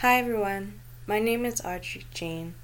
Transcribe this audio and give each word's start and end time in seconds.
Hi 0.00 0.16
everyone, 0.16 0.80
my 1.06 1.18
name 1.18 1.44
is 1.44 1.60
Audrey 1.60 2.06
Jane, 2.14 2.54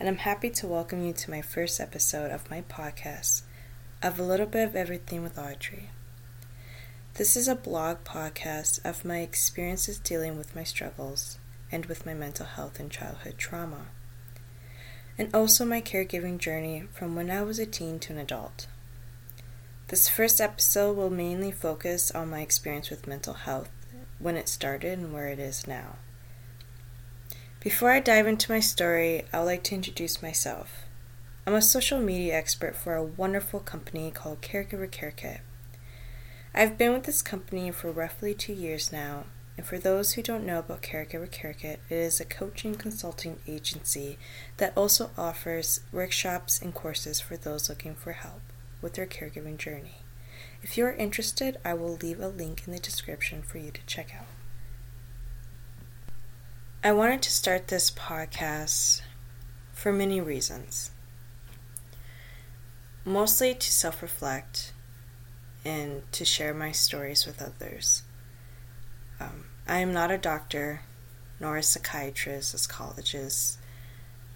and 0.00 0.08
I'm 0.08 0.16
happy 0.16 0.48
to 0.48 0.66
welcome 0.66 1.04
you 1.04 1.12
to 1.12 1.30
my 1.30 1.42
first 1.42 1.78
episode 1.78 2.30
of 2.30 2.50
my 2.50 2.62
podcast 2.62 3.42
of 4.02 4.18
A 4.18 4.22
Little 4.22 4.46
Bit 4.46 4.66
of 4.66 4.74
Everything 4.74 5.22
with 5.22 5.38
Audrey. 5.38 5.90
This 7.16 7.36
is 7.36 7.48
a 7.48 7.54
blog 7.54 7.98
podcast 8.04 8.82
of 8.82 9.04
my 9.04 9.18
experiences 9.18 9.98
dealing 9.98 10.38
with 10.38 10.56
my 10.56 10.64
struggles 10.64 11.36
and 11.70 11.84
with 11.84 12.06
my 12.06 12.14
mental 12.14 12.46
health 12.46 12.80
and 12.80 12.90
childhood 12.90 13.34
trauma, 13.36 13.88
and 15.18 15.28
also 15.34 15.66
my 15.66 15.82
caregiving 15.82 16.38
journey 16.38 16.84
from 16.94 17.14
when 17.14 17.30
I 17.30 17.42
was 17.42 17.58
a 17.58 17.66
teen 17.66 17.98
to 17.98 18.14
an 18.14 18.18
adult. 18.18 18.68
This 19.88 20.08
first 20.08 20.40
episode 20.40 20.96
will 20.96 21.10
mainly 21.10 21.50
focus 21.52 22.10
on 22.10 22.30
my 22.30 22.40
experience 22.40 22.88
with 22.88 23.06
mental 23.06 23.34
health 23.34 23.68
when 24.18 24.38
it 24.38 24.48
started 24.48 24.98
and 24.98 25.12
where 25.12 25.28
it 25.28 25.38
is 25.38 25.66
now. 25.66 25.96
Before 27.66 27.90
I 27.90 27.98
dive 27.98 28.28
into 28.28 28.52
my 28.52 28.60
story, 28.60 29.24
I 29.32 29.40
would 29.40 29.46
like 29.46 29.64
to 29.64 29.74
introduce 29.74 30.22
myself. 30.22 30.84
I'm 31.44 31.54
a 31.54 31.60
social 31.60 31.98
media 31.98 32.36
expert 32.36 32.76
for 32.76 32.94
a 32.94 33.02
wonderful 33.02 33.58
company 33.58 34.12
called 34.12 34.40
Caregiver 34.40 34.88
Care 34.88 35.10
Kit. 35.10 35.40
I've 36.54 36.78
been 36.78 36.92
with 36.92 37.02
this 37.02 37.22
company 37.22 37.72
for 37.72 37.90
roughly 37.90 38.34
two 38.34 38.52
years 38.52 38.92
now, 38.92 39.24
and 39.56 39.66
for 39.66 39.78
those 39.78 40.12
who 40.12 40.22
don't 40.22 40.46
know 40.46 40.60
about 40.60 40.80
Caregiver 40.80 41.28
Care 41.28 41.54
Kit, 41.54 41.80
it 41.90 41.96
is 41.96 42.20
a 42.20 42.24
coaching 42.24 42.76
consulting 42.76 43.40
agency 43.48 44.16
that 44.58 44.72
also 44.76 45.10
offers 45.18 45.80
workshops 45.90 46.62
and 46.62 46.72
courses 46.72 47.20
for 47.20 47.36
those 47.36 47.68
looking 47.68 47.96
for 47.96 48.12
help 48.12 48.42
with 48.80 48.94
their 48.94 49.06
caregiving 49.06 49.58
journey. 49.58 49.96
If 50.62 50.78
you 50.78 50.86
are 50.86 50.92
interested, 50.92 51.58
I 51.64 51.74
will 51.74 51.96
leave 51.96 52.20
a 52.20 52.28
link 52.28 52.62
in 52.64 52.72
the 52.72 52.78
description 52.78 53.42
for 53.42 53.58
you 53.58 53.72
to 53.72 53.80
check 53.86 54.14
out. 54.14 54.25
I 56.84 56.92
wanted 56.92 57.22
to 57.22 57.30
start 57.30 57.68
this 57.68 57.90
podcast 57.90 59.00
for 59.72 59.92
many 59.92 60.20
reasons. 60.20 60.90
Mostly 63.04 63.54
to 63.54 63.72
self 63.72 64.02
reflect 64.02 64.72
and 65.64 66.02
to 66.12 66.24
share 66.24 66.54
my 66.54 66.70
stories 66.70 67.26
with 67.26 67.42
others. 67.42 68.02
Um, 69.18 69.46
I 69.66 69.78
am 69.78 69.92
not 69.92 70.12
a 70.12 70.18
doctor, 70.18 70.82
nor 71.40 71.56
a 71.56 71.62
psychiatrist, 71.62 72.54
a 72.54 72.58
psychologist. 72.58 73.58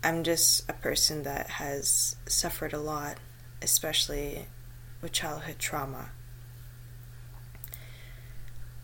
I'm 0.03 0.25
just 0.25 0.69
a 0.69 0.73
person 0.73 1.23
that 1.23 1.51
has 1.51 2.17
suffered 2.27 2.73
a 2.73 2.81
lot, 2.81 3.19
especially 3.63 4.47
with 5.01 5.13
childhood 5.13 5.59
trauma. 5.61 6.11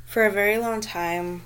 For 0.05 0.25
a 0.25 0.31
very 0.31 0.59
long 0.59 0.81
time, 0.81 1.43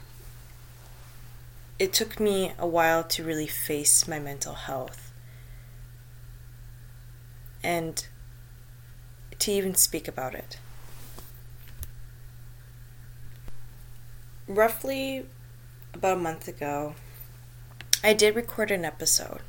it 1.81 1.95
took 1.95 2.21
me 2.21 2.53
a 2.59 2.67
while 2.67 3.03
to 3.03 3.25
really 3.25 3.47
face 3.47 4.07
my 4.07 4.19
mental 4.19 4.53
health 4.53 5.13
and 7.63 8.07
to 9.39 9.51
even 9.51 9.75
speak 9.75 10.07
about 10.07 10.35
it. 10.35 10.59
Roughly 14.47 15.25
about 15.95 16.19
a 16.19 16.21
month 16.21 16.47
ago, 16.47 16.97
I 18.05 18.13
did 18.13 18.37
record 18.37 18.71
an 18.71 18.85
episode 18.85 19.41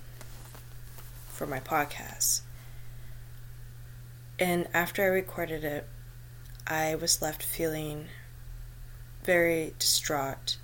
for 1.27 1.45
my 1.45 1.59
podcast. 1.59 2.41
And 4.39 4.69
after 4.73 5.03
I 5.03 5.07
recorded 5.07 5.65
it, 5.65 5.85
I 6.65 6.95
was 6.95 7.21
left 7.21 7.43
feeling 7.43 8.05
very 9.25 9.73
distraught 9.77 10.55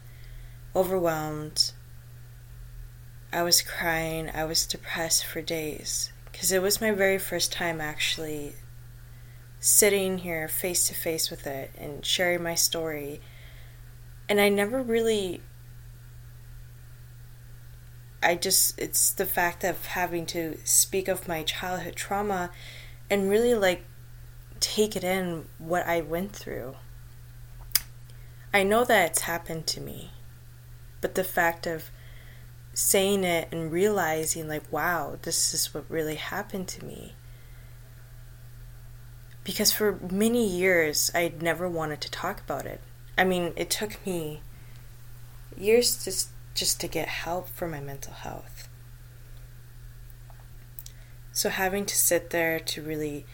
overwhelmed. 0.78 1.72
I 3.33 3.42
was 3.42 3.64
crying. 3.64 4.30
I 4.31 4.44
was 4.45 4.67
depressed 4.67 5.25
for 5.25 5.42
days 5.42 6.11
because 6.31 6.52
it 6.52 6.61
was 6.61 6.80
my 6.80 6.92
very 6.92 7.17
first 7.17 7.52
time 7.52 7.81
actually 7.81 8.53
sitting 9.59 10.19
here 10.19 10.47
face 10.47 10.88
to 10.88 10.94
face 10.94 11.31
with 11.31 11.47
it 11.47 11.72
and 11.79 12.06
sharing 12.06 12.44
my 12.44 12.53
story. 12.53 13.22
And 14.29 14.40
I 14.40 14.50
never 14.50 14.84
really. 14.84 15.41
I 18.22 18.35
just, 18.35 18.78
it's 18.78 19.12
the 19.12 19.25
fact 19.25 19.63
of 19.63 19.84
having 19.88 20.28
to 20.28 20.57
speak 20.63 21.07
of 21.07 21.28
my 21.28 21.41
childhood 21.41 21.96
trauma 21.96 22.52
and 23.09 23.29
really 23.29 23.56
like 23.56 23.84
take 24.59 24.96
it 24.96 25.03
in 25.03 25.46
what 25.57 25.88
I 25.88 26.02
went 26.02 26.34
through. 26.34 26.75
I 28.53 28.62
know 28.62 28.85
that 28.85 29.12
it's 29.12 29.22
happened 29.22 29.66
to 29.68 29.81
me 29.81 30.12
but 31.02 31.16
the 31.16 31.24
fact 31.24 31.68
of 31.68 31.90
saying 32.74 33.24
it 33.24 33.47
and 33.52 33.72
realizing, 33.72 34.47
like, 34.47 34.72
wow, 34.72 35.18
this 35.22 35.53
is 35.53 35.74
what 35.74 35.90
really 35.90 36.16
happened 36.16 36.68
to 36.68 36.85
me. 36.85 37.16
Because 39.44 39.72
for 39.72 40.00
many 40.12 40.46
years, 40.47 41.09
I'd 41.16 41.41
never 41.41 41.68
wanted 41.68 42.02
to 42.02 42.12
talk 42.12 42.41
about 42.41 42.66
it. 42.66 42.81
I 43.18 43.24
mean, 43.24 43.53
it 43.56 43.69
took 43.69 44.06
me 44.06 44.41
years 45.58 46.03
just 46.03 46.30
just 46.53 46.80
to 46.81 46.88
get 46.88 47.08
help 47.08 47.50
for 47.50 47.68
my 47.68 47.79
mental 47.79 48.14
health. 48.14 48.68
So 51.31 51.50
having 51.50 51.85
to 51.85 51.96
sit 51.96 52.31
there 52.31 52.59
to 52.59 52.81
really 52.81 53.25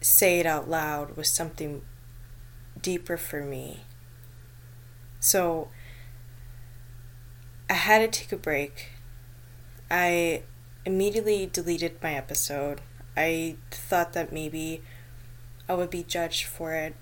say 0.00 0.40
it 0.40 0.46
out 0.46 0.68
loud 0.68 1.16
was 1.16 1.30
something 1.30 1.82
deeper 2.80 3.16
for 3.16 3.44
me. 3.44 3.84
So 5.20 5.68
I 7.70 7.74
had 7.74 8.00
to 8.00 8.20
take 8.20 8.32
a 8.32 8.36
break. 8.36 8.88
I 9.88 10.42
immediately 10.84 11.46
deleted 11.46 12.02
my 12.02 12.14
episode. 12.14 12.80
I 13.16 13.58
thought 13.70 14.12
that 14.14 14.32
maybe 14.32 14.82
I 15.68 15.74
would 15.74 15.88
be 15.88 16.02
judged 16.02 16.46
for 16.46 16.72
it. 16.72 16.96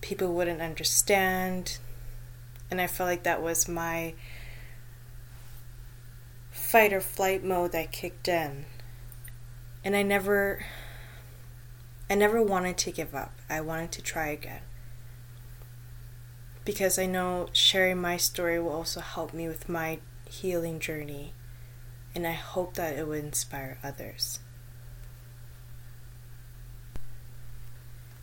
People 0.00 0.34
wouldn't 0.34 0.60
understand. 0.60 1.78
And 2.70 2.80
I 2.80 2.86
felt 2.86 3.08
like 3.08 3.24
that 3.24 3.42
was 3.42 3.68
my 3.68 4.14
fight 6.52 6.92
or 6.92 7.00
flight 7.00 7.42
mode 7.42 7.72
that 7.72 7.90
kicked 7.90 8.28
in. 8.28 8.66
And 9.84 9.96
I 9.96 10.04
never 10.04 10.64
I 12.08 12.14
never 12.14 12.40
wanted 12.40 12.78
to 12.78 12.92
give 12.92 13.16
up. 13.16 13.32
I 13.50 13.60
wanted 13.62 13.90
to 13.92 14.02
try 14.02 14.28
again 14.28 14.62
because 16.64 16.98
I 16.98 17.06
know 17.06 17.48
sharing 17.52 18.00
my 18.00 18.16
story 18.16 18.60
will 18.60 18.72
also 18.72 19.00
help 19.00 19.32
me 19.32 19.48
with 19.48 19.68
my 19.68 19.98
healing 20.28 20.78
journey, 20.78 21.32
and 22.14 22.26
I 22.26 22.32
hope 22.32 22.74
that 22.74 22.96
it 22.96 23.06
will 23.06 23.14
inspire 23.14 23.78
others. 23.82 24.38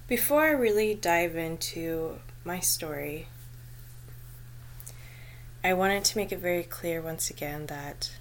Before 0.08 0.44
I 0.44 0.52
really 0.52 0.96
dive 0.96 1.36
into 1.36 2.20
my 2.44 2.60
story, 2.60 3.28
I 5.64 5.74
wanted 5.74 6.06
to 6.06 6.18
make 6.18 6.32
it 6.32 6.40
very 6.40 6.64
clear 6.64 7.02
once 7.02 7.30
again 7.30 7.68
that 7.68 8.14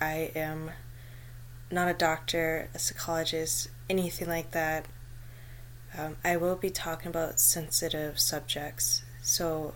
I 0.00 0.32
am 0.34 0.72
not 1.70 1.88
a 1.88 1.94
doctor, 1.94 2.68
a 2.74 2.78
psychologist, 2.78 3.68
anything 3.88 4.28
like 4.28 4.50
that. 4.50 4.86
Um, 5.96 6.16
I 6.24 6.36
will 6.36 6.56
be 6.56 6.70
talking 6.70 7.08
about 7.08 7.38
sensitive 7.38 8.18
subjects 8.18 9.02
so 9.24 9.74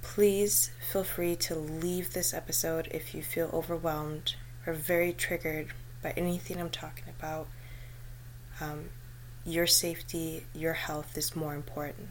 please 0.00 0.70
feel 0.90 1.02
free 1.02 1.34
to 1.34 1.56
leave 1.56 2.12
this 2.12 2.32
episode 2.32 2.88
if 2.92 3.14
you 3.14 3.22
feel 3.22 3.50
overwhelmed 3.52 4.36
or 4.64 4.72
very 4.72 5.12
triggered 5.12 5.72
by 6.02 6.12
anything 6.16 6.60
I'm 6.60 6.70
talking 6.70 7.04
about. 7.18 7.48
Um, 8.60 8.90
your 9.44 9.66
safety, 9.66 10.46
your 10.54 10.74
health 10.74 11.18
is 11.18 11.34
more 11.34 11.54
important. 11.54 12.08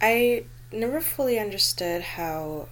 I 0.00 0.44
never 0.72 1.00
fully 1.00 1.38
understood 1.38 2.02
how 2.02 2.68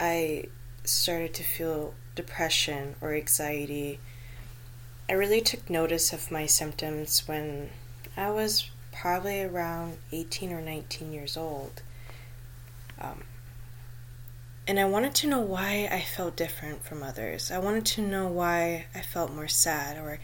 I 0.00 0.46
started 0.82 1.32
to 1.34 1.44
feel 1.44 1.94
depression 2.16 2.96
or 3.00 3.14
anxiety. 3.14 4.00
I 5.08 5.12
really 5.12 5.40
took 5.40 5.70
notice 5.70 6.12
of 6.12 6.32
my 6.32 6.46
symptoms 6.46 7.26
when 7.28 7.70
I 8.16 8.30
was 8.30 8.68
probably 9.00 9.42
around 9.42 9.96
18 10.12 10.52
or 10.52 10.60
19 10.60 11.10
years 11.10 11.34
old. 11.34 11.80
Um, 13.00 13.24
and 14.68 14.78
I 14.78 14.84
wanted 14.84 15.14
to 15.16 15.26
know 15.26 15.40
why 15.40 15.88
I 15.90 16.02
felt 16.02 16.36
different 16.36 16.84
from 16.84 17.02
others. 17.02 17.50
I 17.50 17.56
wanted 17.56 17.86
to 17.86 18.02
know 18.02 18.28
why 18.28 18.84
I 18.94 19.00
felt 19.00 19.32
more 19.32 19.48
sad 19.48 19.96
or 19.96 20.18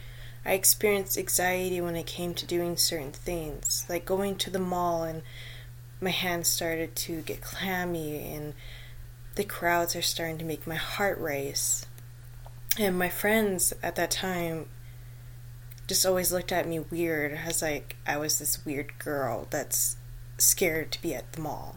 I 0.44 0.52
experienced 0.52 1.17
anxiety 1.17 1.81
when 1.81 1.96
it 1.96 2.06
came 2.06 2.34
to 2.34 2.44
doing 2.44 2.76
certain 2.76 3.12
things, 3.12 3.87
like 3.88 4.05
going 4.05 4.37
to 4.37 4.50
the 4.50 4.58
mall 4.58 5.05
and 5.05 5.22
my 5.99 6.11
hands 6.11 6.46
started 6.46 6.94
to 6.96 7.22
get 7.22 7.40
clammy 7.40 8.34
and 8.34 8.52
the 9.37 9.44
crowds 9.44 9.96
are 9.96 10.02
starting 10.02 10.37
to 10.37 10.44
make 10.44 10.67
my 10.67 10.75
heart 10.75 11.19
race. 11.19 11.87
And 12.79 12.99
my 12.99 13.08
friends 13.08 13.72
at 13.82 13.96
that 13.96 14.11
time 14.11 14.67
just 15.86 16.04
always 16.04 16.32
looked 16.32 16.52
at 16.52 16.66
me 16.66 16.80
weird 16.80 17.32
as 17.32 17.62
like 17.62 17.96
I 18.06 18.16
was 18.16 18.38
this 18.38 18.64
weird 18.64 18.98
girl 18.98 19.46
that's 19.50 19.96
scared 20.38 20.92
to 20.92 21.02
be 21.02 21.14
at 21.14 21.32
the 21.32 21.40
mall. 21.40 21.76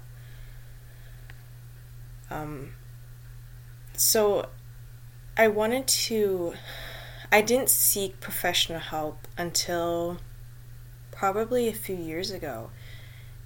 Um, 2.32 2.74
so 3.94 4.50
I 5.38 5.48
wanted 5.48 5.88
to, 5.88 6.54
I 7.32 7.42
didn't 7.42 7.70
seek 7.70 8.20
professional 8.20 8.80
help 8.80 9.28
until 9.38 10.18
probably 11.12 11.68
a 11.68 11.74
few 11.74 11.96
years 11.96 12.32
ago, 12.32 12.72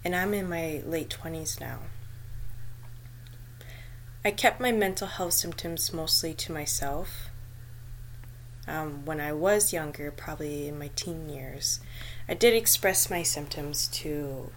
and 0.04 0.16
I'm 0.16 0.34
in 0.34 0.50
my 0.50 0.82
late 0.86 1.16
20s 1.22 1.60
now. 1.60 1.80
I 4.26 4.32
kept 4.32 4.62
my 4.62 4.72
mental 4.72 5.08
health 5.08 5.34
symptoms 5.34 5.92
mostly 5.92 6.34
to 6.36 6.54
myself. 6.54 7.30
Um, 8.68 9.06
when 9.06 9.20
I 9.20 9.34
was 9.34 9.74
younger, 9.74 10.10
probably 10.12 10.68
in 10.68 10.80
my 10.80 10.90
teen 10.96 11.28
years, 11.28 11.80
I 12.30 12.34
did 12.34 12.54
express 12.54 13.10
my 13.10 13.22
symptoms 13.24 13.88
to 13.90 14.52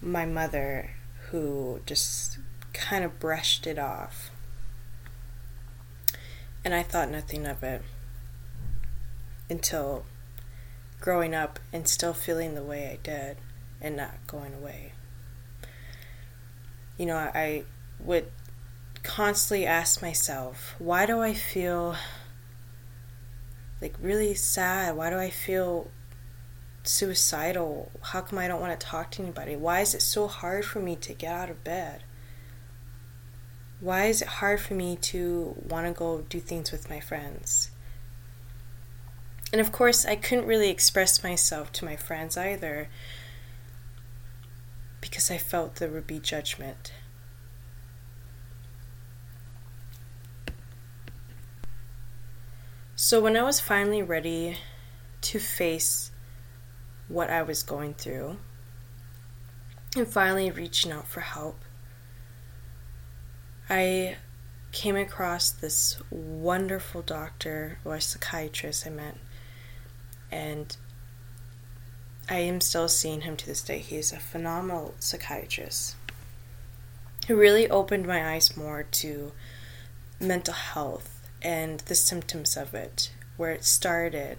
my 0.00 0.24
mother, 0.24 0.90
who 1.30 1.80
just 1.84 2.38
kind 2.72 3.04
of 3.04 3.18
brushed 3.18 3.66
it 3.66 3.78
off. 3.78 4.30
And 6.64 6.74
I 6.74 6.82
thought 6.82 7.10
nothing 7.10 7.46
of 7.46 7.62
it 7.62 7.82
until 9.50 10.04
growing 11.00 11.34
up 11.34 11.58
and 11.72 11.88
still 11.88 12.12
feeling 12.12 12.54
the 12.54 12.62
way 12.62 12.88
I 12.88 12.98
did 13.02 13.38
and 13.80 13.96
not 13.96 14.26
going 14.26 14.54
away. 14.54 14.92
You 16.96 17.06
know, 17.06 17.16
I 17.16 17.64
would 18.00 18.30
constantly 19.02 19.66
ask 19.66 20.02
myself, 20.02 20.74
why 20.78 21.06
do 21.06 21.20
I 21.20 21.32
feel 21.34 21.96
like 23.80 23.94
really 24.00 24.34
sad? 24.34 24.96
Why 24.96 25.10
do 25.10 25.18
I 25.18 25.30
feel 25.30 25.90
suicidal? 26.82 27.92
How 28.00 28.20
come 28.20 28.38
I 28.38 28.48
don't 28.48 28.60
want 28.60 28.78
to 28.78 28.86
talk 28.86 29.10
to 29.12 29.22
anybody? 29.22 29.56
Why 29.56 29.80
is 29.80 29.94
it 29.94 30.02
so 30.02 30.26
hard 30.26 30.64
for 30.64 30.80
me 30.80 30.96
to 30.96 31.14
get 31.14 31.32
out 31.32 31.50
of 31.50 31.64
bed? 31.64 32.04
Why 33.80 34.06
is 34.06 34.22
it 34.22 34.28
hard 34.28 34.60
for 34.60 34.74
me 34.74 34.96
to 34.96 35.54
want 35.68 35.86
to 35.86 35.92
go 35.92 36.22
do 36.22 36.40
things 36.40 36.72
with 36.72 36.90
my 36.90 36.98
friends? 36.98 37.70
And 39.52 39.60
of 39.60 39.72
course, 39.72 40.04
I 40.04 40.16
couldn't 40.16 40.46
really 40.46 40.68
express 40.68 41.22
myself 41.22 41.72
to 41.72 41.84
my 41.84 41.96
friends 41.96 42.36
either 42.36 42.88
because 45.00 45.30
I 45.30 45.38
felt 45.38 45.76
there 45.76 45.88
would 45.88 46.06
be 46.06 46.18
judgment. 46.18 46.92
So, 53.00 53.20
when 53.20 53.36
I 53.36 53.44
was 53.44 53.60
finally 53.60 54.02
ready 54.02 54.56
to 55.20 55.38
face 55.38 56.10
what 57.06 57.30
I 57.30 57.44
was 57.44 57.62
going 57.62 57.94
through 57.94 58.38
and 59.94 60.04
finally 60.04 60.50
reaching 60.50 60.90
out 60.90 61.06
for 61.06 61.20
help, 61.20 61.60
I 63.70 64.16
came 64.72 64.96
across 64.96 65.50
this 65.50 66.02
wonderful 66.10 67.02
doctor 67.02 67.78
or 67.84 68.00
psychiatrist 68.00 68.84
I 68.84 68.90
met, 68.90 69.16
and 70.32 70.76
I 72.28 72.38
am 72.38 72.60
still 72.60 72.88
seeing 72.88 73.20
him 73.20 73.36
to 73.36 73.46
this 73.46 73.62
day. 73.62 73.78
He 73.78 73.94
is 73.94 74.10
a 74.10 74.18
phenomenal 74.18 74.96
psychiatrist 74.98 75.94
who 77.28 77.36
really 77.36 77.70
opened 77.70 78.08
my 78.08 78.34
eyes 78.34 78.56
more 78.56 78.82
to 78.82 79.30
mental 80.18 80.54
health 80.54 81.17
and 81.42 81.80
the 81.80 81.94
symptoms 81.94 82.56
of 82.56 82.74
it, 82.74 83.12
where 83.36 83.52
it 83.52 83.64
started, 83.64 84.38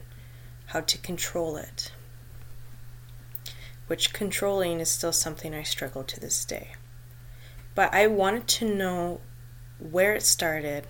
how 0.68 0.81
to 0.81 0.98
control 0.98 1.57
it. 1.57 1.92
Which 3.88 4.13
controlling 4.13 4.80
is 4.80 4.90
still 4.90 5.12
something 5.12 5.54
I 5.54 5.63
struggle 5.63 6.04
to 6.04 6.19
this 6.19 6.46
day. 6.46 6.75
But 7.75 7.94
I 7.94 8.07
wanted 8.07 8.48
to 8.48 8.75
know 8.75 9.22
where 9.80 10.13
it 10.13 10.24
started 10.24 10.88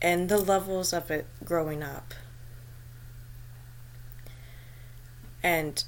and 0.00 0.28
the 0.28 0.38
levels 0.38 0.92
of 0.92 1.10
it 1.10 1.26
growing 1.44 1.82
up. 1.82 2.14
And 5.42 5.84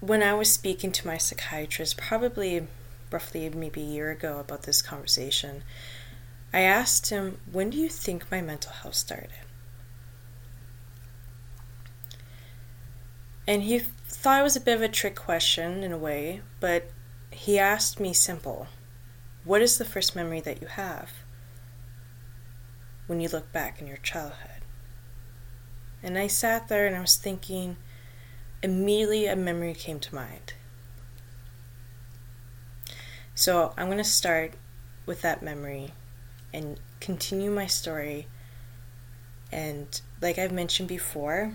when 0.00 0.22
I 0.22 0.34
was 0.34 0.52
speaking 0.52 0.92
to 0.92 1.06
my 1.06 1.16
psychiatrist, 1.16 1.96
probably 1.96 2.66
roughly 3.10 3.48
maybe 3.50 3.80
a 3.80 3.86
year 3.86 4.10
ago 4.10 4.38
about 4.38 4.62
this 4.62 4.82
conversation, 4.82 5.62
I 6.52 6.60
asked 6.60 7.10
him, 7.10 7.38
When 7.50 7.70
do 7.70 7.78
you 7.78 7.88
think 7.88 8.30
my 8.30 8.40
mental 8.40 8.72
health 8.72 8.96
started? 8.96 9.30
And 13.46 13.62
he 13.62 13.78
thought 13.78 14.40
it 14.40 14.44
was 14.44 14.56
a 14.56 14.60
bit 14.60 14.76
of 14.76 14.82
a 14.82 14.88
trick 14.88 15.16
question 15.16 15.82
in 15.82 15.92
a 15.92 15.98
way, 15.98 16.42
but 16.58 16.90
he 17.30 17.58
asked 17.58 18.00
me 18.00 18.12
simple 18.12 18.66
What 19.44 19.62
is 19.62 19.78
the 19.78 19.84
first 19.84 20.16
memory 20.16 20.40
that 20.40 20.60
you 20.60 20.68
have 20.68 21.10
when 23.06 23.20
you 23.20 23.28
look 23.28 23.52
back 23.52 23.80
in 23.80 23.86
your 23.86 23.96
childhood? 23.98 24.62
And 26.02 26.18
I 26.18 26.26
sat 26.26 26.68
there 26.68 26.86
and 26.86 26.96
I 26.96 27.00
was 27.00 27.16
thinking, 27.16 27.76
immediately 28.62 29.26
a 29.26 29.36
memory 29.36 29.74
came 29.74 30.00
to 30.00 30.14
mind. 30.14 30.54
So 33.34 33.72
I'm 33.76 33.86
going 33.86 33.98
to 33.98 34.04
start 34.04 34.54
with 35.06 35.22
that 35.22 35.42
memory 35.42 35.92
and 36.52 36.78
continue 37.00 37.50
my 37.50 37.66
story. 37.66 38.26
And 39.52 40.00
like 40.20 40.38
I've 40.38 40.52
mentioned 40.52 40.88
before, 40.88 41.52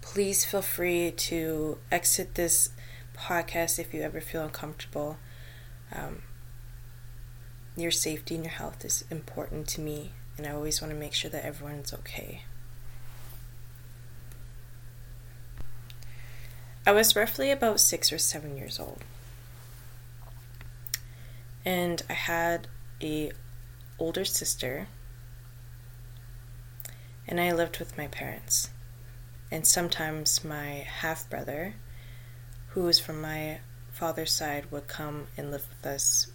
please 0.00 0.44
feel 0.44 0.62
free 0.62 1.10
to 1.10 1.78
exit 1.90 2.34
this 2.34 2.70
podcast 3.16 3.78
if 3.78 3.92
you 3.92 4.02
ever 4.02 4.20
feel 4.20 4.42
uncomfortable. 4.42 5.18
Um, 5.92 6.22
your 7.76 7.90
safety 7.90 8.34
and 8.34 8.44
your 8.44 8.52
health 8.52 8.84
is 8.84 9.04
important 9.10 9.66
to 9.68 9.80
me, 9.80 10.12
and 10.36 10.46
I 10.46 10.52
always 10.52 10.80
want 10.80 10.92
to 10.92 10.98
make 10.98 11.14
sure 11.14 11.30
that 11.30 11.44
everyone's 11.44 11.92
okay. 11.94 12.42
I 16.84 16.92
was 16.92 17.14
roughly 17.14 17.50
about 17.50 17.78
six 17.78 18.12
or 18.12 18.18
seven 18.18 18.56
years 18.56 18.80
old. 18.80 19.04
And 21.64 22.02
I 22.10 22.14
had 22.14 22.66
a 23.00 23.30
older 23.98 24.24
sister 24.24 24.88
and 27.26 27.40
I 27.40 27.52
lived 27.52 27.78
with 27.78 27.96
my 27.96 28.08
parents. 28.08 28.70
And 29.50 29.66
sometimes 29.66 30.44
my 30.44 30.86
half 31.00 31.28
brother, 31.28 31.74
who 32.68 32.82
was 32.82 32.98
from 32.98 33.20
my 33.20 33.60
father's 33.92 34.32
side, 34.32 34.70
would 34.70 34.88
come 34.88 35.26
and 35.36 35.50
live 35.50 35.66
with 35.68 35.86
us. 35.86 36.30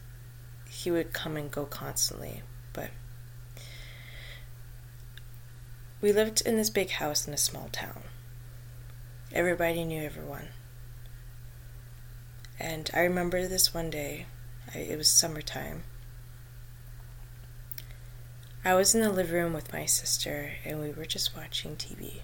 He 0.69 0.91
would 0.91 1.13
come 1.13 1.35
and 1.35 1.51
go 1.51 1.65
constantly, 1.65 2.43
but 2.73 2.91
we 5.99 6.13
lived 6.13 6.41
in 6.41 6.57
this 6.57 6.69
big 6.69 6.91
house 6.91 7.27
in 7.27 7.33
a 7.33 7.37
small 7.37 7.69
town. 7.71 8.03
Everybody 9.31 9.83
knew 9.83 10.03
everyone. 10.03 10.49
And 12.59 12.89
I 12.93 13.01
remember 13.01 13.47
this 13.47 13.73
one 13.73 13.89
day, 13.89 14.25
I, 14.73 14.79
it 14.79 14.97
was 14.97 15.09
summertime. 15.09 15.83
I 18.67 18.73
was 18.73 18.93
in 18.93 18.99
the 18.99 19.09
living 19.09 19.33
room 19.33 19.53
with 19.53 19.71
my 19.71 19.85
sister, 19.85 20.51
and 20.65 20.81
we 20.81 20.91
were 20.91 21.05
just 21.05 21.37
watching 21.37 21.77
TV. 21.77 22.19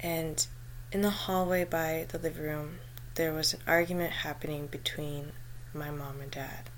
And 0.00 0.44
in 0.90 1.00
the 1.00 1.10
hallway 1.10 1.62
by 1.62 2.06
the 2.08 2.18
living 2.18 2.42
room, 2.42 2.78
there 3.14 3.32
was 3.32 3.54
an 3.54 3.60
argument 3.68 4.10
happening 4.10 4.66
between 4.66 5.30
my 5.72 5.92
mom 5.92 6.20
and 6.20 6.28
dad. 6.28 6.70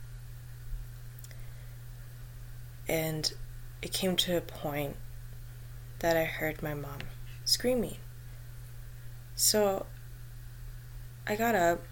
And 2.87 3.33
it 3.81 3.95
came 3.95 4.15
to 4.17 4.37
a 4.37 4.43
point 4.43 4.97
that 6.01 6.19
I 6.19 6.25
heard 6.25 6.63
my 6.63 6.75
mom 6.75 6.99
screaming. 7.47 7.97
So 9.37 9.87
I 11.27 11.35
got 11.35 11.55
up 11.55 11.83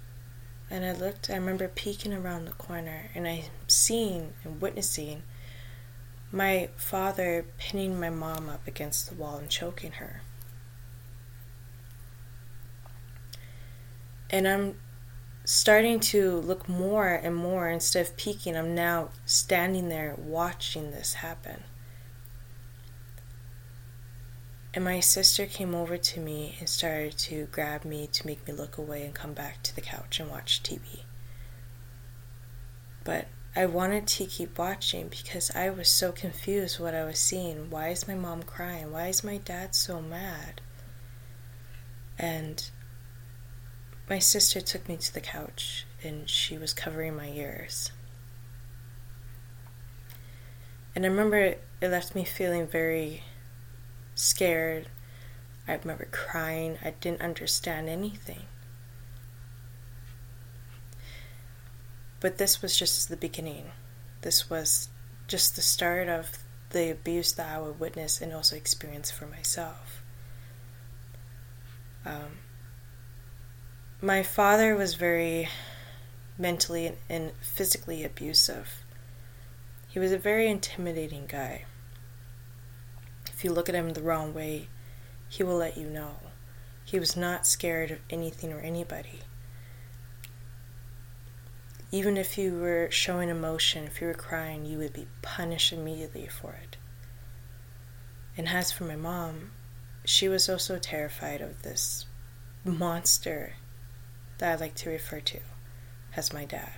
and 0.68 0.84
I 0.84 0.92
looked. 0.92 1.30
I 1.30 1.36
remember 1.36 1.66
peeking 1.66 2.12
around 2.12 2.44
the 2.44 2.52
corner 2.52 3.10
and 3.14 3.26
I 3.26 3.46
seeing 3.68 4.34
and 4.44 4.60
witnessing 4.60 5.22
my 6.34 6.68
father 6.76 7.46
pinning 7.58 7.98
my 7.98 8.10
mom 8.10 8.48
up 8.48 8.66
against 8.66 9.08
the 9.08 9.14
wall 9.14 9.36
and 9.36 9.48
choking 9.48 9.92
her. 9.92 10.20
And 14.28 14.48
I'm 14.48 14.74
starting 15.44 16.00
to 16.00 16.38
look 16.40 16.68
more 16.68 17.08
and 17.08 17.36
more 17.36 17.70
instead 17.70 18.04
of 18.04 18.16
peeking, 18.16 18.56
I'm 18.56 18.74
now 18.74 19.10
standing 19.24 19.88
there 19.88 20.16
watching 20.18 20.90
this 20.90 21.14
happen. 21.14 21.62
And 24.74 24.82
my 24.82 24.98
sister 24.98 25.46
came 25.46 25.72
over 25.72 25.96
to 25.96 26.18
me 26.18 26.56
and 26.58 26.68
started 26.68 27.16
to 27.18 27.46
grab 27.52 27.84
me 27.84 28.08
to 28.08 28.26
make 28.26 28.44
me 28.48 28.54
look 28.54 28.76
away 28.76 29.04
and 29.04 29.14
come 29.14 29.34
back 29.34 29.62
to 29.62 29.74
the 29.74 29.80
couch 29.80 30.18
and 30.18 30.28
watch 30.28 30.64
TV. 30.64 31.02
But 33.04 33.28
I 33.56 33.66
wanted 33.66 34.08
to 34.08 34.26
keep 34.26 34.58
watching 34.58 35.06
because 35.08 35.52
I 35.54 35.70
was 35.70 35.88
so 35.88 36.10
confused 36.10 36.80
what 36.80 36.94
I 36.94 37.04
was 37.04 37.20
seeing. 37.20 37.70
Why 37.70 37.88
is 37.88 38.08
my 38.08 38.16
mom 38.16 38.42
crying? 38.42 38.90
Why 38.90 39.06
is 39.06 39.22
my 39.22 39.36
dad 39.36 39.76
so 39.76 40.00
mad? 40.00 40.60
And 42.18 42.68
my 44.10 44.18
sister 44.18 44.60
took 44.60 44.88
me 44.88 44.96
to 44.96 45.14
the 45.14 45.20
couch 45.20 45.86
and 46.02 46.28
she 46.28 46.58
was 46.58 46.74
covering 46.74 47.16
my 47.16 47.28
ears. 47.28 47.92
And 50.96 51.04
I 51.04 51.08
remember 51.08 51.38
it, 51.38 51.64
left 51.80 52.14
me 52.14 52.24
feeling 52.24 52.66
very 52.66 53.22
scared. 54.16 54.88
I 55.68 55.74
remember 55.74 56.08
crying. 56.10 56.78
I 56.84 56.90
didn't 56.90 57.22
understand 57.22 57.88
anything. 57.88 58.42
But 62.24 62.38
this 62.38 62.62
was 62.62 62.74
just 62.74 63.10
the 63.10 63.18
beginning. 63.18 63.72
This 64.22 64.48
was 64.48 64.88
just 65.28 65.56
the 65.56 65.60
start 65.60 66.08
of 66.08 66.38
the 66.70 66.90
abuse 66.90 67.32
that 67.32 67.54
I 67.54 67.60
would 67.60 67.78
witness 67.78 68.18
and 68.22 68.32
also 68.32 68.56
experience 68.56 69.10
for 69.10 69.26
myself. 69.26 70.02
Um, 72.06 72.38
my 74.00 74.22
father 74.22 74.74
was 74.74 74.94
very 74.94 75.50
mentally 76.38 76.96
and 77.10 77.32
physically 77.42 78.02
abusive. 78.02 78.82
He 79.88 79.98
was 79.98 80.10
a 80.10 80.16
very 80.16 80.48
intimidating 80.48 81.26
guy. 81.26 81.66
If 83.34 83.44
you 83.44 83.52
look 83.52 83.68
at 83.68 83.74
him 83.74 83.90
the 83.90 84.00
wrong 84.00 84.32
way, 84.32 84.68
he 85.28 85.42
will 85.42 85.58
let 85.58 85.76
you 85.76 85.90
know. 85.90 86.16
He 86.86 86.98
was 86.98 87.18
not 87.18 87.46
scared 87.46 87.90
of 87.90 87.98
anything 88.08 88.50
or 88.50 88.60
anybody 88.60 89.23
even 91.94 92.16
if 92.16 92.36
you 92.36 92.58
were 92.58 92.88
showing 92.90 93.28
emotion, 93.28 93.84
if 93.84 94.00
you 94.00 94.08
were 94.08 94.14
crying, 94.14 94.66
you 94.66 94.78
would 94.78 94.92
be 94.92 95.06
punished 95.22 95.72
immediately 95.72 96.26
for 96.26 96.58
it. 96.60 96.76
And 98.36 98.48
as 98.48 98.72
for 98.72 98.82
my 98.82 98.96
mom, 98.96 99.52
she 100.04 100.28
was 100.28 100.48
also 100.48 100.76
terrified 100.76 101.40
of 101.40 101.62
this 101.62 102.06
monster 102.64 103.52
that 104.38 104.50
I 104.50 104.60
like 104.60 104.74
to 104.74 104.90
refer 104.90 105.20
to 105.20 105.38
as 106.16 106.32
my 106.32 106.44
dad. 106.44 106.72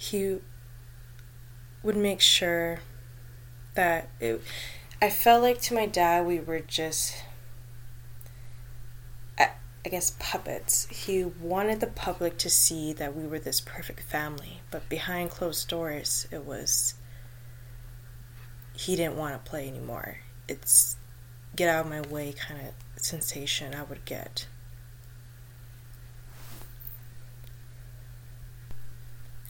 He 0.00 0.40
would 1.84 1.96
make 1.96 2.20
sure 2.20 2.80
that 3.74 4.08
it, 4.18 4.42
I 5.00 5.10
felt 5.10 5.44
like 5.44 5.60
to 5.60 5.74
my 5.74 5.86
dad 5.86 6.26
we 6.26 6.40
were 6.40 6.58
just 6.58 7.22
I 9.86 9.88
guess, 9.88 10.16
puppets. 10.18 10.88
He 10.90 11.22
wanted 11.22 11.78
the 11.78 11.86
public 11.86 12.38
to 12.38 12.50
see 12.50 12.92
that 12.94 13.14
we 13.14 13.24
were 13.24 13.38
this 13.38 13.60
perfect 13.60 14.00
family, 14.00 14.60
but 14.72 14.88
behind 14.88 15.30
closed 15.30 15.68
doors, 15.68 16.26
it 16.32 16.44
was. 16.44 16.94
He 18.72 18.96
didn't 18.96 19.16
want 19.16 19.34
to 19.34 19.48
play 19.48 19.68
anymore. 19.68 20.18
It's 20.48 20.96
get 21.54 21.68
out 21.68 21.84
of 21.84 21.90
my 21.90 22.00
way 22.00 22.32
kind 22.32 22.60
of 22.60 23.00
sensation 23.00 23.76
I 23.76 23.84
would 23.84 24.04
get. 24.04 24.48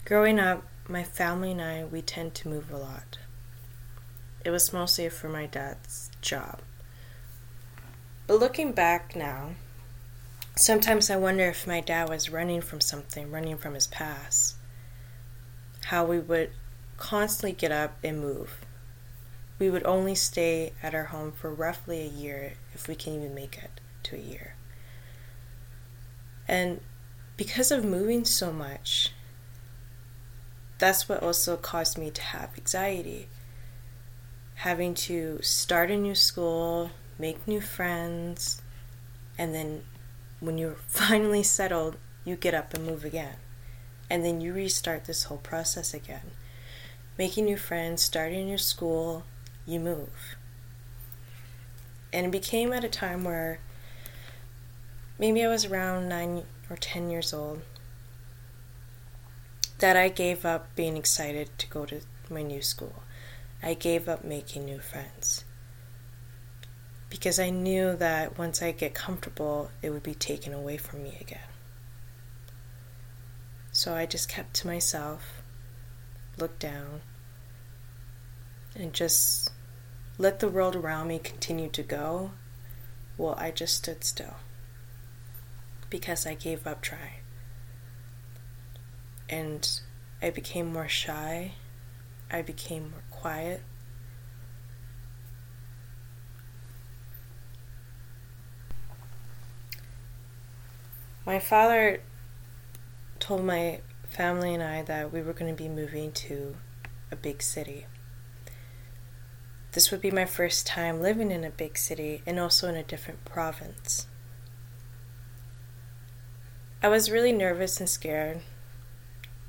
Growing 0.04 0.38
up, 0.38 0.64
my 0.86 1.02
family 1.02 1.52
and 1.52 1.62
I, 1.62 1.84
we 1.84 2.02
tend 2.02 2.34
to 2.34 2.48
move 2.48 2.70
a 2.70 2.76
lot. 2.76 3.16
It 4.44 4.50
was 4.50 4.70
mostly 4.70 5.08
for 5.08 5.30
my 5.30 5.46
dad's 5.46 6.10
job. 6.20 6.60
But 8.26 8.38
looking 8.38 8.72
back 8.72 9.16
now, 9.16 9.52
Sometimes 10.58 11.10
I 11.10 11.16
wonder 11.16 11.44
if 11.44 11.66
my 11.66 11.82
dad 11.82 12.08
was 12.08 12.30
running 12.30 12.62
from 12.62 12.80
something, 12.80 13.30
running 13.30 13.58
from 13.58 13.74
his 13.74 13.86
past. 13.86 14.56
How 15.84 16.02
we 16.06 16.18
would 16.18 16.50
constantly 16.96 17.52
get 17.52 17.70
up 17.70 17.98
and 18.02 18.18
move. 18.18 18.60
We 19.58 19.68
would 19.68 19.84
only 19.84 20.14
stay 20.14 20.72
at 20.82 20.94
our 20.94 21.04
home 21.04 21.32
for 21.32 21.52
roughly 21.52 22.00
a 22.00 22.08
year 22.08 22.54
if 22.72 22.88
we 22.88 22.94
can 22.94 23.12
even 23.12 23.34
make 23.34 23.58
it 23.58 23.82
to 24.04 24.16
a 24.16 24.18
year. 24.18 24.54
And 26.48 26.80
because 27.36 27.70
of 27.70 27.84
moving 27.84 28.24
so 28.24 28.50
much, 28.50 29.12
that's 30.78 31.06
what 31.06 31.22
also 31.22 31.58
caused 31.58 31.98
me 31.98 32.10
to 32.10 32.22
have 32.22 32.56
anxiety. 32.56 33.28
Having 34.54 34.94
to 34.94 35.38
start 35.42 35.90
a 35.90 35.98
new 35.98 36.14
school, 36.14 36.92
make 37.18 37.46
new 37.46 37.60
friends, 37.60 38.62
and 39.36 39.54
then 39.54 39.82
when 40.40 40.58
you're 40.58 40.76
finally 40.86 41.42
settled, 41.42 41.96
you 42.24 42.36
get 42.36 42.54
up 42.54 42.74
and 42.74 42.84
move 42.84 43.04
again. 43.04 43.36
And 44.08 44.24
then 44.24 44.40
you 44.40 44.52
restart 44.52 45.04
this 45.04 45.24
whole 45.24 45.38
process 45.38 45.92
again. 45.92 46.30
Making 47.18 47.46
new 47.46 47.56
friends, 47.56 48.02
starting 48.02 48.48
your 48.48 48.58
school, 48.58 49.24
you 49.66 49.80
move. 49.80 50.36
And 52.12 52.26
it 52.26 52.32
became 52.32 52.72
at 52.72 52.84
a 52.84 52.88
time 52.88 53.24
where 53.24 53.58
maybe 55.18 55.44
I 55.44 55.48
was 55.48 55.64
around 55.64 56.08
nine 56.08 56.44
or 56.70 56.76
ten 56.76 57.10
years 57.10 57.32
old 57.32 57.62
that 59.78 59.96
I 59.96 60.08
gave 60.08 60.44
up 60.44 60.74
being 60.76 60.96
excited 60.96 61.50
to 61.58 61.66
go 61.68 61.84
to 61.86 62.00
my 62.30 62.42
new 62.42 62.62
school. 62.62 63.02
I 63.62 63.74
gave 63.74 64.08
up 64.08 64.24
making 64.24 64.64
new 64.64 64.78
friends 64.78 65.44
because 67.16 67.38
I 67.38 67.48
knew 67.48 67.96
that 67.96 68.36
once 68.36 68.60
I 68.60 68.72
get 68.72 68.92
comfortable, 68.92 69.70
it 69.80 69.88
would 69.88 70.02
be 70.02 70.12
taken 70.12 70.52
away 70.52 70.76
from 70.76 71.02
me 71.02 71.16
again. 71.18 71.48
So 73.72 73.94
I 73.94 74.04
just 74.04 74.28
kept 74.28 74.52
to 74.56 74.66
myself, 74.66 75.40
looked 76.36 76.58
down, 76.58 77.00
and 78.74 78.92
just 78.92 79.50
let 80.18 80.40
the 80.40 80.48
world 80.50 80.76
around 80.76 81.08
me 81.08 81.18
continue 81.18 81.70
to 81.70 81.82
go. 81.82 82.32
Well, 83.16 83.34
I 83.38 83.50
just 83.50 83.76
stood 83.76 84.04
still 84.04 84.34
because 85.88 86.26
I 86.26 86.34
gave 86.34 86.66
up 86.66 86.82
trying. 86.82 87.22
And 89.26 89.66
I 90.20 90.28
became 90.28 90.70
more 90.70 90.86
shy, 90.86 91.52
I 92.30 92.42
became 92.42 92.90
more 92.90 93.04
quiet. 93.10 93.62
My 101.26 101.40
father 101.40 102.02
told 103.18 103.44
my 103.44 103.80
family 104.08 104.54
and 104.54 104.62
I 104.62 104.82
that 104.82 105.12
we 105.12 105.20
were 105.20 105.32
going 105.32 105.52
to 105.52 105.60
be 105.60 105.68
moving 105.68 106.12
to 106.12 106.54
a 107.10 107.16
big 107.16 107.42
city. 107.42 107.86
This 109.72 109.90
would 109.90 110.00
be 110.00 110.12
my 110.12 110.24
first 110.24 110.68
time 110.68 111.02
living 111.02 111.32
in 111.32 111.42
a 111.42 111.50
big 111.50 111.78
city 111.78 112.22
and 112.26 112.38
also 112.38 112.68
in 112.68 112.76
a 112.76 112.84
different 112.84 113.24
province. 113.24 114.06
I 116.80 116.86
was 116.86 117.10
really 117.10 117.32
nervous 117.32 117.80
and 117.80 117.88
scared 117.88 118.42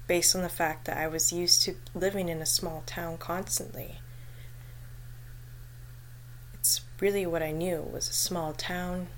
based 0.08 0.36
on 0.36 0.42
the 0.42 0.50
fact 0.50 0.86
that 0.86 0.98
I 0.98 1.08
was 1.08 1.32
used 1.32 1.62
to 1.64 1.76
living 1.94 2.28
in 2.28 2.42
a 2.42 2.46
small 2.48 2.82
town 2.88 3.20
constantly. 3.20 4.00
It's 6.56 6.82
really 7.00 7.28
what 7.28 7.44
I 7.44 7.52
knew 7.52 7.88
was 7.94 8.10
a 8.10 8.14
small 8.14 8.54
town, 8.54 9.10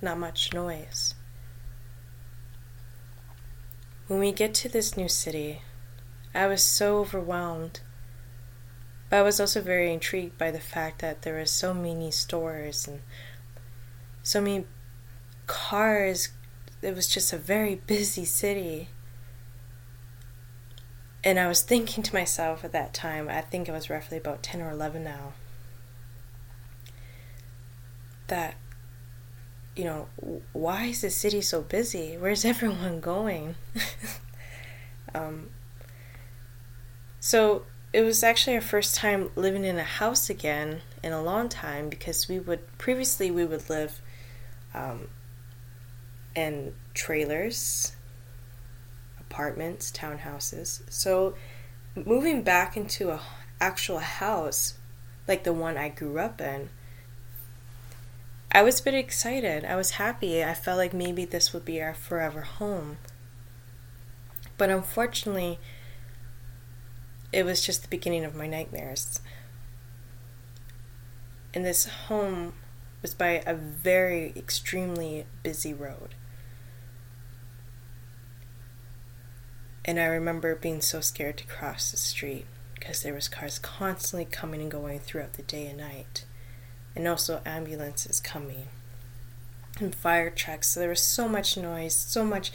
not 0.00 0.16
much 0.16 0.52
noise. 0.52 1.14
When 4.06 4.18
we 4.18 4.32
get 4.32 4.52
to 4.54 4.68
this 4.68 4.96
new 4.96 5.08
city, 5.08 5.62
I 6.34 6.46
was 6.46 6.62
so 6.62 6.98
overwhelmed. 6.98 7.80
But 9.08 9.20
I 9.20 9.22
was 9.22 9.40
also 9.40 9.62
very 9.62 9.92
intrigued 9.92 10.36
by 10.36 10.50
the 10.50 10.60
fact 10.60 11.00
that 11.00 11.22
there 11.22 11.34
were 11.34 11.46
so 11.46 11.72
many 11.72 12.10
stores 12.10 12.86
and 12.86 13.00
so 14.22 14.42
many 14.42 14.66
cars. 15.46 16.30
It 16.82 16.94
was 16.94 17.08
just 17.08 17.32
a 17.32 17.38
very 17.38 17.76
busy 17.76 18.26
city. 18.26 18.88
And 21.22 21.38
I 21.38 21.48
was 21.48 21.62
thinking 21.62 22.02
to 22.02 22.14
myself 22.14 22.62
at 22.62 22.72
that 22.72 22.92
time, 22.92 23.30
I 23.30 23.40
think 23.40 23.68
it 23.68 23.72
was 23.72 23.88
roughly 23.88 24.18
about 24.18 24.42
10 24.42 24.60
or 24.60 24.70
11 24.70 25.02
now, 25.04 25.32
that 28.26 28.56
you 29.76 29.84
know, 29.84 30.08
why 30.52 30.84
is 30.86 31.00
the 31.00 31.10
city 31.10 31.40
so 31.40 31.62
busy? 31.62 32.16
Where's 32.16 32.44
everyone 32.44 33.00
going? 33.00 33.56
um, 35.14 35.50
so 37.20 37.64
it 37.92 38.02
was 38.02 38.22
actually 38.22 38.56
our 38.56 38.62
first 38.62 38.96
time 38.96 39.30
living 39.36 39.64
in 39.64 39.78
a 39.78 39.84
house 39.84 40.28
again 40.28 40.82
in 41.02 41.12
a 41.12 41.22
long 41.22 41.48
time 41.48 41.88
because 41.88 42.28
we 42.28 42.38
would 42.38 42.76
previously 42.78 43.30
we 43.30 43.44
would 43.44 43.68
live 43.70 44.00
um, 44.74 45.08
in 46.34 46.74
trailers, 46.92 47.92
apartments, 49.20 49.92
townhouses. 49.92 50.82
So 50.90 51.34
moving 51.94 52.42
back 52.42 52.76
into 52.76 53.10
a 53.10 53.20
actual 53.60 54.00
house 54.00 54.74
like 55.28 55.44
the 55.44 55.52
one 55.52 55.76
I 55.76 55.88
grew 55.88 56.18
up 56.18 56.40
in 56.40 56.68
I 58.54 58.62
was 58.62 58.78
a 58.78 58.84
bit 58.84 58.94
excited. 58.94 59.64
I 59.64 59.74
was 59.74 59.92
happy. 59.92 60.44
I 60.44 60.54
felt 60.54 60.78
like 60.78 60.94
maybe 60.94 61.24
this 61.24 61.52
would 61.52 61.64
be 61.64 61.82
our 61.82 61.92
forever 61.92 62.42
home. 62.42 62.98
But 64.56 64.70
unfortunately, 64.70 65.58
it 67.32 67.44
was 67.44 67.66
just 67.66 67.82
the 67.82 67.88
beginning 67.88 68.24
of 68.24 68.36
my 68.36 68.46
nightmares. 68.46 69.20
And 71.52 71.64
this 71.64 71.86
home 71.86 72.54
was 73.02 73.12
by 73.12 73.42
a 73.44 73.54
very 73.54 74.32
extremely 74.36 75.26
busy 75.42 75.74
road. 75.74 76.14
And 79.84 79.98
I 79.98 80.04
remember 80.04 80.54
being 80.54 80.80
so 80.80 81.00
scared 81.00 81.38
to 81.38 81.46
cross 81.46 81.90
the 81.90 81.96
street 81.96 82.46
because 82.74 83.02
there 83.02 83.14
was 83.14 83.26
cars 83.26 83.58
constantly 83.58 84.24
coming 84.24 84.60
and 84.62 84.70
going 84.70 85.00
throughout 85.00 85.32
the 85.32 85.42
day 85.42 85.66
and 85.66 85.78
night. 85.78 86.24
And 86.96 87.08
also 87.08 87.40
ambulances 87.44 88.20
coming 88.20 88.68
and 89.80 89.94
fire 89.94 90.30
trucks. 90.30 90.68
So 90.68 90.80
there 90.80 90.88
was 90.88 91.02
so 91.02 91.28
much 91.28 91.56
noise, 91.56 91.94
so 91.94 92.24
much 92.24 92.52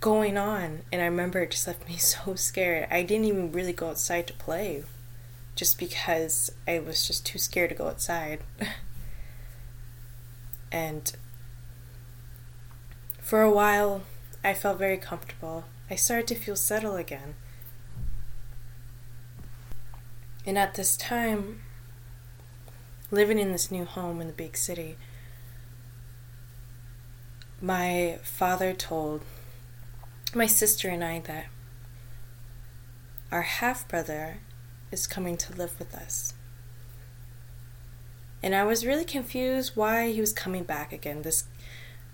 going 0.00 0.36
on. 0.36 0.82
And 0.92 1.02
I 1.02 1.06
remember 1.06 1.40
it 1.40 1.50
just 1.50 1.66
left 1.66 1.88
me 1.88 1.96
so 1.96 2.34
scared. 2.34 2.88
I 2.90 3.02
didn't 3.02 3.26
even 3.26 3.52
really 3.52 3.72
go 3.72 3.88
outside 3.88 4.26
to 4.28 4.34
play 4.34 4.84
just 5.54 5.78
because 5.78 6.50
I 6.66 6.80
was 6.80 7.06
just 7.06 7.24
too 7.24 7.38
scared 7.38 7.70
to 7.70 7.76
go 7.76 7.86
outside. 7.86 8.40
and 10.72 11.12
for 13.20 13.42
a 13.42 13.50
while, 13.50 14.02
I 14.42 14.52
felt 14.52 14.78
very 14.78 14.98
comfortable. 14.98 15.64
I 15.88 15.94
started 15.94 16.26
to 16.28 16.34
feel 16.34 16.56
settled 16.56 16.98
again. 16.98 17.34
And 20.46 20.58
at 20.58 20.74
this 20.74 20.96
time, 20.96 21.60
living 23.10 23.38
in 23.38 23.52
this 23.52 23.70
new 23.70 23.84
home 23.84 24.20
in 24.20 24.26
the 24.26 24.32
big 24.32 24.56
city, 24.56 24.96
my 27.60 28.18
father 28.22 28.72
told 28.72 29.22
my 30.34 30.46
sister 30.46 30.88
and 30.88 31.04
I 31.04 31.20
that 31.20 31.46
our 33.30 33.42
half 33.42 33.88
brother 33.88 34.38
is 34.90 35.06
coming 35.06 35.36
to 35.36 35.54
live 35.54 35.78
with 35.78 35.94
us. 35.94 36.34
And 38.42 38.54
I 38.54 38.64
was 38.64 38.84
really 38.84 39.04
confused 39.04 39.72
why 39.74 40.10
he 40.10 40.20
was 40.20 40.32
coming 40.32 40.64
back 40.64 40.92
again. 40.92 41.22
This 41.22 41.44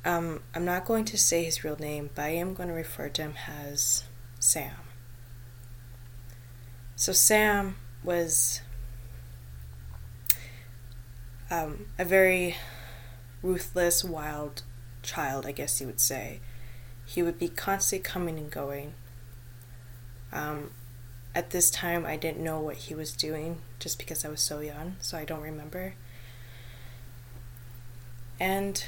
um, 0.05 0.41
I'm 0.55 0.65
not 0.65 0.87
going 0.87 1.05
to 1.07 1.19
say 1.19 1.45
his 1.45 1.63
real 1.63 1.77
name, 1.77 2.11
but 2.15 2.23
I 2.23 2.31
am 2.31 2.55
going 2.55 2.69
to 2.69 2.75
refer 2.75 3.09
to 3.11 3.23
him 3.23 3.35
as 3.47 4.05
Sam. 4.39 4.77
So, 6.97 7.13
Sam 7.13 7.77
was 8.03 8.63
um, 11.51 11.87
a 11.99 12.05
very 12.05 12.57
ruthless, 13.43 14.05
wild 14.05 14.63
child, 15.03 15.47
I 15.47 15.53
guess 15.53 15.81
you 15.81 15.87
would 15.87 16.01
say. 16.01 16.41
He 17.05 17.23
would 17.23 17.39
be 17.39 17.49
constantly 17.49 18.05
coming 18.05 18.39
and 18.39 18.51
going. 18.51 18.95
Um, 20.33 20.71
at 21.35 21.51
this 21.51 21.71
time, 21.71 22.07
I 22.07 22.17
didn't 22.17 22.43
know 22.43 22.61
what 22.61 22.77
he 22.77 22.95
was 22.95 23.13
doing 23.13 23.59
just 23.79 23.99
because 23.99 24.25
I 24.25 24.29
was 24.29 24.41
so 24.41 24.61
young, 24.61 24.97
so 25.01 25.19
I 25.19 25.25
don't 25.25 25.43
remember. 25.43 25.95
And 28.39 28.85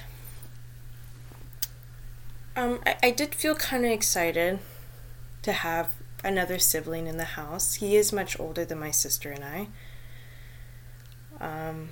um, 2.57 2.81
I, 2.87 2.97
I 3.02 3.11
did 3.11 3.35
feel 3.35 3.54
kind 3.54 3.85
of 3.85 3.90
excited 3.90 4.61
to 5.42 5.52
have 5.52 5.90
another 6.25 6.59
sibling 6.59 7.07
in 7.07 7.16
the 7.16 7.25
house. 7.25 7.75
He 7.75 7.97
is 7.97 8.12
much 8.12 8.38
older 8.38 8.64
than 8.64 8.78
my 8.78 8.90
sister 8.92 9.31
and 9.31 9.45
I. 9.45 9.69
Um, 11.40 11.90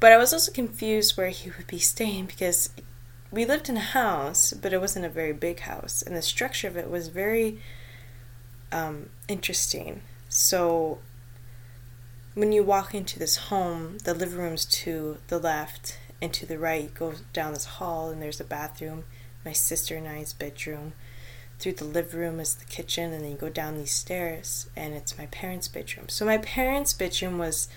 but 0.00 0.12
I 0.12 0.16
was 0.16 0.32
also 0.32 0.50
confused 0.50 1.16
where 1.16 1.28
he 1.28 1.50
would 1.50 1.66
be 1.66 1.78
staying 1.78 2.26
because 2.26 2.70
we 3.30 3.44
lived 3.44 3.68
in 3.68 3.76
a 3.76 3.80
house, 3.80 4.52
but 4.52 4.72
it 4.72 4.80
wasn't 4.80 5.04
a 5.04 5.10
very 5.10 5.32
big 5.32 5.60
house, 5.60 6.02
and 6.02 6.16
the 6.16 6.22
structure 6.22 6.66
of 6.66 6.76
it 6.76 6.90
was 6.90 7.08
very 7.08 7.60
um, 8.72 9.10
interesting. 9.28 10.02
So 10.28 10.98
when 12.34 12.52
you 12.52 12.62
walk 12.62 12.94
into 12.94 13.18
this 13.18 13.36
home, 13.36 13.98
the 14.04 14.14
living 14.14 14.38
room's 14.38 14.64
to 14.64 15.18
the 15.28 15.38
left, 15.38 15.98
and 16.22 16.32
to 16.32 16.46
the 16.46 16.58
right, 16.58 16.82
you 16.84 16.88
go 16.88 17.14
down 17.32 17.52
this 17.52 17.64
hall, 17.64 18.10
and 18.10 18.20
there's 18.20 18.40
a 18.40 18.44
bathroom, 18.44 19.04
my 19.44 19.52
sister 19.52 19.96
and 19.96 20.08
I's 20.08 20.32
bedroom. 20.32 20.94
Through 21.58 21.74
the 21.74 21.84
living 21.84 22.18
room 22.18 22.40
is 22.40 22.54
the 22.54 22.64
kitchen, 22.64 23.12
and 23.12 23.22
then 23.22 23.32
you 23.32 23.36
go 23.36 23.50
down 23.50 23.76
these 23.76 23.92
stairs, 23.92 24.68
and 24.74 24.94
it's 24.94 25.18
my 25.18 25.26
parents' 25.26 25.68
bedroom. 25.68 26.08
So 26.08 26.24
my 26.24 26.38
parents' 26.38 26.94
bedroom 26.94 27.38
was 27.38 27.68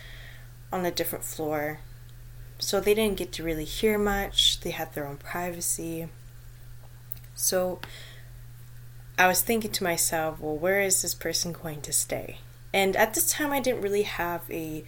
on 0.72 0.86
a 0.86 0.92
different 0.92 1.26
floor, 1.26 1.80
so 2.64 2.80
they 2.80 2.94
didn't 2.94 3.18
get 3.18 3.34
to 3.34 3.44
really 3.44 3.66
hear 3.66 3.98
much. 3.98 4.62
They 4.62 4.72
had 4.72 4.94
their 4.94 5.06
own 5.06 5.18
privacy. 5.18 6.08
So 7.36 7.80
I 9.20 9.28
was 9.28 9.42
thinking 9.42 9.72
to 9.72 9.84
myself, 9.84 10.40
well, 10.40 10.56
where 10.56 10.80
is 10.80 11.02
this 11.02 11.14
person 11.14 11.52
going 11.52 11.82
to 11.82 11.92
stay? 11.92 12.38
And 12.74 12.96
at 12.96 13.14
this 13.14 13.30
time, 13.30 13.52
I 13.52 13.60
didn't 13.60 13.82
really 13.82 14.04
have 14.04 14.50
a 14.50 14.86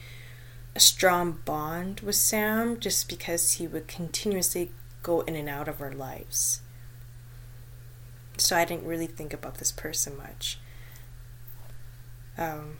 a 0.75 0.79
strong 0.79 1.39
bond 1.45 2.01
with 2.01 2.15
Sam 2.15 2.79
just 2.79 3.07
because 3.07 3.53
he 3.53 3.65
would 3.67 3.87
continuously 3.87 4.71
go 5.03 5.21
in 5.21 5.35
and 5.35 5.47
out 5.47 5.69
of 5.69 5.81
our 5.81 5.93
lives. 5.93 6.59
So 8.37 8.57
I 8.57 8.65
didn't 8.65 8.85
really 8.85 9.07
think 9.07 9.33
about 9.33 9.55
this 9.55 9.71
person 9.71 10.17
much. 10.17 10.59
Um, 12.37 12.77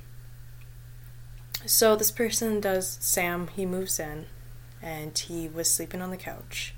so 1.66 1.96
this 1.96 2.12
person 2.12 2.60
does, 2.60 2.98
Sam, 3.00 3.48
he 3.48 3.66
moves 3.66 3.98
in 3.98 4.26
and 4.86 5.18
he 5.18 5.48
was 5.48 5.70
sleeping 5.70 6.00
on 6.00 6.12
the 6.12 6.18
couch. 6.18 6.76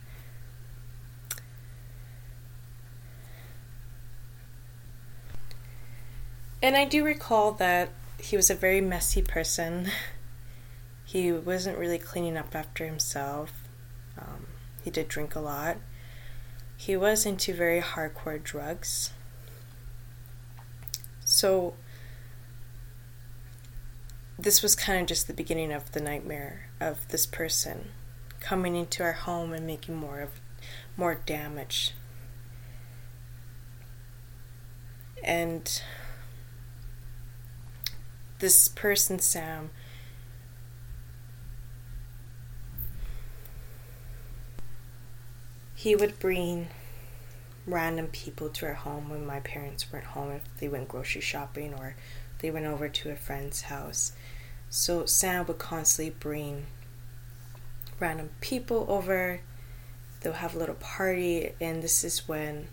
And 6.63 6.78
I 6.78 6.86
do 6.86 7.04
recall 7.04 7.52
that 7.52 7.89
he 8.17 8.38
was 8.38 8.50
a 8.50 8.56
very 8.56 8.82
messy 8.82 9.22
person. 9.22 9.91
He 11.06 11.32
wasn't 11.32 11.78
really 11.78 12.00
cleaning 12.00 12.36
up 12.36 12.54
after 12.54 12.86
himself. 12.86 13.63
Um, 14.20 14.46
he 14.84 14.89
did 14.89 15.08
drink 15.08 15.38
a 15.38 15.39
lot. 15.39 15.78
He 16.76 16.98
was 16.98 17.26
into 17.26 17.54
very 17.54 17.80
hardcore 17.80 18.43
drugs. 18.43 19.12
So, 21.24 21.76
this 24.38 24.62
was 24.62 24.76
kind 24.76 25.00
of 25.00 25.08
just 25.08 25.28
the 25.28 25.34
beginning 25.34 25.72
of 25.72 25.93
the 25.93 26.02
nightmare 26.02 26.67
of 26.82 27.08
this 27.08 27.26
person 27.26 27.91
coming 28.47 28.77
into 28.77 29.03
our 29.03 29.12
home 29.12 29.51
and 29.51 29.67
making 29.67 29.93
more 29.93 30.21
of 30.21 30.29
more 30.95 31.15
damage. 31.25 31.93
And 35.21 35.81
this 38.39 38.69
person, 38.69 39.19
Sam, 39.19 39.69
he 45.75 45.93
would 45.93 46.17
bring 46.17 46.69
random 47.65 48.07
people 48.07 48.47
to 48.47 48.67
our 48.67 48.75
home 48.75 49.10
when 49.10 49.25
my 49.25 49.41
parents 49.41 49.91
weren't 49.91 50.05
home 50.05 50.31
if 50.31 50.43
they 50.57 50.69
went 50.69 50.88
grocery 50.88 51.19
shopping 51.19 51.73
or 51.73 51.97
they 52.39 52.49
went 52.49 52.65
over 52.65 52.88
to 52.88 53.12
a 53.12 53.17
friend's 53.17 53.63
house. 53.63 54.13
So 54.69 55.05
Sam 55.05 55.45
would 55.47 55.57
constantly 55.57 56.15
bring 56.17 56.67
random 57.99 58.29
people 58.41 58.86
over. 58.89 59.41
They'll 60.21 60.33
have 60.33 60.55
a 60.55 60.60
little 60.60 60.75
party, 60.75 61.53
and 61.62 61.81
this 61.81 62.03
is 62.03 62.27
when 62.27 62.67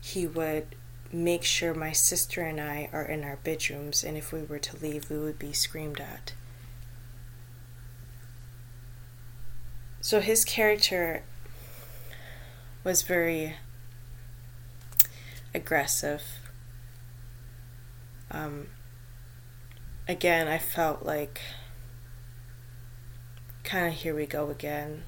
he 0.00 0.26
would 0.26 0.74
make 1.12 1.44
sure 1.44 1.74
my 1.74 1.92
sister 1.92 2.42
and 2.42 2.60
I 2.60 2.88
are 2.92 3.04
in 3.04 3.24
our 3.24 3.36
bedrooms, 3.36 4.04
and 4.04 4.16
if 4.16 4.32
we 4.32 4.42
were 4.42 4.58
to 4.58 4.76
leave, 4.76 5.10
we 5.10 5.18
would 5.18 5.38
be 5.38 5.52
screamed 5.52 6.00
at. 6.00 6.34
So 10.00 10.20
his 10.20 10.44
character 10.44 11.24
was 12.84 13.02
very 13.02 13.56
aggressive. 15.52 16.22
Um, 18.30 18.68
again, 20.06 20.46
I 20.46 20.58
felt 20.58 21.04
like 21.04 21.40
kind 23.66 23.88
of 23.88 23.94
here 23.94 24.14
we 24.14 24.26
go 24.26 24.48
again 24.48 25.02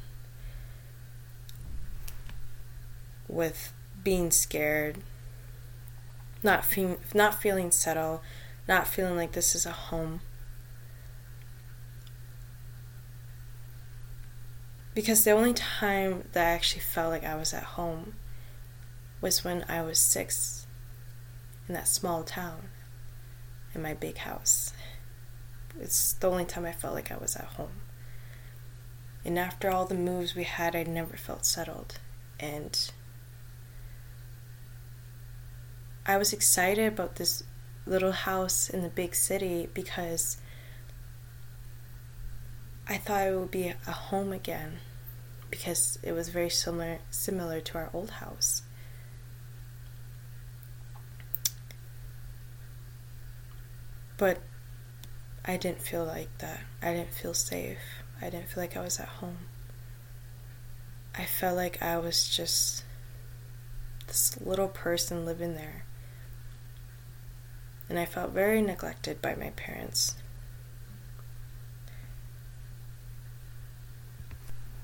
with 3.28 3.72
being 4.02 4.30
scared, 4.30 4.98
not 6.42 6.64
feeling 6.64 6.98
not 7.14 7.40
feeling 7.40 7.70
settled, 7.70 8.20
not 8.66 8.88
feeling 8.88 9.16
like 9.16 9.32
this 9.32 9.54
is 9.54 9.64
a 9.64 9.70
home. 9.70 10.20
Because 14.94 15.22
the 15.22 15.30
only 15.30 15.54
time 15.54 16.24
that 16.32 16.44
I 16.44 16.50
actually 16.50 16.82
felt 16.82 17.10
like 17.10 17.22
I 17.22 17.36
was 17.36 17.54
at 17.54 17.62
home 17.62 18.14
was 19.20 19.44
when 19.44 19.64
I 19.68 19.82
was 19.82 20.00
six 20.00 20.66
in 21.68 21.74
that 21.74 21.86
small 21.86 22.24
town 22.24 22.70
in 23.72 23.82
my 23.82 23.94
big 23.94 24.18
house. 24.18 24.72
It's 25.78 26.14
the 26.14 26.28
only 26.28 26.44
time 26.44 26.64
I 26.64 26.72
felt 26.72 26.94
like 26.94 27.12
I 27.12 27.16
was 27.16 27.36
at 27.36 27.44
home. 27.44 27.87
And 29.24 29.38
after 29.38 29.70
all 29.70 29.84
the 29.84 29.94
moves 29.94 30.34
we 30.34 30.44
had, 30.44 30.74
I 30.74 30.84
never 30.84 31.16
felt 31.16 31.44
settled. 31.44 31.98
And 32.40 32.90
I 36.06 36.16
was 36.16 36.32
excited 36.32 36.86
about 36.86 37.16
this 37.16 37.42
little 37.84 38.12
house 38.12 38.70
in 38.70 38.82
the 38.82 38.88
big 38.88 39.14
city 39.14 39.68
because 39.74 40.38
I 42.88 42.96
thought 42.96 43.26
it 43.26 43.36
would 43.36 43.50
be 43.50 43.74
a 43.86 43.92
home 43.92 44.32
again 44.32 44.78
because 45.50 45.98
it 46.02 46.12
was 46.12 46.30
very 46.30 46.48
similar 46.48 46.98
similar 47.10 47.60
to 47.60 47.78
our 47.78 47.90
old 47.92 48.10
house. 48.10 48.62
But 54.16 54.38
I 55.44 55.56
didn't 55.56 55.82
feel 55.82 56.04
like 56.04 56.36
that. 56.38 56.60
I 56.82 56.92
didn't 56.92 57.14
feel 57.14 57.34
safe. 57.34 57.97
I 58.20 58.30
didn't 58.30 58.48
feel 58.48 58.62
like 58.62 58.76
I 58.76 58.82
was 58.82 58.98
at 58.98 59.08
home. 59.08 59.38
I 61.14 61.24
felt 61.24 61.56
like 61.56 61.82
I 61.82 61.98
was 61.98 62.28
just 62.28 62.84
this 64.06 64.40
little 64.40 64.68
person 64.68 65.24
living 65.24 65.54
there. 65.54 65.84
And 67.88 67.98
I 67.98 68.04
felt 68.04 68.32
very 68.32 68.60
neglected 68.60 69.22
by 69.22 69.34
my 69.34 69.50
parents. 69.50 70.16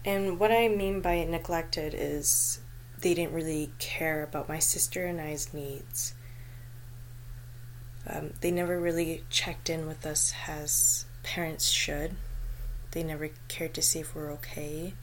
And 0.04 0.38
what 0.38 0.52
I 0.52 0.68
mean 0.68 1.00
by 1.00 1.24
neglected 1.24 1.94
is 1.96 2.60
they 2.98 3.14
didn't 3.14 3.32
really 3.32 3.70
care 3.78 4.22
about 4.22 4.48
my 4.48 4.58
sister 4.58 5.06
and 5.06 5.20
I's 5.20 5.52
needs. 5.54 6.14
Um, 8.06 8.34
they 8.40 8.50
never 8.50 8.78
really 8.78 9.24
checked 9.30 9.70
in 9.70 9.86
with 9.86 10.04
us 10.04 10.34
as 10.46 11.06
parents 11.22 11.70
should. 11.70 12.16
They 12.94 13.02
never 13.02 13.30
cared 13.48 13.74
to 13.74 13.82
see 13.82 13.98
if 13.98 14.14
we're 14.14 14.30
okay. 14.34 14.94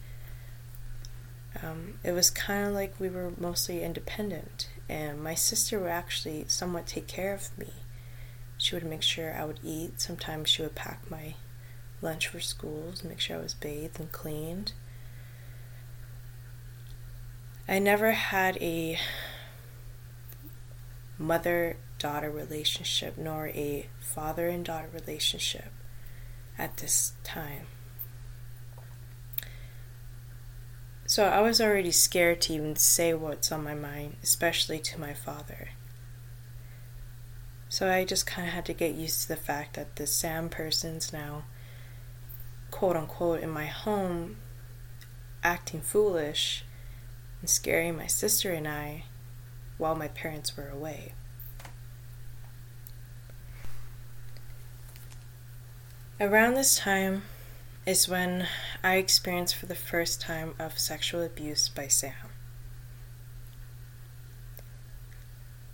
Um, 1.62 1.96
it 2.06 2.14
was 2.14 2.30
kind 2.30 2.66
of 2.66 2.74
like 2.74 2.98
we 2.98 3.10
were 3.10 3.34
mostly 3.38 3.84
independent, 3.84 4.70
and 4.88 5.22
my 5.22 5.36
sister 5.36 5.78
would 5.78 5.90
actually 5.90 6.46
somewhat 6.48 6.88
take 6.88 7.08
care 7.08 7.34
of 7.34 7.56
me. 7.58 7.74
She 8.58 8.76
would 8.76 8.86
make 8.86 9.02
sure 9.02 9.36
I 9.36 9.44
would 9.44 9.60
eat. 9.62 10.00
Sometimes 10.00 10.48
she 10.48 10.62
would 10.62 10.74
pack 10.74 11.12
my 11.12 11.36
lunch 12.02 12.30
for 12.30 12.40
school, 12.40 12.94
make 13.04 13.20
sure 13.20 13.38
I 13.38 13.42
was 13.44 13.54
bathed 13.54 14.00
and 14.00 14.10
cleaned. 14.10 14.72
I 17.68 17.78
never 17.80 18.12
had 18.12 18.56
a 18.62 18.98
mother 21.18 21.76
daughter 22.00 22.32
relationship 22.32 23.18
nor 23.18 23.50
a 23.50 23.88
father 24.00 24.48
and 24.48 24.64
daughter 24.64 24.90
relationship 24.94 25.74
at 26.58 26.78
this 26.78 27.12
time. 27.26 27.68
So 31.12 31.26
I 31.26 31.42
was 31.42 31.60
already 31.60 31.92
scared 31.92 32.40
to 32.44 32.54
even 32.54 32.78
say 32.78 33.14
what's 33.14 33.52
on 33.52 33.66
my 33.66 33.74
mind, 33.74 34.16
especially 34.24 34.80
to 34.80 34.98
my 34.98 35.14
father. 35.14 35.72
So 37.68 37.92
I 37.92 38.06
just 38.06 38.26
kind 38.26 38.48
of 38.48 38.54
had 38.54 38.66
to 38.68 38.74
get 38.74 38.96
used 38.96 39.24
to 39.24 39.28
the 39.28 39.36
fact 39.36 39.74
that 39.74 39.98
the 39.98 40.08
Sam 40.08 40.48
person's 40.48 41.12
now, 41.12 41.44
quote 42.72 42.96
unquote, 42.96 43.42
in 43.42 43.50
my 43.50 43.66
home 43.66 44.38
acting 45.44 45.82
foolish 45.82 46.64
and 47.42 47.50
scaring 47.50 47.98
my 47.98 48.08
sister 48.08 48.54
and 48.54 48.66
I 48.66 49.04
while 49.78 49.96
my 49.96 50.08
parents 50.08 50.56
were 50.56 50.70
away. 50.70 51.12
Around 56.22 56.54
this 56.54 56.78
time 56.78 57.24
is 57.86 58.08
when 58.08 58.48
I 58.84 58.96
experienced 58.96 59.56
for 59.56 59.66
the 59.66 59.76
first 59.76 60.22
time 60.22 60.54
of 60.60 60.78
sexual 60.78 61.24
abuse 61.24 61.68
by 61.68 61.88
Sam. 61.88 62.14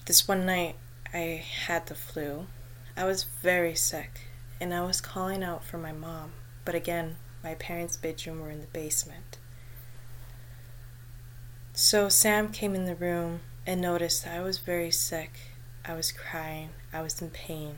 This 0.05 0.27
one 0.27 0.45
night 0.45 0.77
I 1.13 1.43
had 1.65 1.87
the 1.87 1.95
flu. 1.95 2.47
I 2.95 3.03
was 3.03 3.23
very 3.23 3.75
sick 3.75 4.21
and 4.61 4.73
I 4.73 4.83
was 4.83 5.01
calling 5.01 5.43
out 5.43 5.65
for 5.65 5.77
my 5.77 5.91
mom, 5.91 6.31
but 6.63 6.75
again, 6.75 7.17
my 7.43 7.55
parents' 7.55 7.97
bedroom 7.97 8.39
were 8.39 8.49
in 8.49 8.61
the 8.61 8.67
basement. 8.67 9.37
So 11.73 12.09
Sam 12.09 12.49
came 12.51 12.73
in 12.73 12.85
the 12.85 12.95
room 12.95 13.41
and 13.65 13.81
noticed 13.81 14.23
that 14.23 14.35
I 14.35 14.41
was 14.41 14.57
very 14.57 14.91
sick. 14.91 15.39
I 15.85 15.93
was 15.93 16.11
crying. 16.11 16.69
I 16.91 17.01
was 17.01 17.21
in 17.21 17.29
pain. 17.29 17.77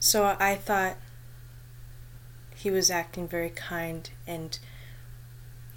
So 0.00 0.36
I 0.38 0.54
thought 0.54 0.96
he 2.54 2.70
was 2.70 2.90
acting 2.90 3.26
very 3.26 3.50
kind 3.50 4.08
and 4.26 4.58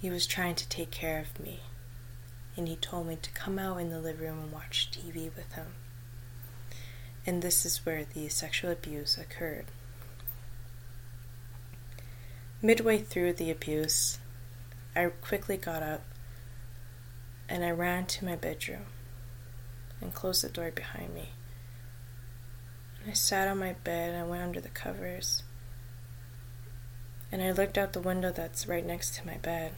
he 0.00 0.10
was 0.10 0.26
trying 0.26 0.54
to 0.56 0.68
take 0.68 0.90
care 0.90 1.20
of 1.20 1.40
me. 1.40 1.60
And 2.56 2.68
he 2.68 2.76
told 2.76 3.06
me 3.06 3.16
to 3.20 3.30
come 3.30 3.58
out 3.58 3.80
in 3.80 3.90
the 3.90 4.00
living 4.00 4.26
room 4.26 4.38
and 4.40 4.52
watch 4.52 4.90
TV 4.90 5.34
with 5.34 5.52
him. 5.52 5.74
And 7.26 7.40
this 7.40 7.64
is 7.64 7.86
where 7.86 8.04
the 8.04 8.28
sexual 8.28 8.70
abuse 8.70 9.16
occurred. 9.16 9.66
Midway 12.60 12.98
through 12.98 13.34
the 13.34 13.50
abuse, 13.50 14.18
I 14.94 15.06
quickly 15.06 15.56
got 15.56 15.82
up 15.82 16.02
and 17.48 17.64
I 17.64 17.70
ran 17.70 18.06
to 18.06 18.24
my 18.24 18.36
bedroom 18.36 18.86
and 20.00 20.14
closed 20.14 20.44
the 20.44 20.48
door 20.48 20.70
behind 20.70 21.14
me. 21.14 21.30
I 23.08 23.12
sat 23.12 23.48
on 23.48 23.58
my 23.58 23.74
bed 23.84 24.10
and 24.10 24.18
I 24.18 24.24
went 24.24 24.42
under 24.42 24.60
the 24.60 24.68
covers. 24.68 25.42
And 27.30 27.42
I 27.42 27.50
looked 27.52 27.78
out 27.78 27.92
the 27.92 28.00
window 28.00 28.30
that's 28.30 28.66
right 28.66 28.84
next 28.84 29.14
to 29.16 29.26
my 29.26 29.38
bed. 29.38 29.72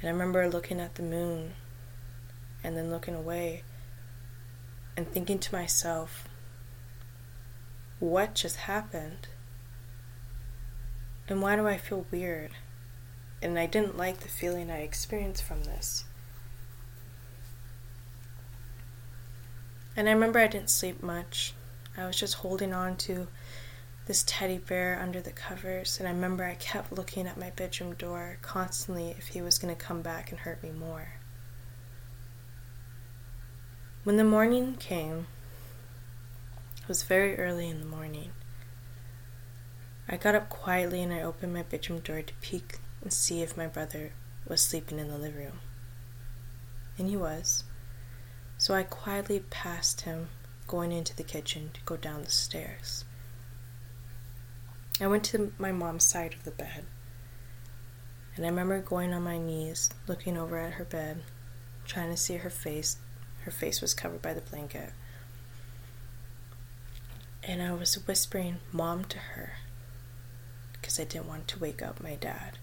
And 0.00 0.08
I 0.08 0.12
remember 0.12 0.48
looking 0.48 0.80
at 0.80 0.96
the 0.96 1.02
moon 1.02 1.54
and 2.64 2.76
then 2.76 2.90
looking 2.90 3.14
away 3.14 3.62
and 4.96 5.10
thinking 5.10 5.38
to 5.38 5.54
myself, 5.54 6.28
what 8.00 8.34
just 8.34 8.56
happened? 8.56 9.28
And 11.28 11.40
why 11.40 11.56
do 11.56 11.66
I 11.66 11.76
feel 11.76 12.06
weird? 12.10 12.50
and 13.42 13.58
I 13.58 13.66
didn't 13.66 13.96
like 13.96 14.20
the 14.20 14.28
feeling 14.28 14.70
I 14.70 14.82
experienced 14.82 15.42
from 15.42 15.64
this. 15.64 16.04
And 19.96 20.08
I 20.08 20.12
remember 20.12 20.38
I 20.38 20.46
didn't 20.46 20.70
sleep 20.70 21.02
much. 21.02 21.54
I 21.96 22.06
was 22.06 22.18
just 22.18 22.34
holding 22.34 22.72
on 22.72 22.96
to 22.98 23.28
this 24.06 24.24
teddy 24.26 24.58
bear 24.58 24.98
under 25.00 25.20
the 25.20 25.30
covers, 25.30 25.98
and 25.98 26.08
I 26.08 26.12
remember 26.12 26.44
I 26.44 26.54
kept 26.54 26.92
looking 26.92 27.26
at 27.26 27.38
my 27.38 27.50
bedroom 27.50 27.94
door 27.94 28.38
constantly 28.42 29.10
if 29.10 29.28
he 29.28 29.42
was 29.42 29.58
going 29.58 29.74
to 29.74 29.80
come 29.80 30.02
back 30.02 30.30
and 30.30 30.40
hurt 30.40 30.62
me 30.62 30.70
more. 30.70 31.14
When 34.04 34.16
the 34.16 34.24
morning 34.24 34.76
came, 34.76 35.26
it 36.80 36.88
was 36.88 37.04
very 37.04 37.38
early 37.38 37.68
in 37.68 37.78
the 37.78 37.86
morning. 37.86 38.32
I 40.08 40.16
got 40.16 40.34
up 40.34 40.48
quietly 40.48 41.00
and 41.00 41.12
I 41.12 41.22
opened 41.22 41.54
my 41.54 41.62
bedroom 41.62 42.00
door 42.00 42.22
to 42.22 42.34
peek 42.40 42.78
and 43.02 43.12
see 43.12 43.42
if 43.42 43.56
my 43.56 43.68
brother 43.68 44.12
was 44.48 44.60
sleeping 44.60 44.98
in 44.98 45.08
the 45.08 45.18
living 45.18 45.44
room. 45.44 45.60
And 46.98 47.08
he 47.08 47.16
was. 47.16 47.62
So 48.62 48.74
I 48.74 48.84
quietly 48.84 49.40
passed 49.40 50.02
him, 50.02 50.28
going 50.68 50.92
into 50.92 51.16
the 51.16 51.24
kitchen 51.24 51.70
to 51.74 51.80
go 51.80 51.96
down 51.96 52.22
the 52.22 52.30
stairs. 52.30 53.04
I 55.00 55.08
went 55.08 55.24
to 55.24 55.52
my 55.58 55.72
mom's 55.72 56.04
side 56.04 56.32
of 56.32 56.44
the 56.44 56.52
bed, 56.52 56.84
and 58.36 58.46
I 58.46 58.48
remember 58.48 58.80
going 58.80 59.12
on 59.12 59.24
my 59.24 59.36
knees, 59.36 59.90
looking 60.06 60.38
over 60.38 60.58
at 60.58 60.74
her 60.74 60.84
bed, 60.84 61.24
trying 61.86 62.10
to 62.10 62.16
see 62.16 62.36
her 62.36 62.50
face. 62.50 62.98
Her 63.40 63.50
face 63.50 63.80
was 63.80 63.94
covered 63.94 64.22
by 64.22 64.32
the 64.32 64.40
blanket. 64.40 64.92
And 67.42 67.60
I 67.60 67.72
was 67.72 68.06
whispering 68.06 68.58
mom 68.70 69.06
to 69.06 69.18
her 69.18 69.54
because 70.74 71.00
I 71.00 71.04
didn't 71.04 71.26
want 71.26 71.48
to 71.48 71.58
wake 71.58 71.82
up 71.82 72.00
my 72.00 72.14
dad. 72.14 72.58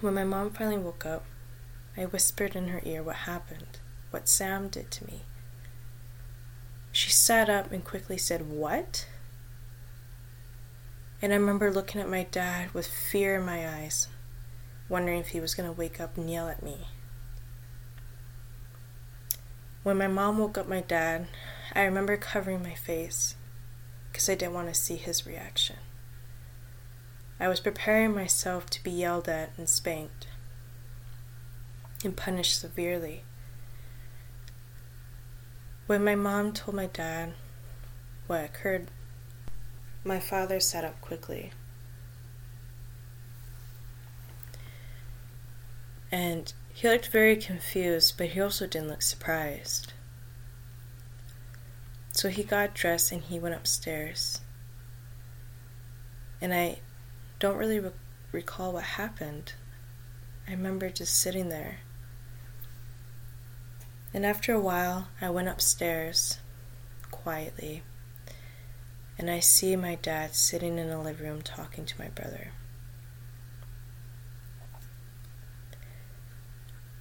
When 0.00 0.14
my 0.14 0.24
mom 0.24 0.52
finally 0.52 0.78
woke 0.78 1.04
up, 1.04 1.26
I 1.98 2.04
whispered 2.04 2.54
in 2.54 2.68
her 2.68 2.80
ear 2.84 3.02
what 3.02 3.16
happened, 3.16 3.80
what 4.10 4.28
Sam 4.28 4.68
did 4.68 4.88
to 4.92 5.06
me. 5.06 5.22
She 6.92 7.10
sat 7.10 7.50
up 7.50 7.72
and 7.72 7.84
quickly 7.84 8.16
said, 8.16 8.48
What? 8.48 9.08
And 11.20 11.32
I 11.32 11.36
remember 11.36 11.72
looking 11.72 12.00
at 12.00 12.08
my 12.08 12.22
dad 12.30 12.72
with 12.72 12.86
fear 12.86 13.34
in 13.34 13.44
my 13.44 13.68
eyes, 13.68 14.06
wondering 14.88 15.18
if 15.18 15.30
he 15.30 15.40
was 15.40 15.56
going 15.56 15.68
to 15.68 15.76
wake 15.76 16.00
up 16.00 16.16
and 16.16 16.30
yell 16.30 16.48
at 16.48 16.62
me. 16.62 16.86
When 19.82 19.98
my 19.98 20.06
mom 20.06 20.38
woke 20.38 20.56
up 20.56 20.68
my 20.68 20.80
dad, 20.80 21.26
I 21.74 21.82
remember 21.82 22.16
covering 22.16 22.62
my 22.62 22.74
face 22.74 23.34
because 24.12 24.28
I 24.28 24.36
didn't 24.36 24.54
want 24.54 24.68
to 24.68 24.74
see 24.74 24.96
his 24.96 25.26
reaction. 25.26 25.76
I 27.40 27.48
was 27.48 27.58
preparing 27.58 28.14
myself 28.14 28.70
to 28.70 28.84
be 28.84 28.92
yelled 28.92 29.28
at 29.28 29.50
and 29.56 29.68
spanked 29.68 30.27
and 32.04 32.16
punished 32.16 32.60
severely. 32.60 33.24
When 35.86 36.04
my 36.04 36.14
mom 36.14 36.52
told 36.52 36.76
my 36.76 36.86
dad 36.86 37.34
what 38.26 38.44
occurred, 38.44 38.88
my 40.04 40.20
father 40.20 40.60
sat 40.60 40.84
up 40.84 41.00
quickly. 41.00 41.52
And 46.12 46.52
he 46.72 46.88
looked 46.88 47.08
very 47.08 47.36
confused, 47.36 48.14
but 48.16 48.28
he 48.28 48.40
also 48.40 48.66
didn't 48.66 48.88
look 48.88 49.02
surprised. 49.02 49.92
So 52.12 52.28
he 52.28 52.42
got 52.42 52.74
dressed 52.74 53.12
and 53.12 53.22
he 53.22 53.38
went 53.38 53.54
upstairs. 53.54 54.40
And 56.40 56.54
I 56.54 56.80
don't 57.38 57.56
really 57.56 57.80
re- 57.80 57.90
recall 58.32 58.72
what 58.72 58.84
happened. 58.84 59.54
I 60.46 60.52
remember 60.52 60.88
just 60.90 61.18
sitting 61.18 61.48
there. 61.48 61.80
And 64.14 64.24
after 64.24 64.52
a 64.52 64.60
while, 64.60 65.08
I 65.20 65.30
went 65.30 65.48
upstairs 65.48 66.38
quietly 67.10 67.82
and 69.18 69.28
I 69.30 69.40
see 69.40 69.74
my 69.74 69.96
dad 69.96 70.34
sitting 70.34 70.78
in 70.78 70.88
the 70.88 70.98
living 70.98 71.26
room 71.26 71.42
talking 71.42 71.84
to 71.84 71.98
my 71.98 72.08
brother. 72.08 72.52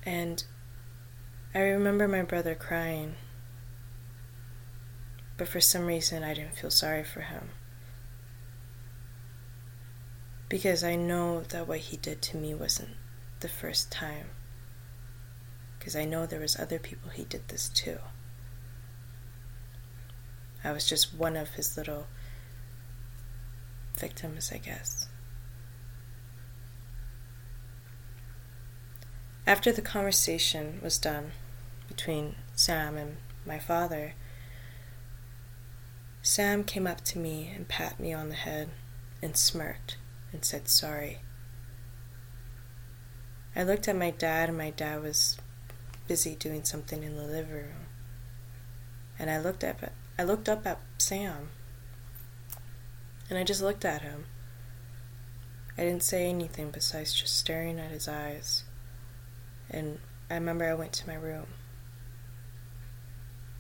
And 0.04 0.44
I 1.54 1.60
remember 1.60 2.08
my 2.08 2.24
brother 2.24 2.56
crying, 2.56 3.16
but 5.38 5.48
for 5.48 5.62
some 5.62 5.86
reason 5.86 6.24
I 6.24 6.34
didn't 6.34 6.56
feel 6.56 6.72
sorry 6.72 7.04
for 7.04 7.22
him. 7.22 7.50
Because 10.50 10.84
I 10.84 10.96
know 10.96 11.42
that 11.42 11.68
what 11.68 11.80
he 11.80 11.98
did 11.98 12.22
to 12.24 12.38
me 12.38 12.56
wasn't 12.56 12.96
the 13.42 13.50
first 13.50 13.92
time. 13.92 14.28
Because 15.88 15.96
I 15.96 16.04
know 16.04 16.26
there 16.26 16.42
was 16.42 16.60
other 16.60 16.80
people 16.80 17.12
he 17.12 17.24
did 17.24 17.48
this 17.48 17.70
to. 17.70 18.00
I 20.62 20.74
was 20.74 20.86
just 20.86 21.14
one 21.14 21.38
of 21.38 21.52
his 21.52 21.78
little 21.78 22.08
victims, 23.98 24.52
I 24.54 24.58
guess. 24.58 25.08
After 29.46 29.72
the 29.72 29.82
conversation 29.82 30.82
was 30.84 30.98
done 30.98 31.32
between 31.88 32.36
Sam 32.54 32.98
and 32.98 33.16
my 33.46 33.58
father, 33.58 34.16
Sam 36.22 36.66
came 36.66 36.86
up 36.86 37.00
to 37.06 37.18
me 37.18 37.54
and 37.56 37.66
pat 37.66 37.98
me 37.98 38.12
on 38.12 38.28
the 38.28 38.36
head 38.36 38.72
and 39.22 39.38
smirked 39.38 39.96
and 40.34 40.44
said 40.44 40.68
sorry. 40.68 41.20
I 43.56 43.64
looked 43.64 43.88
at 43.88 43.96
my 43.96 44.12
dad, 44.12 44.50
and 44.50 44.58
my 44.58 44.72
dad 44.72 45.02
was 45.02 45.38
busy 46.08 46.36
doing 46.36 46.64
something 46.64 47.04
in 47.04 47.16
the 47.16 47.24
living 47.24 47.54
room. 47.54 47.86
And 49.20 49.30
I 49.30 49.40
looked 49.40 49.64
up 49.64 49.84
at, 49.84 49.94
I 50.18 50.24
looked 50.24 50.48
up 50.48 50.66
at 50.66 50.80
Sam. 50.98 51.50
And 53.30 53.38
I 53.38 53.44
just 53.44 53.62
looked 53.62 53.84
at 53.84 54.02
him. 54.02 54.26
I 55.78 55.84
didn't 55.84 56.04
say 56.04 56.28
anything 56.28 56.72
besides 56.72 57.14
just 57.14 57.36
staring 57.36 57.80
at 57.80 57.92
his 57.92 58.08
eyes. 58.08 58.64
And 59.70 60.00
I 60.30 60.36
remember 60.36 60.66
I 60.66 60.74
went 60.74 60.94
to 60.94 61.08
my 61.08 61.16
room. 61.16 61.48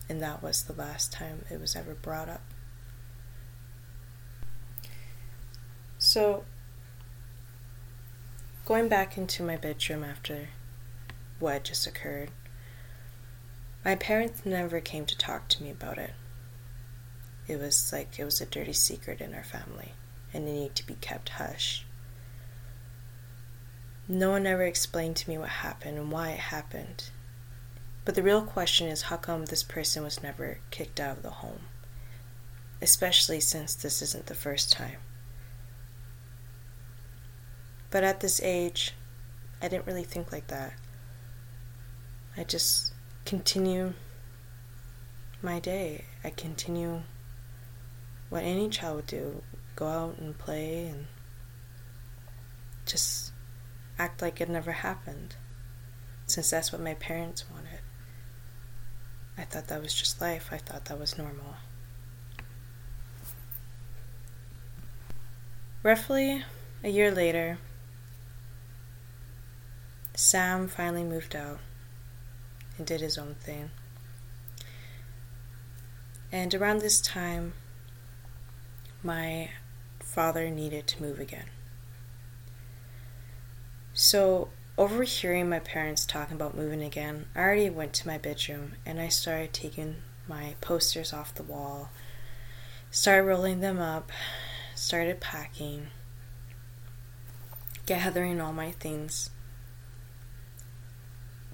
And 0.10 0.21
that 0.21 0.41
was 0.41 0.63
the 0.63 0.73
last 0.73 1.12
time 1.12 1.43
it 1.51 1.60
was 1.60 1.75
ever 1.75 1.93
brought 1.93 2.29
up. 2.29 2.41
So, 5.97 6.45
going 8.65 8.88
back 8.88 9.17
into 9.17 9.43
my 9.43 9.57
bedroom 9.57 10.03
after 10.03 10.47
what 11.39 11.63
just 11.63 11.88
occurred, 11.88 12.32
my 13.86 13.95
parents 13.95 14.45
never 14.45 14.80
came 14.82 15.06
to 15.06 15.17
talk 15.17 15.47
to 15.50 15.63
me 15.63 15.69
about 15.69 15.97
it. 15.97 16.13
It 17.47 17.60
was 17.60 17.93
like 17.93 18.19
it 18.19 18.26
was 18.26 18.41
a 18.41 18.45
dirty 18.45 18.73
secret 18.73 19.21
in 19.21 19.34
our 19.34 19.43
family 19.43 19.93
and 20.34 20.47
it 20.47 20.52
needed 20.52 20.76
to 20.76 20.88
be 20.88 20.95
kept 20.95 21.30
hush. 21.30 21.86
No 24.08 24.32
one 24.32 24.45
ever 24.45 24.63
explained 24.63 25.15
to 25.17 25.30
me 25.30 25.38
what 25.38 25.50
happened 25.50 25.97
and 25.97 26.12
why 26.12 26.30
it 26.30 26.39
happened. 26.39 27.10
But 28.06 28.15
the 28.15 28.23
real 28.23 28.41
question 28.41 28.88
is 28.88 29.04
how 29.04 29.17
come 29.17 29.45
this 29.45 29.63
person 29.63 30.04
was 30.04 30.23
never 30.23 30.60
kicked 30.71 31.00
out 31.00 31.17
of 31.17 31.23
the 31.23 31.30
home? 31.30 31.62
Especially 32.82 33.39
since 33.39 33.76
this 33.76 34.02
isn't 34.02 34.28
the 34.28 34.36
first 34.36 34.71
time. 34.71 34.97
But 37.89 38.04
at 38.04 38.19
this 38.19 38.41
age, 38.41 38.93
I 39.62 39.67
didn't 39.67 39.88
really 39.88 40.04
think 40.04 40.32
like 40.32 40.47
that. 40.47 40.73
I 42.38 42.43
just 42.43 42.93
continue 43.26 43.93
my 45.41 45.60
day. 45.60 46.06
I 46.23 46.30
continue 46.30 47.02
what 48.30 48.43
any 48.43 48.69
child 48.69 48.97
would 48.97 49.08
do 49.08 49.41
go 49.76 49.88
out 49.88 50.17
and 50.17 50.38
play 50.38 50.88
and 50.88 51.08
just 52.86 53.32
act 53.97 54.21
like 54.21 54.39
it 54.41 54.50
never 54.50 54.71
happened, 54.71 55.36
since 56.26 56.50
that's 56.50 56.71
what 56.71 56.82
my 56.82 56.93
parents 56.95 57.45
wanted. 57.52 57.80
I 59.38 59.43
thought 59.43 59.67
that 59.67 59.82
was 59.82 59.93
just 59.93 60.19
life, 60.19 60.50
I 60.52 60.58
thought 60.58 60.86
that 60.86 61.00
was 61.00 61.17
normal. 61.17 61.56
Roughly 65.84 66.43
a 66.84 66.89
year 66.89 67.12
later, 67.12 67.60
Sam 70.15 70.67
finally 70.67 71.04
moved 71.04 71.36
out 71.36 71.60
and 72.78 72.86
did 72.86 73.02
his 73.02 73.18
own 73.18 73.36
thing. 73.40 73.72
And 76.32 76.54
around 76.54 76.80
this 76.82 77.00
time, 77.00 77.54
my 79.02 79.50
father 80.00 80.50
needed 80.50 80.88
to 80.88 81.02
move 81.02 81.20
again. 81.20 81.46
So, 83.94 84.50
overhearing 84.78 85.50
my 85.50 85.60
parents 85.60 86.06
talking 86.06 86.36
about 86.36 86.56
moving 86.56 86.84
again, 86.84 87.26
I 87.36 87.40
already 87.40 87.70
went 87.70 87.94
to 87.94 88.08
my 88.08 88.18
bedroom 88.18 88.74
and 88.86 89.00
I 89.00 89.08
started 89.08 89.54
taking 89.54 89.98
my 90.28 90.56
posters 90.62 91.13
off 91.13 91.34
the 91.34 91.44
wall, 91.44 91.90
started 92.92 93.24
rolling 93.24 93.62
them 93.62 93.80
up, 93.80 94.12
started 94.76 95.20
packing, 95.20 95.88
gathering 97.86 98.40
all 98.42 98.54
my 98.54 98.72
things. 98.72 99.30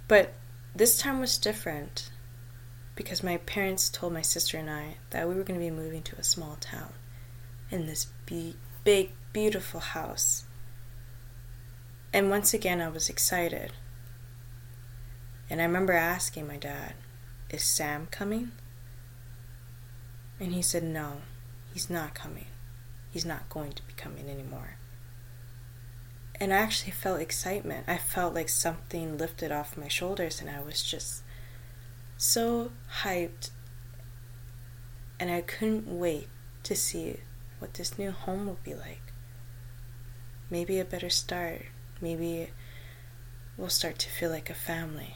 But 0.08 0.34
this 0.76 0.98
time 0.98 1.20
was 1.20 1.38
different 1.38 2.10
because 2.96 3.24
my 3.24 3.38
parents 3.38 3.90
told 3.90 4.14
my 4.14 4.22
sister 4.22 4.58
and 4.58 4.70
I 4.70 4.98
that 5.12 5.28
we 5.28 5.36
were 5.36 5.44
going 5.44 5.60
to 5.60 5.66
be 5.66 5.72
moving 5.72 6.04
to 6.04 6.16
a 6.18 6.24
small 6.24 6.58
town 6.60 6.94
in 7.72 7.88
this 7.88 8.08
be- 8.26 8.56
big, 8.84 9.12
beautiful 9.32 9.80
house 9.80 10.46
and 12.14 12.30
once 12.30 12.54
again, 12.54 12.80
I 12.80 12.90
was 12.90 13.10
excited. 13.10 13.74
And 15.50 15.60
I 15.60 15.66
remember 15.66 15.94
asking 15.94 16.48
my 16.48 16.58
dad, 16.58 16.94
Is 17.50 17.64
Sam 17.64 18.08
coming? 18.12 18.52
And 20.40 20.54
he 20.54 20.62
said, 20.62 20.84
No, 20.84 21.24
he's 21.74 21.90
not 21.90 22.14
coming. 22.14 22.46
He's 23.12 23.26
not 23.26 23.50
going 23.50 23.72
to 23.72 23.84
be 23.84 23.94
coming 23.94 24.30
anymore. 24.30 24.78
And 26.40 26.54
I 26.54 26.58
actually 26.58 26.92
felt 26.92 27.22
excitement. 27.22 27.86
I 27.88 27.98
felt 27.98 28.34
like 28.34 28.50
something 28.50 29.18
lifted 29.18 29.52
off 29.52 29.78
my 29.78 29.88
shoulders, 29.88 30.42
and 30.42 30.50
I 30.50 30.62
was 30.62 30.84
just 30.84 31.24
so 32.18 32.72
hyped. 33.04 33.52
And 35.20 35.30
I 35.30 35.42
couldn't 35.42 35.88
wait 35.88 36.28
to 36.64 36.76
see 36.76 37.18
what 37.60 37.76
this 37.76 37.98
new 37.98 38.12
home 38.12 38.48
would 38.48 38.64
be 38.64 38.74
like. 38.74 39.14
Maybe 40.50 40.80
a 40.80 40.86
better 40.86 41.10
start 41.10 41.64
maybe 42.04 42.50
we'll 43.58 43.70
start 43.70 43.98
to 43.98 44.10
feel 44.10 44.30
like 44.30 44.50
a 44.50 44.54
family. 44.54 45.16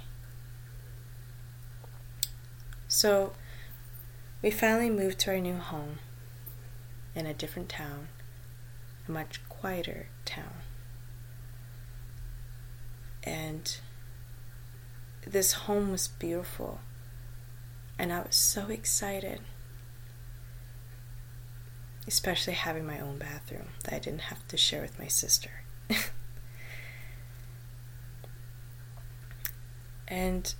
So 2.87 3.33
we 4.41 4.49
finally 4.49 4.89
moved 4.89 5.19
to 5.19 5.31
our 5.31 5.39
new 5.39 5.57
home 5.57 5.99
in 7.13 7.25
a 7.25 7.33
different 7.33 7.67
town, 7.67 8.07
a 9.07 9.11
much 9.11 9.41
quieter 9.49 10.07
town. 10.23 10.56
And 13.23 13.77
this 15.25 15.53
home 15.53 15.91
was 15.91 16.07
beautiful, 16.07 16.79
and 17.99 18.13
I 18.13 18.21
was 18.21 18.35
so 18.35 18.67
excited. 18.67 19.41
Especially 22.07 22.53
having 22.53 22.85
my 22.85 22.99
own 22.99 23.17
bathroom 23.17 23.69
that 23.83 23.93
I 23.93 23.99
didn't 23.99 24.21
have 24.21 24.47
to 24.47 24.57
share 24.57 24.81
with 24.81 24.97
my 24.97 25.07
sister. 25.07 25.63
And 30.07 30.53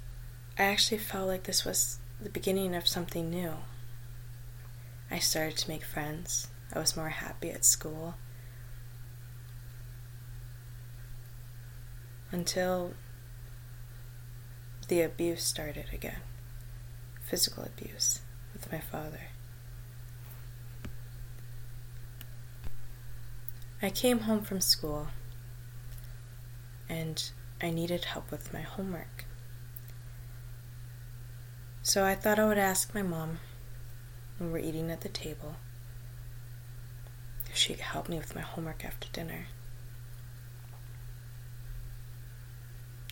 I 0.58 0.63
actually 0.63 0.98
felt 0.98 1.28
like 1.28 1.43
this 1.43 1.63
was 1.63 2.00
the 2.20 2.30
beginning 2.30 2.76
of 2.76 2.88
something 2.88 3.30
new. 3.30 3.54
I 5.10 5.20
started 5.20 5.58
to 5.60 5.70
make 5.70 5.86
friends. 5.86 6.48
I 6.74 6.80
was 6.80 6.98
more 6.98 7.10
happy 7.10 7.50
at 7.52 7.63
school. 7.63 8.15
Until 12.32 12.94
the 14.88 15.02
abuse 15.02 15.44
started 15.44 15.86
again 15.94 16.22
physical 17.28 17.63
abuse 17.66 18.22
with 18.54 18.72
my 18.72 18.80
father. 18.80 19.20
I 23.82 23.90
came 23.90 24.20
home 24.20 24.42
from 24.42 24.62
school 24.62 25.08
and 26.88 27.30
I 27.62 27.70
needed 27.70 28.06
help 28.06 28.32
with 28.32 28.54
my 28.54 28.62
homework. 28.62 29.26
So 31.84 32.06
I 32.06 32.16
thought 32.16 32.40
I 32.40 32.46
would 32.46 32.58
ask 32.58 32.96
my 32.96 33.02
mom 33.02 33.40
when 34.38 34.52
we're 34.52 34.60
eating 34.60 34.90
at 34.90 35.02
the 35.02 35.10
table 35.10 35.56
if 37.50 37.58
she 37.58 37.74
could 37.74 37.84
help 37.84 38.08
me 38.08 38.18
with 38.18 38.36
my 38.36 38.42
homework 38.42 38.86
after 38.86 39.10
dinner. 39.12 39.48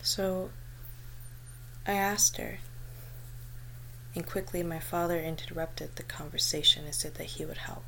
So 0.05 0.51
I 1.87 1.93
asked 1.93 2.37
her, 2.37 2.59
and 4.13 4.23
quickly 4.23 4.61
my 4.61 4.77
father 4.77 5.19
interrupted 5.19 5.95
the 5.95 6.03
conversation 6.03 6.85
and 6.85 6.93
said 6.93 7.15
that 7.15 7.23
he 7.23 7.43
would 7.43 7.57
help 7.57 7.85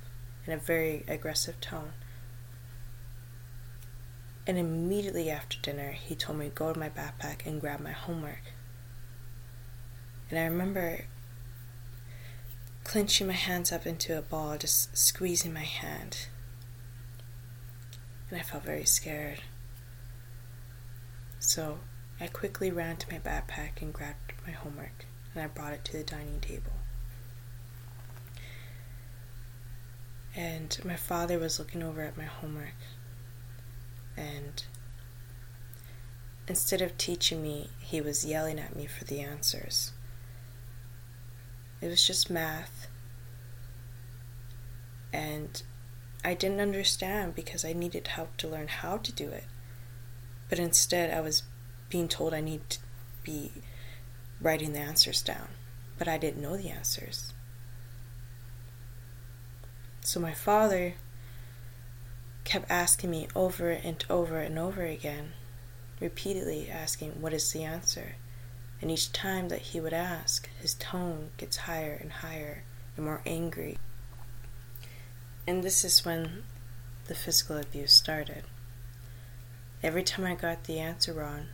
in 0.48 0.52
a 0.52 0.58
very 0.58 1.06
aggressive 1.08 1.62
tone. 1.62 1.94
And 4.48 4.58
immediately 4.58 5.30
after 5.30 5.60
dinner, 5.62 5.92
he 5.92 6.16
told 6.16 6.40
me 6.40 6.46
to 6.46 6.56
go 6.56 6.74
to 6.74 6.80
my 6.80 6.90
backpack 6.90 7.46
and 7.46 7.62
grab 7.62 7.82
my 7.82 7.92
homework. 7.92 8.52
And 10.32 10.40
I 10.40 10.46
remember 10.46 11.06
clenching 12.84 13.28
my 13.28 13.34
hands 13.34 13.72
up 13.72 13.86
into 13.86 14.18
a 14.18 14.24
ball, 14.24 14.58
just 14.58 14.98
squeezing 14.98 15.54
my 15.54 15.60
hand. 15.60 16.30
And 18.32 18.40
I 18.40 18.44
felt 18.44 18.64
very 18.64 18.86
scared. 18.86 19.44
So 21.38 21.78
I 22.20 22.28
quickly 22.28 22.72
ran 22.72 22.98
to 22.98 23.12
my 23.12 23.20
backpack 23.20 23.82
and 23.82 23.94
grabbed 23.94 24.34
my 24.46 24.54
homework, 24.54 25.06
and 25.34 25.44
I 25.44 25.48
brought 25.48 25.74
it 25.74 25.86
to 25.86 25.94
the 25.94 26.04
dining 26.04 26.40
table. 26.40 26.74
And 30.36 30.78
my 30.84 30.96
father 30.96 31.40
was 31.40 31.60
looking 31.60 31.82
over 31.82 32.02
at 32.02 32.18
my 32.18 32.26
homework 32.26 32.76
and 34.18 34.64
instead 36.48 36.82
of 36.82 36.98
teaching 36.98 37.42
me, 37.42 37.70
he 37.80 38.02
was 38.02 38.26
yelling 38.26 38.60
at 38.60 38.76
me 38.76 38.88
for 38.88 39.06
the 39.06 39.20
answers. 39.20 39.92
It 41.82 41.88
was 41.88 42.06
just 42.06 42.30
math. 42.30 42.88
And 45.14 45.62
I 46.26 46.34
didn't 46.34 46.60
understand 46.60 47.36
because 47.36 47.64
I 47.64 47.74
needed 47.74 48.08
help 48.08 48.36
to 48.38 48.48
learn 48.48 48.68
how 48.68 48.98
to 48.98 49.12
do 49.12 49.30
it. 49.30 49.46
But 50.50 50.60
instead, 50.60 51.14
I 51.14 51.22
was 51.22 51.44
being 51.90 52.08
told 52.08 52.34
I 52.34 52.42
need 52.42 52.70
to 52.70 52.80
be 53.24 53.52
writing 54.42 54.74
the 54.74 54.80
answers 54.80 55.22
down. 55.22 55.48
But 55.98 56.08
I 56.08 56.18
didn't 56.18 56.42
know 56.42 56.58
the 56.58 56.70
answers. 56.70 57.34
So 60.02 60.20
my 60.20 60.34
father 60.34 60.94
kept 62.44 62.72
asking 62.72 63.12
me 63.12 63.28
over 63.36 63.72
and 63.72 64.06
over 64.10 64.40
and 64.40 64.58
over 64.58 64.84
again, 64.84 65.34
repeatedly 66.00 66.70
asking, 66.70 67.22
What 67.22 67.34
is 67.34 67.52
the 67.52 67.64
answer? 67.64 68.16
And 68.82 68.92
each 68.92 69.12
time 69.12 69.50
that 69.50 69.60
he 69.60 69.82
would 69.82 69.94
ask, 69.94 70.48
his 70.62 70.76
tone 70.76 71.32
gets 71.38 71.58
higher 71.58 71.98
and 72.00 72.12
higher 72.12 72.64
and 72.96 73.06
more 73.06 73.22
angry. 73.26 73.78
And 75.48 75.64
this 75.64 75.84
is 75.84 76.06
when 76.06 76.44
the 77.08 77.16
physical 77.16 77.58
abuse 77.58 77.92
started. 77.92 78.44
Every 79.82 80.04
time 80.04 80.26
I 80.26 80.36
got 80.36 80.66
the 80.66 80.80
answer 80.80 81.14
wrong, 81.14 81.48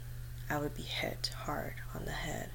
I 0.54 0.60
would 0.60 0.76
be 0.76 0.84
hit 0.84 1.32
hard 1.46 1.74
on 1.96 2.06
the 2.06 2.12
head. 2.12 2.52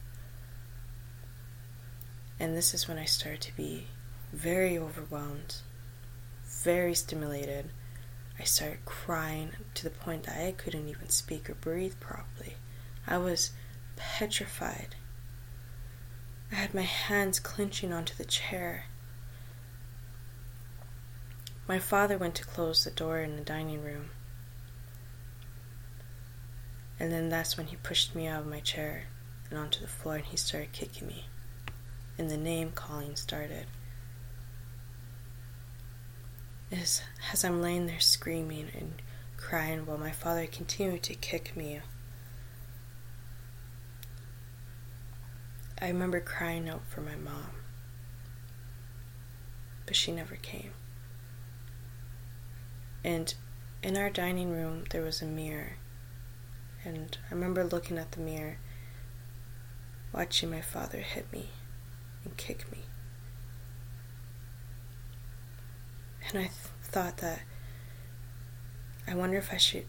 And 2.39 2.57
this 2.57 2.73
is 2.73 2.87
when 2.87 2.97
I 2.97 3.07
started 3.07 3.41
to 3.41 3.57
be 3.57 3.89
very 4.33 4.79
overwhelmed, 4.79 5.57
very 6.47 6.95
stimulated, 6.95 7.71
I 8.39 8.45
started 8.45 8.85
crying 8.85 9.51
to 9.75 9.83
the 9.83 9.91
point 9.91 10.23
that 10.25 10.41
I 10.41 10.53
couldn't 10.53 10.89
even 10.89 11.09
speak 11.09 11.51
or 11.51 11.55
breathe 11.55 11.99
properly. 11.99 12.55
I 13.05 13.19
was 13.19 13.51
petrified. 13.97 14.95
I 16.53 16.55
had 16.55 16.75
my 16.75 16.83
hands 16.83 17.41
clenching 17.41 17.93
onto 17.93 18.15
the 18.15 18.25
chair. 18.25 18.85
My 21.67 21.81
father 21.81 22.17
went 22.17 22.37
to 22.37 22.45
close 22.45 22.85
the 22.85 22.93
door 22.93 23.19
in 23.19 23.35
the 23.35 23.43
dining 23.43 23.83
room. 23.83 24.11
And 27.01 27.13
then 27.13 27.29
that's 27.29 27.57
when 27.57 27.69
he 27.69 27.77
pushed 27.77 28.15
me 28.15 28.27
out 28.27 28.41
of 28.41 28.47
my 28.47 28.61
chair 28.61 29.05
and 29.51 29.59
onto 29.59 29.81
the 29.81 29.87
floor 29.87 30.17
and 30.17 30.25
he 30.25 30.37
started 30.37 30.73
kicking 30.73 31.07
me. 31.07 31.27
And 32.19 32.29
the 32.29 32.37
name 32.37 32.73
calling 32.73 33.15
started 33.15 33.67
is 36.71 37.03
as 37.33 37.45
I'm 37.45 37.63
laying 37.63 37.87
there 37.87 38.01
screaming 38.01 38.69
and 38.79 39.01
crying 39.37 39.87
while 39.87 39.99
my 39.99 40.11
father 40.11 40.47
continued 40.47 41.03
to 41.05 41.15
kick 41.15 41.57
me. 41.57 41.81
I 45.81 45.87
remember 45.87 46.21
crying 46.21 46.69
out 46.69 46.83
for 46.89 47.01
my 47.01 47.15
mom, 47.15 47.53
but 49.87 49.95
she 49.95 50.11
never 50.11 50.35
came. 50.35 50.73
And 53.05 53.33
in 53.83 53.97
our 53.97 54.11
dining 54.11 54.51
room, 54.51 54.85
there 54.91 55.03
was 55.03 55.23
a 55.23 55.27
mirror, 55.27 55.75
and 56.89 57.19
I 57.31 57.35
remember 57.35 57.65
looking 57.65 57.99
at 57.99 58.13
the 58.13 58.21
mirror, 58.21 58.59
watching 60.13 60.51
my 60.51 60.63
father 60.63 60.99
hit 60.99 61.31
me 61.33 61.51
and 62.25 62.37
kick 62.37 62.71
me. 62.73 62.79
And 66.29 66.39
I 66.39 66.43
th- 66.43 66.53
thought 66.83 67.19
that 67.19 67.43
I 69.07 69.15
wonder 69.15 69.37
if 69.37 69.53
I 69.53 69.59
should 69.59 69.87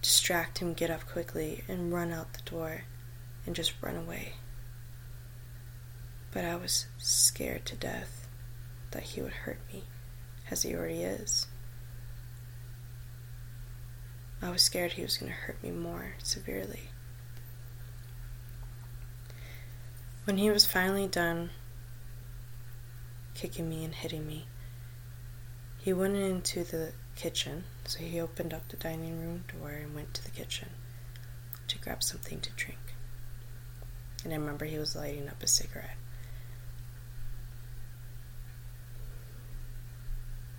distract 0.00 0.58
him, 0.58 0.72
get 0.72 0.90
up 0.90 1.06
quickly, 1.06 1.64
and 1.68 1.92
run 1.92 2.12
out 2.12 2.32
the 2.32 2.50
door 2.50 2.84
and 3.44 3.54
just 3.54 3.74
run 3.82 3.96
away. 3.96 4.34
But 6.32 6.44
I 6.44 6.56
was 6.56 6.86
scared 6.98 7.66
to 7.66 7.76
death 7.76 8.26
that 8.92 9.02
he 9.02 9.22
would 9.22 9.32
hurt 9.32 9.58
me, 9.72 9.84
as 10.50 10.62
he 10.62 10.74
already 10.74 11.02
is. 11.02 11.46
I 14.40 14.50
was 14.50 14.62
scared 14.62 14.92
he 14.92 15.02
was 15.02 15.16
going 15.16 15.32
to 15.32 15.36
hurt 15.36 15.62
me 15.62 15.70
more 15.70 16.14
severely. 16.22 16.90
When 20.24 20.38
he 20.38 20.50
was 20.50 20.64
finally 20.64 21.08
done 21.08 21.50
kicking 23.34 23.68
me 23.68 23.84
and 23.84 23.94
hitting 23.94 24.26
me, 24.26 24.46
he 25.78 25.92
went 25.92 26.16
into 26.16 26.62
the 26.64 26.92
kitchen, 27.16 27.64
so 27.84 27.98
he 27.98 28.20
opened 28.20 28.54
up 28.54 28.68
the 28.68 28.76
dining 28.76 29.20
room 29.20 29.44
door 29.52 29.70
and 29.70 29.94
went 29.94 30.14
to 30.14 30.24
the 30.24 30.30
kitchen 30.30 30.68
to 31.66 31.78
grab 31.78 32.02
something 32.02 32.40
to 32.40 32.50
drink. 32.52 32.78
And 34.22 34.32
I 34.32 34.36
remember 34.36 34.66
he 34.66 34.78
was 34.78 34.94
lighting 34.94 35.28
up 35.28 35.42
a 35.42 35.46
cigarette. 35.46 35.96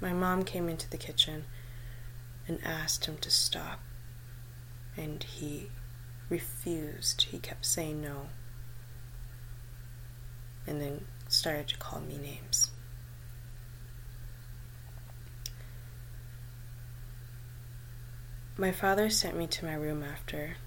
My 0.02 0.14
mom 0.14 0.44
came 0.44 0.68
into 0.68 0.90
the 0.90 0.98
kitchen 0.98 1.46
and 2.50 2.60
asked 2.66 3.06
him 3.06 3.18
to 3.20 3.30
stop, 3.30 3.80
and 4.98 5.24
he 5.24 5.70
refused. 6.30 7.22
He 7.32 7.40
kept 7.40 7.66
saying 7.66 8.02
no, 8.02 8.28
and 10.68 10.82
then 10.82 11.06
started 11.28 11.68
to 11.70 11.78
call 11.78 12.02
me 12.02 12.18
names. 12.18 12.72
My 18.58 18.74
father 18.74 19.10
sent 19.10 19.38
me 19.38 19.48
to 19.48 19.66
my 19.66 19.76
room 19.76 20.04
after, 20.04 20.58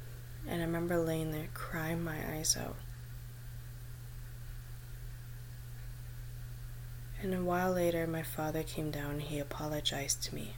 and 0.49 0.62
I 0.62 0.64
remember 0.64 0.97
laying 0.97 1.31
there 1.31 1.49
crying 1.53 2.03
my 2.03 2.16
eyes 2.35 2.57
out. 2.57 2.77
And 7.21 7.35
a 7.35 7.42
while 7.42 7.73
later, 7.73 8.07
my 8.07 8.23
father 8.23 8.62
came 8.62 8.90
down 8.90 9.12
and 9.12 9.23
he 9.23 9.38
apologized 9.38 10.23
to 10.25 10.35
me. 10.35 10.55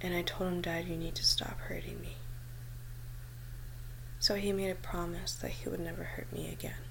And 0.00 0.14
I 0.14 0.22
told 0.22 0.50
him, 0.50 0.60
Dad, 0.62 0.86
you 0.86 0.96
need 0.96 1.14
to 1.16 1.24
stop 1.24 1.58
hurting 1.60 2.00
me. 2.00 2.16
So 4.18 4.34
he 4.34 4.52
made 4.52 4.70
a 4.70 4.74
promise 4.74 5.34
that 5.34 5.50
he 5.50 5.68
would 5.68 5.80
never 5.80 6.04
hurt 6.04 6.32
me 6.32 6.50
again. 6.52 6.82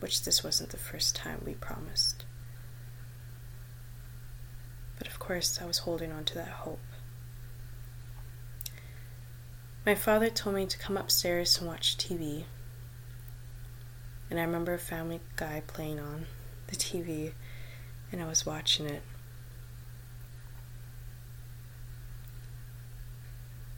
Which 0.00 0.22
this 0.24 0.44
wasn't 0.44 0.70
the 0.70 0.76
first 0.76 1.16
time 1.16 1.42
we 1.44 1.54
promised. 1.54 2.24
But 4.98 5.08
of 5.08 5.18
course, 5.18 5.60
I 5.60 5.66
was 5.66 5.78
holding 5.78 6.12
on 6.12 6.24
to 6.24 6.34
that 6.36 6.48
hope. 6.48 6.80
My 9.84 9.94
father 9.94 10.30
told 10.30 10.56
me 10.56 10.66
to 10.66 10.78
come 10.78 10.96
upstairs 10.96 11.58
and 11.58 11.66
watch 11.66 11.98
TV. 11.98 12.44
And 14.30 14.40
I 14.40 14.42
remember 14.42 14.74
a 14.74 14.78
Family 14.78 15.20
Guy 15.36 15.62
playing 15.66 16.00
on 16.00 16.26
the 16.68 16.76
TV, 16.76 17.32
and 18.10 18.22
I 18.22 18.26
was 18.26 18.46
watching 18.46 18.86
it. 18.86 19.02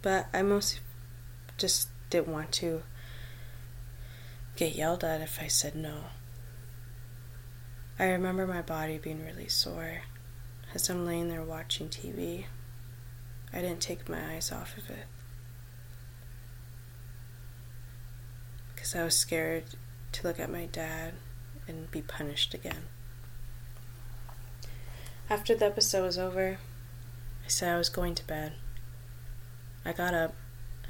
But 0.07 0.29
I 0.33 0.43
mostly 0.43 0.83
just 1.59 1.89
didn't 2.11 2.33
want 2.33 2.53
to 2.53 2.85
get 4.55 4.77
yelled 4.77 5.03
at 5.03 5.21
if 5.21 5.43
I 5.43 5.49
said 5.49 5.75
no. 5.75 6.05
I 7.99 8.11
remember 8.11 8.47
my 8.47 8.63
body 8.63 8.99
being 8.99 9.25
really 9.25 9.49
sore 9.49 10.03
as 10.73 10.89
I'm 10.89 11.05
laying 11.05 11.29
there 11.29 11.43
watching 11.43 11.89
TV. 11.89 12.45
I 13.53 13.61
didn't 13.61 13.81
take 13.81 14.09
my 14.09 14.35
eyes 14.35 14.53
off 14.53 14.79
of 14.79 14.89
it. 14.91 15.07
because 18.77 18.95
I 18.95 19.03
was 19.03 19.17
scared 19.17 19.65
to 20.13 20.25
look 20.25 20.39
at 20.39 20.53
my 20.53 20.67
dad 20.67 21.15
and 21.67 21.91
be 21.91 22.01
punished 22.01 22.55
again. 22.55 22.85
After 25.29 25.57
the 25.57 25.67
episode 25.67 26.05
was 26.05 26.17
over, 26.17 26.59
I 27.45 27.49
said 27.49 27.75
I 27.75 27.79
was 27.79 27.89
going 27.89 28.15
to 28.15 28.25
bed. 28.25 28.53
I 29.87 29.93
got 29.93 30.15
up. 30.15 30.35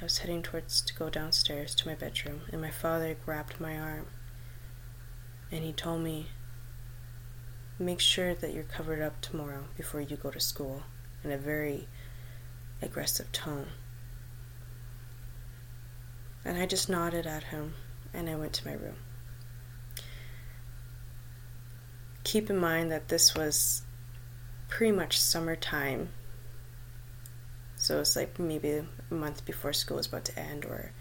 I 0.01 0.05
was 0.05 0.18
heading 0.18 0.42
towards 0.42 0.80
to 0.80 0.94
go 0.94 1.11
downstairs 1.11 1.74
to 1.74 1.86
my 1.86 1.94
bedroom, 1.94 2.40
and 2.51 2.62
my 2.62 2.70
father 2.70 3.14
grabbed 3.26 3.61
my 3.61 3.78
arm 3.78 4.07
and 5.53 5.62
he 5.62 5.74
told 5.74 6.01
me, 6.01 6.28
Make 7.78 8.01
sure 8.01 8.34
that 8.34 8.55
you're 8.55 8.64
covered 8.64 9.03
up 9.03 9.20
tomorrow 9.20 9.64
before 9.76 10.01
you 10.01 10.16
go 10.16 10.30
to 10.30 10.40
school, 10.40 10.84
in 11.22 11.30
a 11.30 11.36
very 11.36 11.88
aggressive 12.80 13.30
tone. 13.32 13.66
And 16.42 16.57
I 16.57 16.64
just 16.64 16.88
nodded 16.88 17.26
at 17.26 17.44
him 17.44 17.74
and 18.14 18.30
I 18.30 18.34
went 18.34 18.55
to 18.55 18.66
my 18.66 18.72
room. 18.72 18.97
Keep 22.24 22.49
in 22.49 22.57
mind 22.57 22.90
that 22.90 23.09
this 23.09 23.34
was 23.34 23.82
pretty 24.70 24.97
much 24.97 25.20
summertime. 25.20 26.09
So 27.77 28.01
it's 28.01 28.16
like 28.16 28.39
maybe 28.39 28.70
a 28.70 29.14
month 29.14 29.45
before 29.45 29.72
school 29.72 29.99
was 29.99 30.07
about 30.07 30.24
to 30.27 30.39
end 30.39 30.64
or 30.64 30.93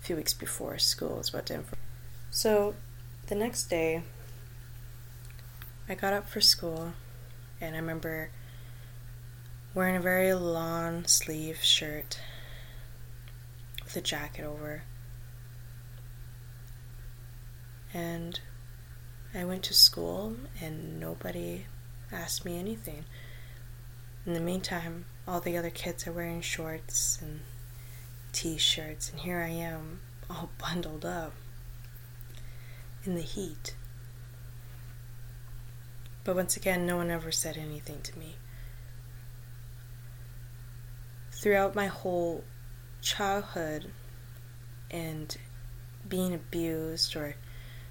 a 0.00 0.04
few 0.04 0.16
weeks 0.16 0.32
before 0.32 0.78
school 0.78 1.16
was 1.16 1.28
about 1.28 1.46
to 1.46 1.54
end. 1.54 1.64
So 2.30 2.74
the 3.26 3.34
next 3.34 3.64
day, 3.64 4.02
I 5.88 5.94
got 5.94 6.12
up 6.12 6.28
for 6.28 6.40
school 6.40 6.94
and 7.60 7.74
I 7.74 7.78
remember 7.78 8.30
wearing 9.74 9.96
a 9.96 10.00
very 10.00 10.32
long 10.34 11.04
sleeve 11.06 11.58
shirt 11.62 12.20
with 13.82 13.96
a 13.96 14.00
jacket 14.00 14.44
over. 14.44 14.82
And 17.92 18.40
I 19.34 19.44
went 19.44 19.64
to 19.64 19.74
school 19.74 20.36
and 20.60 21.00
nobody 21.00 21.66
asked 22.12 22.44
me 22.44 22.58
anything. 22.58 23.04
In 24.26 24.32
the 24.32 24.40
meantime, 24.40 25.04
all 25.28 25.40
the 25.40 25.56
other 25.56 25.70
kids 25.70 26.06
are 26.06 26.12
wearing 26.12 26.40
shorts 26.40 27.18
and 27.20 27.40
t 28.32 28.56
shirts, 28.56 29.10
and 29.10 29.20
here 29.20 29.40
I 29.40 29.48
am 29.48 30.00
all 30.30 30.48
bundled 30.58 31.04
up 31.04 31.34
in 33.04 33.16
the 33.16 33.22
heat. 33.22 33.74
But 36.24 36.36
once 36.36 36.56
again, 36.56 36.86
no 36.86 36.96
one 36.96 37.10
ever 37.10 37.30
said 37.30 37.58
anything 37.58 38.00
to 38.00 38.18
me. 38.18 38.36
Throughout 41.30 41.74
my 41.74 41.88
whole 41.88 42.44
childhood 43.02 43.90
and 44.90 45.36
being 46.08 46.32
abused 46.32 47.14
or 47.14 47.36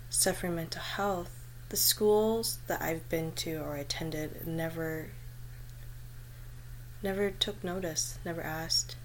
suffering 0.09 0.55
mental 0.55 0.81
health, 0.81 1.29
the 1.69 1.77
schools 1.77 2.57
that 2.65 2.81
I've 2.81 3.07
been 3.07 3.33
to 3.33 3.57
or 3.57 3.75
attended 3.75 4.47
never 4.47 5.09
never 7.03 7.29
took 7.29 7.63
notice, 7.63 8.17
never 8.25 8.41
asked. 8.41 8.95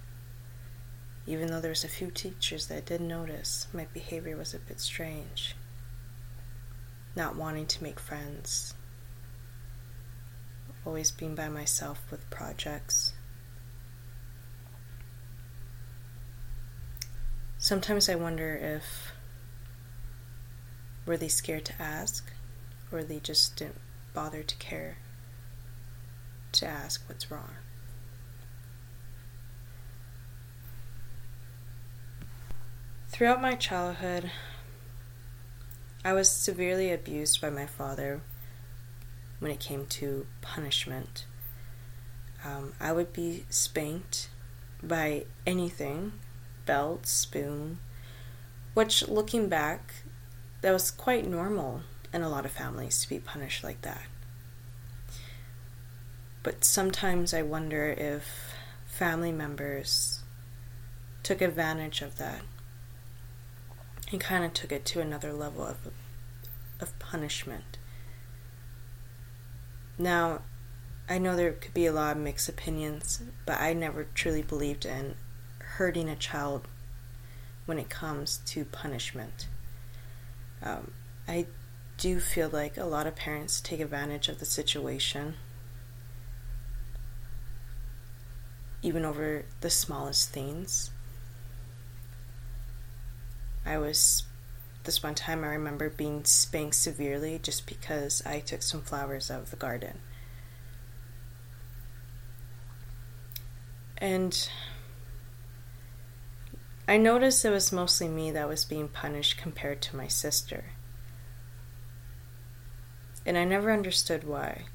Even 1.26 1.48
though 1.48 1.60
there 1.60 1.70
was 1.70 1.84
a 1.84 1.88
few 1.88 2.10
teachers 2.10 2.68
that 2.68 2.86
did 2.86 3.02
notice 3.02 3.66
my 3.72 3.86
behavior 3.92 4.36
was 4.36 4.54
a 4.54 4.58
bit 4.58 4.80
strange 4.80 5.54
not 7.18 7.34
wanting 7.34 7.66
to 7.66 7.82
make 7.82 7.98
friends, 7.98 8.74
always 10.86 11.10
being 11.10 11.34
by 11.34 11.48
myself 11.48 12.00
with 12.12 12.30
projects. 12.30 13.12
Sometimes 17.58 18.08
I 18.08 18.14
wonder 18.14 18.54
if 18.54 19.12
were 21.04 21.16
they 21.16 21.28
scared 21.28 21.64
to 21.64 21.82
ask 21.82 22.30
or 22.92 23.02
they 23.02 23.18
just 23.18 23.56
didn't 23.56 23.80
bother 24.14 24.44
to 24.44 24.56
care 24.56 24.98
to 26.52 26.66
ask 26.66 27.02
what's 27.08 27.32
wrong. 27.32 27.50
Throughout 33.18 33.42
my 33.42 33.56
childhood, 33.56 34.30
I 36.04 36.12
was 36.12 36.30
severely 36.30 36.92
abused 36.92 37.40
by 37.40 37.50
my 37.50 37.66
father 37.66 38.20
when 39.40 39.50
it 39.50 39.58
came 39.58 39.86
to 39.86 40.28
punishment. 40.40 41.26
Um, 42.44 42.74
I 42.78 42.92
would 42.92 43.12
be 43.12 43.44
spanked 43.50 44.28
by 44.84 45.24
anything 45.44 46.12
belt, 46.64 47.08
spoon, 47.08 47.80
which 48.74 49.08
looking 49.08 49.48
back, 49.48 49.94
that 50.60 50.70
was 50.70 50.92
quite 50.92 51.26
normal 51.26 51.80
in 52.14 52.22
a 52.22 52.28
lot 52.28 52.44
of 52.44 52.52
families 52.52 53.02
to 53.02 53.08
be 53.08 53.18
punished 53.18 53.64
like 53.64 53.82
that. 53.82 54.02
But 56.44 56.62
sometimes 56.62 57.34
I 57.34 57.42
wonder 57.42 57.90
if 57.98 58.54
family 58.86 59.32
members 59.32 60.20
took 61.24 61.42
advantage 61.42 62.00
of 62.00 62.16
that 62.18 62.42
and 64.10 64.20
kind 64.20 64.44
of 64.44 64.54
took 64.54 64.72
it 64.72 64.84
to 64.86 65.00
another 65.00 65.32
level 65.32 65.64
of, 65.64 65.76
of 66.80 66.98
punishment. 66.98 67.78
Now, 69.98 70.42
I 71.08 71.18
know 71.18 71.36
there 71.36 71.52
could 71.52 71.74
be 71.74 71.86
a 71.86 71.92
lot 71.92 72.16
of 72.16 72.22
mixed 72.22 72.48
opinions, 72.48 73.22
but 73.46 73.60
I 73.60 73.72
never 73.72 74.06
truly 74.14 74.42
believed 74.42 74.84
in 74.84 75.16
hurting 75.58 76.08
a 76.08 76.16
child 76.16 76.68
when 77.66 77.78
it 77.78 77.90
comes 77.90 78.40
to 78.46 78.64
punishment. 78.64 79.48
Um, 80.62 80.92
I 81.26 81.46
do 81.98 82.20
feel 82.20 82.48
like 82.48 82.76
a 82.76 82.84
lot 82.84 83.06
of 83.06 83.16
parents 83.16 83.60
take 83.60 83.80
advantage 83.80 84.28
of 84.28 84.38
the 84.38 84.44
situation, 84.44 85.34
even 88.82 89.04
over 89.04 89.44
the 89.60 89.70
smallest 89.70 90.30
things. 90.30 90.90
I 93.64 93.78
was, 93.78 94.24
this 94.84 95.02
one 95.02 95.14
time 95.14 95.44
I 95.44 95.48
remember 95.48 95.90
being 95.90 96.24
spanked 96.24 96.76
severely 96.76 97.38
just 97.42 97.66
because 97.66 98.22
I 98.24 98.40
took 98.40 98.62
some 98.62 98.82
flowers 98.82 99.30
out 99.30 99.42
of 99.42 99.50
the 99.50 99.56
garden. 99.56 99.98
And 103.98 104.48
I 106.86 106.96
noticed 106.96 107.44
it 107.44 107.50
was 107.50 107.72
mostly 107.72 108.08
me 108.08 108.30
that 108.30 108.48
was 108.48 108.64
being 108.64 108.88
punished 108.88 109.36
compared 109.36 109.82
to 109.82 109.96
my 109.96 110.06
sister. 110.06 110.64
And 113.26 113.36
I 113.36 113.44
never 113.44 113.72
understood 113.72 114.24
why. 114.24 114.66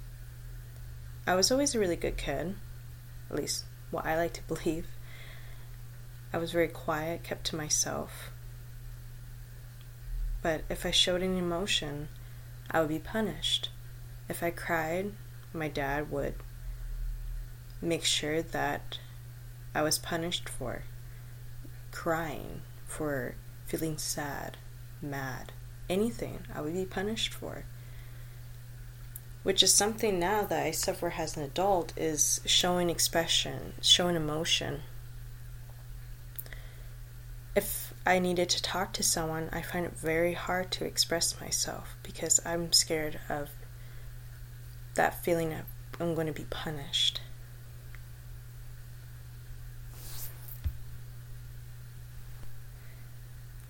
I 1.26 1.36
was 1.36 1.52
always 1.52 1.74
a 1.74 1.80
really 1.80 1.96
good 1.96 2.18
kid, 2.18 2.56
at 3.30 3.36
least 3.36 3.64
what 3.92 4.06
I 4.06 4.18
like 4.18 4.34
to 4.34 4.44
believe. 4.48 4.88
I 6.34 6.38
was 6.38 6.52
very 6.52 6.68
quiet, 6.68 7.24
kept 7.24 7.46
to 7.48 7.56
myself. 7.56 8.33
But 10.44 10.64
if 10.70 10.86
I 10.86 10.92
showed 10.92 11.24
any 11.24 11.40
emotion, 11.40 12.10
I 12.70 12.82
would 12.82 12.90
be 12.90 13.00
punished. 13.00 13.70
If 14.30 14.44
I 14.44 14.52
cried, 14.52 15.14
my 15.54 15.70
dad 15.70 16.12
would 16.12 16.36
make 17.82 18.04
sure 18.04 18.42
that 18.42 19.00
I 19.74 19.82
was 19.82 19.98
punished 19.98 20.48
for 20.50 20.84
crying, 21.92 22.62
for 22.86 23.36
feeling 23.66 23.98
sad, 23.98 24.58
mad, 25.02 25.54
anything 25.90 26.40
I 26.54 26.62
would 26.62 26.74
be 26.74 26.86
punished 26.86 27.34
for. 27.34 27.64
Which 29.44 29.64
is 29.64 29.74
something 29.74 30.20
now 30.20 30.44
that 30.44 30.66
I 30.66 30.72
suffer 30.72 31.14
as 31.18 31.38
an 31.38 31.44
adult 31.44 31.94
is 31.98 32.42
showing 32.46 32.90
expression, 32.90 33.74
showing 33.82 34.16
emotion. 34.16 34.82
If 37.56 37.83
I 38.06 38.20
needed 38.20 38.50
to 38.50 38.62
talk 38.62 38.92
to 38.94 39.04
someone, 39.04 39.50
I 39.54 39.62
find 39.62 39.86
it 39.86 39.96
very 39.96 40.34
hard 40.34 40.72
to 40.72 40.86
express 40.86 41.40
myself 41.40 41.96
because 42.04 42.40
I'm 42.46 42.74
scared 42.74 43.20
of 43.30 43.50
that 44.96 45.24
feeling 45.24 45.50
that 45.50 45.66
I'm 46.00 46.14
going 46.14 46.28
to 46.28 46.34
be 46.34 46.46
punished. 46.50 47.22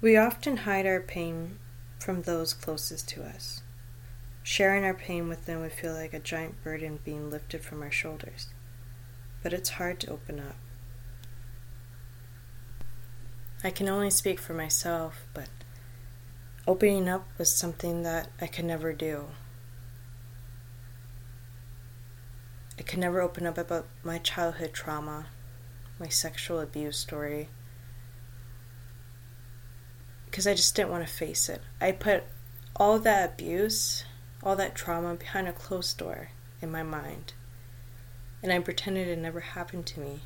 We 0.02 0.18
often 0.18 0.58
hide 0.58 0.86
our 0.86 1.00
pain 1.00 1.60
from 2.00 2.24
those 2.24 2.54
closest 2.54 3.08
to 3.10 3.24
us. 3.24 3.62
Sharing 4.42 4.84
our 4.84 4.94
pain 4.94 5.30
with 5.30 5.46
them 5.46 5.62
would 5.62 5.72
feel 5.72 5.94
like 5.94 6.14
a 6.14 6.20
giant 6.20 6.62
burden 6.64 7.00
being 7.06 7.30
lifted 7.30 7.64
from 7.64 7.82
our 7.82 7.92
shoulders, 7.92 8.48
but 9.42 9.54
it's 9.54 9.70
hard 9.70 10.02
to 10.02 10.12
open 10.12 10.40
up. 10.40 10.58
I 13.66 13.72
can 13.72 13.88
only 13.88 14.10
speak 14.10 14.40
for 14.40 14.54
myself, 14.54 15.26
but 15.34 15.48
opening 16.68 17.08
up 17.08 17.26
was 17.38 17.56
something 17.56 18.04
that 18.04 18.30
I 18.42 18.48
could 18.48 18.66
never 18.66 18.92
do. 18.92 19.28
I 22.78 22.82
could 22.82 23.00
never 23.00 23.22
open 23.22 23.48
up 23.48 23.58
about 23.58 23.88
my 24.04 24.18
childhood 24.18 24.74
trauma, 24.74 25.28
my 25.98 26.10
sexual 26.10 26.60
abuse 26.60 26.98
story, 26.98 27.48
because 30.26 30.46
I 30.46 30.56
just 30.56 30.76
didn't 30.76 30.92
want 30.92 31.08
to 31.08 31.14
face 31.14 31.48
it. 31.48 31.62
I 31.80 31.94
put 31.94 32.24
all 32.76 33.00
that 33.00 33.34
abuse, 33.34 34.04
all 34.42 34.58
that 34.58 34.76
trauma 34.76 35.16
behind 35.16 35.48
a 35.48 35.54
closed 35.54 35.98
door 35.98 36.32
in 36.62 36.70
my 36.70 36.84
mind. 36.84 37.32
And 38.42 38.52
I 38.52 38.60
pretended 38.60 39.08
it 39.08 39.20
never 39.20 39.40
happened 39.40 39.86
to 39.86 40.02
me. 40.02 40.22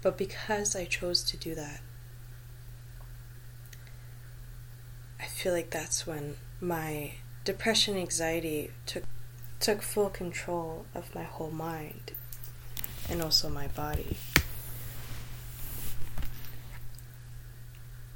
But 0.00 0.16
because 0.16 0.76
I 0.76 0.84
chose 0.84 1.22
to 1.24 1.36
do 1.36 1.54
that, 1.54 1.80
I 5.20 5.26
feel 5.26 5.52
like 5.52 5.70
that's 5.70 6.06
when 6.06 6.36
my 6.60 7.14
depression 7.44 7.96
anxiety 7.96 8.70
took 8.86 9.04
took 9.60 9.82
full 9.82 10.08
control 10.08 10.86
of 10.94 11.12
my 11.14 11.24
whole 11.24 11.50
mind 11.50 12.12
and 13.08 13.20
also 13.20 13.48
my 13.48 13.66
body. 13.68 14.16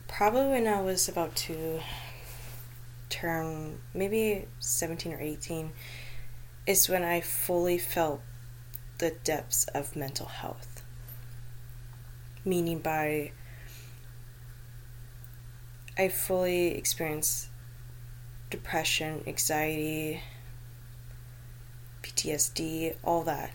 Probably 0.07 0.49
when 0.51 0.68
I 0.68 0.80
was 0.80 1.09
about 1.09 1.35
to 1.37 1.80
turn 3.09 3.80
maybe 3.93 4.47
17 4.61 5.12
or 5.12 5.20
18 5.20 5.72
is 6.66 6.89
when 6.89 7.03
I 7.03 7.20
fully 7.20 7.78
felt 7.78 8.20
the 8.99 9.11
depths 9.24 9.64
of 9.74 9.97
mental 9.97 10.26
health. 10.26 10.72
Meaning 12.45 12.80
by 12.80 13.32
I 15.97 16.09
fully 16.09 16.68
experienced 16.68 17.49
depression, 18.49 19.22
anxiety, 19.26 20.22
PTSD, 22.03 22.97
all 23.05 23.22
that. 23.24 23.51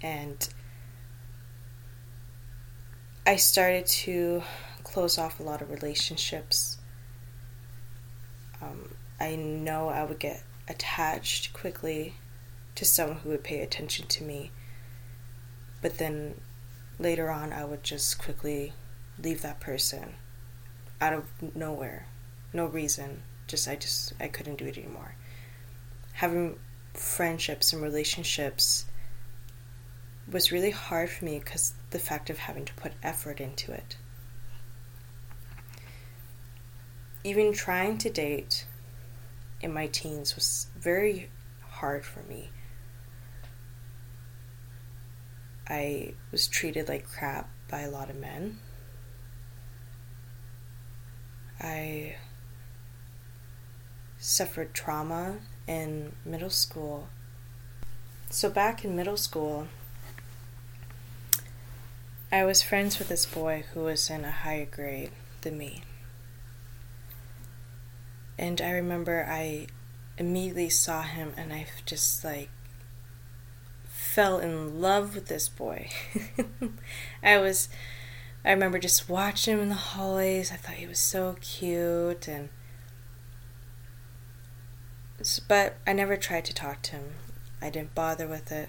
And 0.00 0.48
I 3.26 3.36
started 3.36 3.86
to 3.86 4.42
close 4.82 5.18
off 5.18 5.40
a 5.40 5.42
lot 5.42 5.62
of 5.62 5.70
relationships. 5.70 6.78
Um, 8.62 8.94
I 9.18 9.34
know 9.36 9.88
I 9.88 10.04
would 10.04 10.18
get 10.18 10.42
attached 10.68 11.52
quickly 11.52 12.14
to 12.74 12.84
someone 12.84 13.18
who 13.18 13.30
would 13.30 13.44
pay 13.44 13.60
attention 13.60 14.06
to 14.08 14.24
me, 14.24 14.50
but 15.80 15.98
then 15.98 16.40
later 16.98 17.30
on, 17.30 17.52
I 17.52 17.64
would 17.64 17.82
just 17.82 18.18
quickly 18.18 18.72
leave 19.22 19.42
that 19.42 19.60
person 19.60 20.14
out 21.00 21.12
of 21.12 21.24
nowhere, 21.54 22.06
no 22.52 22.66
reason. 22.66 23.22
Just 23.46 23.68
I 23.68 23.76
just 23.76 24.14
I 24.18 24.28
couldn't 24.28 24.56
do 24.56 24.66
it 24.66 24.78
anymore. 24.78 25.16
Having 26.14 26.58
friendships 26.94 27.72
and 27.72 27.82
relationships 27.82 28.86
was 30.30 30.52
really 30.52 30.70
hard 30.70 31.10
for 31.10 31.24
me 31.24 31.38
because 31.38 31.74
the 31.90 31.98
fact 31.98 32.30
of 32.30 32.38
having 32.38 32.64
to 32.64 32.74
put 32.74 32.92
effort 33.02 33.40
into 33.40 33.72
it. 33.72 33.96
Even 37.22 37.52
trying 37.52 37.98
to 37.98 38.10
date 38.10 38.66
in 39.60 39.72
my 39.72 39.86
teens 39.88 40.34
was 40.34 40.68
very 40.78 41.30
hard 41.60 42.04
for 42.04 42.22
me. 42.22 42.50
I 45.68 46.14
was 46.30 46.46
treated 46.46 46.88
like 46.88 47.08
crap 47.08 47.48
by 47.68 47.80
a 47.80 47.90
lot 47.90 48.10
of 48.10 48.16
men. 48.16 48.58
I 51.60 52.16
suffered 54.18 54.74
trauma 54.74 55.38
in 55.66 56.12
middle 56.24 56.50
school. 56.50 57.08
So, 58.30 58.50
back 58.50 58.84
in 58.84 58.96
middle 58.96 59.16
school, 59.16 59.68
I 62.32 62.44
was 62.44 62.62
friends 62.62 62.98
with 62.98 63.08
this 63.08 63.26
boy 63.26 63.64
who 63.72 63.80
was 63.84 64.10
in 64.10 64.24
a 64.24 64.30
higher 64.30 64.66
grade 64.66 65.12
than 65.42 65.56
me. 65.56 65.82
And 68.36 68.60
I 68.60 68.70
remember 68.72 69.24
I 69.28 69.68
immediately 70.18 70.68
saw 70.68 71.02
him 71.02 71.32
and 71.36 71.52
I 71.52 71.66
just 71.86 72.24
like 72.24 72.50
fell 74.14 74.38
in 74.38 74.80
love 74.80 75.16
with 75.16 75.26
this 75.26 75.48
boy. 75.48 75.90
I 77.22 77.38
was 77.38 77.68
I 78.44 78.52
remember 78.52 78.78
just 78.78 79.08
watching 79.08 79.54
him 79.54 79.60
in 79.60 79.68
the 79.70 79.74
hallways. 79.74 80.52
I 80.52 80.56
thought 80.56 80.76
he 80.76 80.86
was 80.86 81.00
so 81.00 81.34
cute 81.40 82.28
and 82.28 82.48
but 85.48 85.78
I 85.84 85.94
never 85.94 86.16
tried 86.16 86.44
to 86.44 86.54
talk 86.54 86.80
to 86.82 86.92
him. 86.92 87.14
I 87.60 87.70
didn't 87.70 87.96
bother 87.96 88.28
with 88.28 88.52
it. 88.52 88.68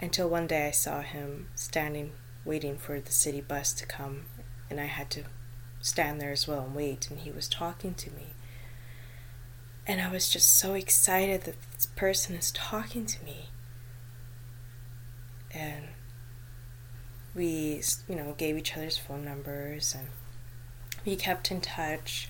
Until 0.00 0.28
one 0.28 0.48
day 0.48 0.66
I 0.66 0.72
saw 0.72 1.02
him 1.02 1.48
standing 1.54 2.10
waiting 2.44 2.76
for 2.76 2.98
the 2.98 3.12
city 3.12 3.40
bus 3.40 3.72
to 3.74 3.86
come 3.86 4.22
and 4.68 4.80
I 4.80 4.86
had 4.86 5.10
to 5.10 5.22
stand 5.80 6.20
there 6.20 6.32
as 6.32 6.48
well 6.48 6.64
and 6.64 6.74
wait 6.74 7.08
and 7.08 7.20
he 7.20 7.30
was 7.30 7.46
talking 7.48 7.94
to 7.94 8.10
me. 8.10 8.34
And 9.86 10.00
I 10.00 10.10
was 10.10 10.28
just 10.28 10.58
so 10.58 10.74
excited 10.74 11.42
that 11.42 11.54
this 11.76 11.86
person 11.86 12.34
is 12.34 12.50
talking 12.50 13.06
to 13.06 13.24
me. 13.24 13.49
And 15.52 15.88
we, 17.34 17.82
you 18.08 18.14
know, 18.14 18.34
gave 18.36 18.56
each 18.56 18.76
other's 18.76 18.96
phone 18.96 19.24
numbers 19.24 19.94
and 19.96 20.08
we 21.04 21.16
kept 21.16 21.50
in 21.50 21.60
touch. 21.60 22.28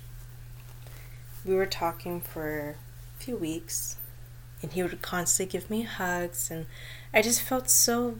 We 1.44 1.54
were 1.54 1.66
talking 1.66 2.20
for 2.20 2.76
a 3.18 3.22
few 3.22 3.36
weeks 3.36 3.96
and 4.62 4.72
he 4.72 4.82
would 4.82 5.00
constantly 5.02 5.50
give 5.50 5.70
me 5.70 5.82
hugs 5.82 6.50
and 6.50 6.66
I 7.12 7.22
just 7.22 7.42
felt 7.42 7.70
so 7.70 8.18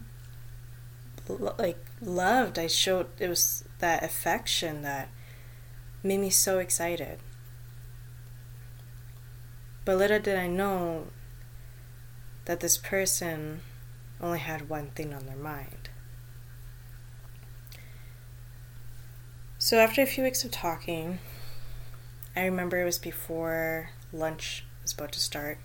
like 1.29 1.79
loved. 2.01 2.59
I 2.59 2.67
showed 2.67 3.09
it 3.19 3.29
was 3.29 3.65
that 3.79 4.03
affection 4.03 4.83
that 4.83 5.09
made 6.03 6.21
me 6.21 6.31
so 6.31 6.59
excited. 6.59 7.19
But 9.85 9.99
little 9.99 10.21
did 10.21 10.37
I 10.37 10.47
know 10.47 11.07
that 12.47 12.61
this 12.61 12.79
person 12.79 13.61
only 14.21 14.39
had 14.39 14.69
one 14.69 14.91
thing 14.91 15.15
on 15.15 15.27
their 15.27 15.37
mind. 15.37 15.89
So 19.59 19.79
after 19.79 20.03
a 20.03 20.07
few 20.07 20.25
weeks 20.25 20.45
of 20.45 20.51
talking, 20.51 21.19
I 22.35 22.45
remember 22.45 22.81
it 22.81 22.85
was 22.85 22.99
before 22.99 23.91
lunch 24.13 24.65
was 24.83 24.93
about 24.93 25.13
to 25.13 25.21
start, 25.21 25.59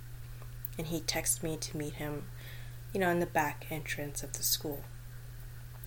and 0.77 0.87
he 0.87 0.99
texted 0.99 1.43
me 1.43 1.57
to 1.57 1.77
meet 1.77 1.93
him, 1.93 2.25
you 2.93 2.99
know, 2.99 3.09
in 3.09 3.19
the 3.19 3.25
back 3.25 3.67
entrance 3.71 4.23
of 4.23 4.33
the 4.33 4.43
school. 4.43 4.83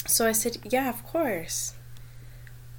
So 0.06 0.26
I 0.26 0.32
said, 0.32 0.58
Yeah, 0.70 0.88
of 0.88 1.04
course. 1.04 1.74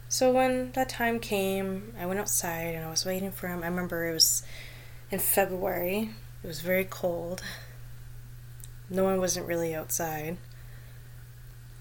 So 0.07 0.31
when 0.31 0.71
that 0.71 0.89
time 0.89 1.19
came, 1.19 1.93
I 1.99 2.07
went 2.07 2.19
outside 2.19 2.73
and 2.73 2.83
I 2.83 2.89
was 2.89 3.05
waiting 3.05 3.31
for 3.31 3.47
him. 3.47 3.61
I 3.61 3.67
remember 3.67 4.09
it 4.09 4.13
was 4.13 4.41
in 5.11 5.19
February. 5.19 6.09
It 6.43 6.47
was 6.47 6.61
very 6.61 6.85
cold. 6.85 7.43
No 8.89 9.03
one 9.03 9.19
wasn't 9.19 9.47
really 9.47 9.75
outside. 9.75 10.37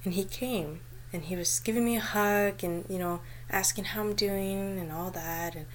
And 0.04 0.14
he 0.14 0.24
came 0.24 0.80
and 1.12 1.24
he 1.24 1.36
was 1.36 1.60
giving 1.60 1.84
me 1.84 1.96
a 1.96 2.00
hug 2.00 2.62
and, 2.62 2.84
you 2.88 2.98
know, 2.98 3.20
asking 3.50 3.84
how 3.84 4.00
I'm 4.02 4.14
doing 4.14 4.78
and 4.78 4.92
all 4.92 5.10
that. 5.10 5.54
And 5.54 5.66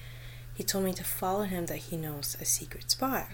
he 0.54 0.62
told 0.62 0.84
me 0.84 0.92
to 0.92 1.04
follow 1.04 1.42
him 1.42 1.66
that 1.66 1.76
he 1.76 1.96
knows 1.96 2.36
a 2.40 2.44
secret 2.44 2.90
spot. 2.90 3.28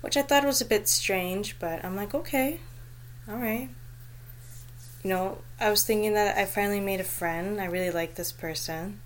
Which 0.00 0.16
I 0.16 0.22
thought 0.22 0.44
was 0.44 0.60
a 0.60 0.66
bit 0.66 0.88
strange, 0.88 1.58
but 1.58 1.84
I'm 1.84 1.96
like, 1.96 2.14
okay, 2.14 2.60
all 3.28 3.36
right 3.36 3.70
you 5.06 5.12
know, 5.12 5.38
I 5.60 5.70
was 5.70 5.84
thinking 5.84 6.14
that 6.14 6.36
I 6.36 6.46
finally 6.46 6.80
made 6.80 6.98
a 6.98 7.04
friend. 7.04 7.60
I 7.60 7.66
really 7.66 7.92
like 7.92 8.16
this 8.16 8.32
person. 8.32 9.00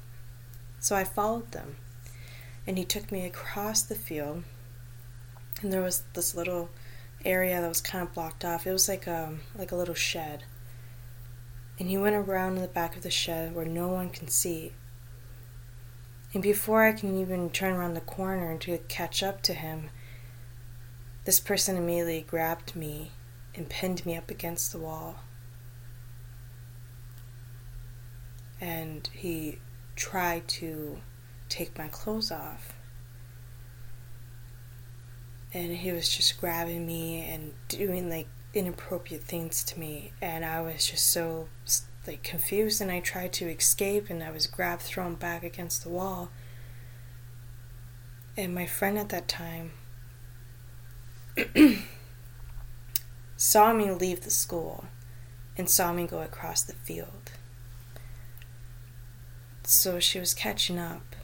So 0.79 0.97
I 0.97 1.05
followed 1.05 1.53
them. 1.53 1.77
And 2.67 2.79
he 2.79 2.87
took 2.87 3.13
me 3.13 3.27
across 3.27 3.83
the 3.83 3.95
field. 3.95 4.45
And 5.61 5.71
there 5.71 5.83
was 5.83 6.05
this 6.15 6.35
little 6.35 6.71
area 7.25 7.61
that 7.61 7.68
was 7.68 7.81
kind 7.81 8.07
of 8.07 8.14
blocked 8.14 8.45
off. 8.45 8.66
It 8.66 8.73
was 8.73 8.89
like 8.89 9.07
a, 9.07 9.29
um, 9.29 9.41
like 9.57 9.73
a 9.73 9.77
little 9.77 9.95
shed. 9.95 10.45
And 11.79 11.89
he 11.89 11.97
went 11.97 12.16
around 12.16 12.57
in 12.57 12.62
the 12.62 12.68
back 12.68 12.97
of 12.97 13.03
the 13.03 13.11
shed 13.11 13.55
where 13.55 13.64
no 13.64 13.89
one 13.89 14.11
can 14.11 14.29
see. 14.29 14.73
And 16.35 16.43
before 16.43 16.85
I 16.85 16.93
can 16.93 17.18
even 17.18 17.51
turn 17.51 17.75
around 17.75 17.95
the 17.95 18.01
corner 18.01 18.57
to 18.59 18.79
catch 18.89 19.23
up 19.23 19.43
to 19.43 19.55
him, 19.55 19.91
this 21.25 21.41
person 21.41 21.77
immediately 21.77 22.23
grabbed 22.23 22.77
me 22.77 23.12
and 23.55 23.68
pinned 23.68 24.05
me 24.07 24.16
up 24.16 24.31
against 24.31 24.73
the 24.73 24.79
wall. 24.79 25.21
and 28.61 29.09
he 29.12 29.59
tried 29.97 30.47
to 30.47 31.01
take 31.49 31.77
my 31.79 31.89
clothes 31.89 32.31
off. 32.31 32.75
And 35.53 35.77
he 35.77 35.93
was 35.93 36.09
just 36.09 36.41
grabbing 36.41 36.87
me 36.87 37.23
and 37.23 37.55
doing 37.69 38.09
like 38.09 38.29
inappropriate 38.55 39.25
things 39.25 39.65
to 39.65 39.79
me, 39.79 40.13
and 40.21 40.45
I 40.45 40.61
was 40.61 40.87
just 40.87 41.09
so 41.09 41.49
like 42.07 42.23
confused. 42.23 42.81
And 42.81 42.91
I 42.91 43.01
tried 43.01 43.33
to 43.35 43.49
escape, 43.49 44.11
and 44.11 44.23
I 44.23 44.31
was 44.31 44.47
grabbed, 44.47 44.83
thrown 44.83 45.15
back 45.17 45.43
against 45.43 45.83
the 45.83 45.89
wall. 45.91 46.31
And 48.37 48.55
my 48.55 48.67
friend 48.67 48.99
at 48.99 49.09
that 49.09 49.29
time 49.29 49.73
saw 53.37 53.73
me 53.73 53.91
leave 53.91 54.23
the 54.23 54.31
school 54.31 54.85
and 55.59 55.69
saw 55.69 55.93
me 55.93 56.07
go 56.07 56.21
across 56.21 56.63
the 56.63 56.73
field 56.73 57.33
so 59.71 60.01
she 60.01 60.19
was 60.19 60.35
catching 60.35 60.79
up, 60.79 61.15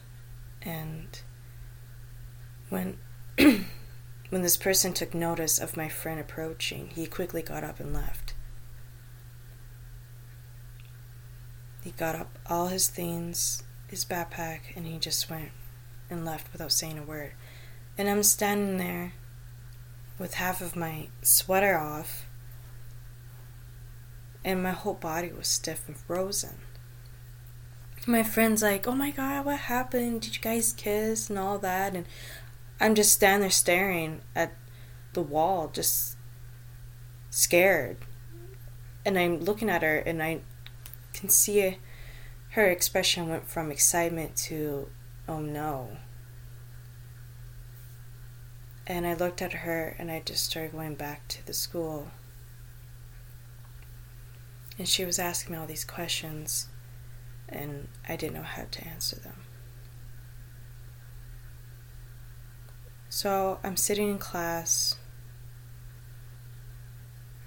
and 0.62 1.20
when 2.68 2.98
when 4.30 4.42
this 4.42 4.56
person 4.56 4.92
took 4.92 5.14
notice 5.14 5.58
of 5.58 5.76
my 5.76 5.88
friend 5.88 6.18
approaching, 6.20 6.90
he 6.94 7.06
quickly 7.06 7.42
got 7.42 7.64
up 7.64 7.78
and 7.80 7.94
left. 7.94 8.34
He 11.84 11.92
got 11.92 12.16
up 12.16 12.38
all 12.46 12.66
his 12.66 12.88
things, 12.88 13.62
his 13.88 14.04
backpack, 14.04 14.74
and 14.74 14.86
he 14.86 14.98
just 14.98 15.30
went 15.30 15.50
and 16.10 16.24
left 16.24 16.52
without 16.52 16.72
saying 16.72 16.98
a 16.98 17.02
word. 17.02 17.32
And 17.96 18.08
I'm 18.08 18.24
standing 18.24 18.78
there 18.78 19.12
with 20.18 20.34
half 20.34 20.60
of 20.60 20.74
my 20.74 21.08
sweater 21.22 21.78
off, 21.78 22.26
and 24.44 24.62
my 24.62 24.72
whole 24.72 24.94
body 24.94 25.30
was 25.30 25.46
stiff 25.46 25.86
and 25.86 25.96
frozen. 25.96 26.56
My 28.06 28.22
friend's 28.22 28.62
like, 28.62 28.86
Oh 28.86 28.94
my 28.94 29.10
god, 29.10 29.44
what 29.44 29.58
happened? 29.60 30.22
Did 30.22 30.36
you 30.36 30.42
guys 30.42 30.72
kiss 30.72 31.28
and 31.28 31.38
all 31.38 31.58
that? 31.58 31.94
And 31.94 32.06
I'm 32.78 32.94
just 32.94 33.12
standing 33.12 33.40
there 33.40 33.50
staring 33.50 34.20
at 34.34 34.54
the 35.14 35.22
wall, 35.22 35.68
just 35.72 36.16
scared. 37.30 37.96
And 39.04 39.18
I'm 39.18 39.40
looking 39.40 39.70
at 39.70 39.82
her, 39.82 39.98
and 39.98 40.22
I 40.22 40.40
can 41.14 41.28
see 41.28 41.78
her 42.50 42.66
expression 42.66 43.28
went 43.28 43.48
from 43.48 43.70
excitement 43.70 44.36
to, 44.36 44.88
oh 45.28 45.40
no. 45.40 45.96
And 48.86 49.06
I 49.06 49.14
looked 49.14 49.42
at 49.42 49.52
her, 49.52 49.96
and 49.98 50.10
I 50.10 50.20
just 50.24 50.44
started 50.44 50.72
going 50.72 50.94
back 50.94 51.26
to 51.28 51.46
the 51.46 51.54
school. 51.54 52.08
And 54.78 54.86
she 54.86 55.04
was 55.04 55.18
asking 55.18 55.54
me 55.54 55.58
all 55.58 55.66
these 55.66 55.84
questions, 55.84 56.68
and 57.48 57.88
I 58.06 58.16
didn't 58.16 58.34
know 58.34 58.42
how 58.42 58.64
to 58.70 58.86
answer 58.86 59.16
them. 59.16 59.45
So 63.16 63.58
I'm 63.64 63.78
sitting 63.78 64.10
in 64.10 64.18
class, 64.18 64.96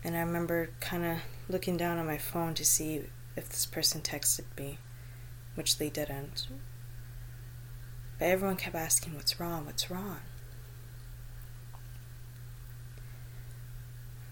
and 0.04 0.18
I 0.18 0.22
remember 0.22 0.72
kind 0.80 1.06
of 1.06 1.20
looking 1.48 1.78
down 1.78 2.00
on 2.00 2.08
my 2.08 2.18
phone 2.18 2.56
to 2.56 2.66
see 2.66 3.04
if 3.36 3.50
this 3.50 3.68
person 3.68 4.02
texted 4.02 4.46
me, 4.58 4.80
which 5.54 5.78
they 5.78 5.92
didn't. 5.92 6.48
But 8.18 8.30
everyone 8.30 8.56
kept 8.56 8.76
asking, 8.76 9.14
What's 9.14 9.40
wrong? 9.40 9.68
What's 9.68 9.92
wrong? 9.92 10.22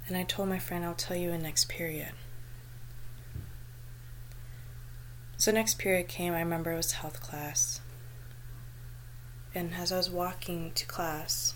And 0.07 0.17
I 0.17 0.23
told 0.23 0.49
my 0.49 0.57
friend, 0.57 0.83
I'll 0.83 0.95
tell 0.95 1.17
you 1.17 1.29
in 1.29 1.43
next 1.43 1.69
period. 1.69 2.13
So, 5.37 5.51
next 5.51 5.77
period 5.77 6.07
came, 6.07 6.33
I 6.33 6.39
remember 6.39 6.71
it 6.71 6.77
was 6.77 6.93
health 6.93 7.21
class 7.21 7.79
and 9.57 9.73
as 9.73 9.91
I 9.91 9.97
was 9.97 10.07
walking 10.07 10.71
to 10.75 10.85
class, 10.85 11.55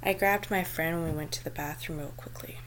I 0.00 0.12
grabbed 0.12 0.48
my 0.48 0.62
friend 0.62 0.94
and 0.94 1.04
we 1.04 1.10
went 1.10 1.32
to 1.32 1.42
the 1.42 1.50
bathroom 1.50 1.98
real 1.98 2.14
quickly. 2.16 2.60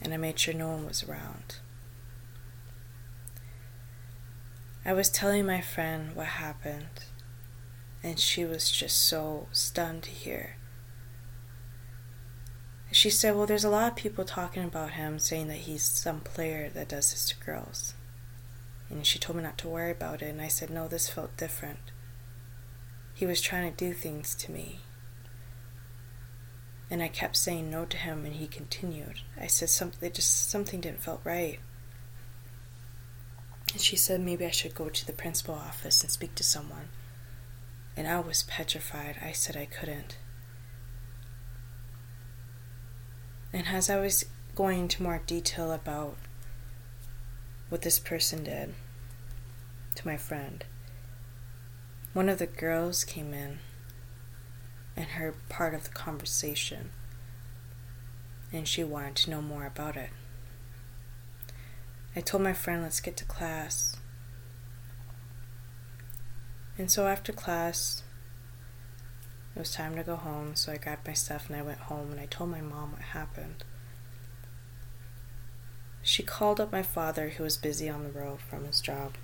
And 0.00 0.14
I 0.14 0.16
made 0.16 0.38
sure 0.38 0.54
no 0.54 0.68
one 0.68 0.86
was 0.86 1.04
around. 1.04 1.56
I 4.82 4.94
was 4.94 5.10
telling 5.10 5.44
my 5.44 5.60
friend 5.60 6.16
what 6.16 6.26
happened, 6.26 7.04
and 8.02 8.18
she 8.18 8.46
was 8.46 8.70
just 8.70 8.96
so 8.96 9.48
stunned 9.52 10.04
to 10.04 10.10
hear. 10.10 10.56
She 12.92 13.10
said, 13.10 13.36
Well, 13.36 13.44
there's 13.44 13.62
a 13.62 13.68
lot 13.68 13.92
of 13.92 13.96
people 13.96 14.24
talking 14.24 14.64
about 14.64 14.92
him, 14.92 15.18
saying 15.18 15.48
that 15.48 15.58
he's 15.68 15.82
some 15.82 16.20
player 16.20 16.70
that 16.70 16.88
does 16.88 17.10
this 17.10 17.28
to 17.28 17.36
girls. 17.44 17.92
And 18.90 19.06
she 19.06 19.18
told 19.18 19.36
me 19.36 19.42
not 19.42 19.56
to 19.58 19.68
worry 19.68 19.92
about 19.92 20.20
it, 20.20 20.26
and 20.26 20.42
I 20.42 20.48
said, 20.48 20.68
No, 20.68 20.88
this 20.88 21.08
felt 21.08 21.36
different. 21.36 21.78
He 23.14 23.24
was 23.24 23.40
trying 23.40 23.70
to 23.70 23.76
do 23.76 23.92
things 23.92 24.34
to 24.34 24.50
me. 24.50 24.80
And 26.90 27.02
I 27.02 27.08
kept 27.08 27.36
saying 27.36 27.70
no 27.70 27.84
to 27.84 27.96
him, 27.96 28.24
and 28.24 28.34
he 28.34 28.48
continued. 28.48 29.20
I 29.40 29.46
said 29.46 29.70
something, 29.70 30.12
just 30.12 30.50
something 30.50 30.80
didn't 30.80 31.04
feel 31.04 31.20
right. 31.22 31.60
And 33.72 33.80
she 33.80 33.96
said 33.96 34.20
maybe 34.20 34.44
I 34.44 34.50
should 34.50 34.74
go 34.74 34.88
to 34.88 35.06
the 35.06 35.12
principal 35.12 35.54
office 35.54 36.02
and 36.02 36.10
speak 36.10 36.34
to 36.34 36.42
someone. 36.42 36.88
And 37.96 38.08
I 38.08 38.18
was 38.18 38.42
petrified. 38.42 39.16
I 39.22 39.32
said 39.32 39.56
I 39.56 39.66
couldn't. 39.66 40.16
And 43.52 43.66
as 43.68 43.90
I 43.90 44.00
was 44.00 44.24
going 44.54 44.80
into 44.80 45.02
more 45.02 45.22
detail 45.24 45.72
about 45.72 46.16
what 47.70 47.82
this 47.82 47.98
person 47.98 48.44
did 48.44 48.74
to 49.94 50.06
my 50.06 50.16
friend. 50.16 50.64
One 52.12 52.28
of 52.28 52.38
the 52.38 52.46
girls 52.46 53.04
came 53.04 53.32
in 53.32 53.60
and 54.96 55.06
heard 55.06 55.36
part 55.48 55.72
of 55.72 55.84
the 55.84 55.90
conversation, 55.90 56.90
and 58.52 58.66
she 58.66 58.82
wanted 58.84 59.14
to 59.16 59.30
know 59.30 59.40
more 59.40 59.64
about 59.64 59.96
it. 59.96 60.10
I 62.16 62.20
told 62.20 62.42
my 62.42 62.52
friend, 62.52 62.82
let's 62.82 63.00
get 63.00 63.16
to 63.18 63.24
class. 63.24 63.96
And 66.76 66.90
so 66.90 67.06
after 67.06 67.32
class, 67.32 68.02
it 69.54 69.58
was 69.60 69.70
time 69.72 69.94
to 69.94 70.02
go 70.02 70.16
home, 70.16 70.56
so 70.56 70.72
I 70.72 70.76
grabbed 70.76 71.06
my 71.06 71.12
stuff 71.12 71.48
and 71.48 71.56
I 71.56 71.62
went 71.62 71.78
home 71.78 72.10
and 72.10 72.18
I 72.20 72.26
told 72.26 72.50
my 72.50 72.60
mom 72.60 72.92
what 72.92 73.00
happened. 73.00 73.64
She 76.02 76.22
called 76.22 76.60
up 76.60 76.72
my 76.72 76.82
father, 76.82 77.30
who 77.30 77.44
was 77.44 77.56
busy 77.56 77.88
on 77.88 78.04
the 78.04 78.10
road 78.10 78.40
from 78.40 78.64
his 78.64 78.80
job. 78.80 79.14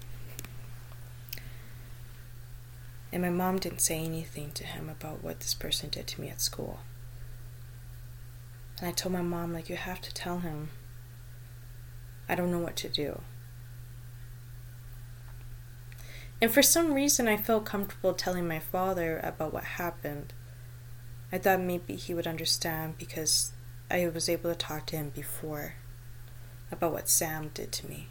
And 3.12 3.22
my 3.22 3.30
mom 3.30 3.58
didn't 3.58 3.80
say 3.80 3.98
anything 4.04 4.50
to 4.52 4.64
him 4.64 4.88
about 4.88 5.22
what 5.22 5.40
this 5.40 5.54
person 5.54 5.88
did 5.88 6.06
to 6.08 6.20
me 6.20 6.28
at 6.28 6.40
school. 6.40 6.80
And 8.78 8.88
I 8.88 8.92
told 8.92 9.14
my 9.14 9.22
mom, 9.22 9.54
like, 9.54 9.70
you 9.70 9.76
have 9.76 10.02
to 10.02 10.12
tell 10.12 10.40
him. 10.40 10.68
I 12.28 12.34
don't 12.34 12.50
know 12.50 12.58
what 12.58 12.76
to 12.76 12.88
do. 12.88 13.22
And 16.42 16.50
for 16.50 16.62
some 16.62 16.92
reason, 16.92 17.26
I 17.26 17.38
felt 17.38 17.64
comfortable 17.64 18.12
telling 18.12 18.46
my 18.46 18.58
father 18.58 19.18
about 19.22 19.54
what 19.54 19.64
happened. 19.64 20.34
I 21.32 21.38
thought 21.38 21.60
maybe 21.60 21.96
he 21.96 22.12
would 22.12 22.26
understand 22.26 22.98
because 22.98 23.52
I 23.90 24.06
was 24.08 24.28
able 24.28 24.50
to 24.50 24.56
talk 24.56 24.84
to 24.86 24.96
him 24.96 25.10
before 25.10 25.76
about 26.70 26.92
what 26.92 27.08
Sam 27.08 27.50
did 27.54 27.72
to 27.72 27.88
me. 27.88 28.08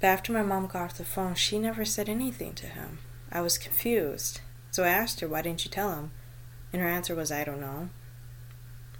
But 0.00 0.06
after 0.08 0.32
my 0.32 0.42
mom 0.42 0.66
got 0.66 0.82
off 0.82 0.98
the 0.98 1.04
phone, 1.04 1.34
she 1.34 1.58
never 1.58 1.84
said 1.84 2.08
anything 2.08 2.54
to 2.54 2.66
him. 2.66 2.98
I 3.32 3.40
was 3.40 3.58
confused. 3.58 4.40
So 4.70 4.84
I 4.84 4.88
asked 4.88 5.20
her, 5.20 5.28
why 5.28 5.42
didn't 5.42 5.64
you 5.64 5.70
tell 5.70 5.94
him? 5.94 6.12
And 6.72 6.80
her 6.80 6.88
answer 6.88 7.14
was, 7.14 7.32
I 7.32 7.44
don't 7.44 7.60
know. 7.60 7.88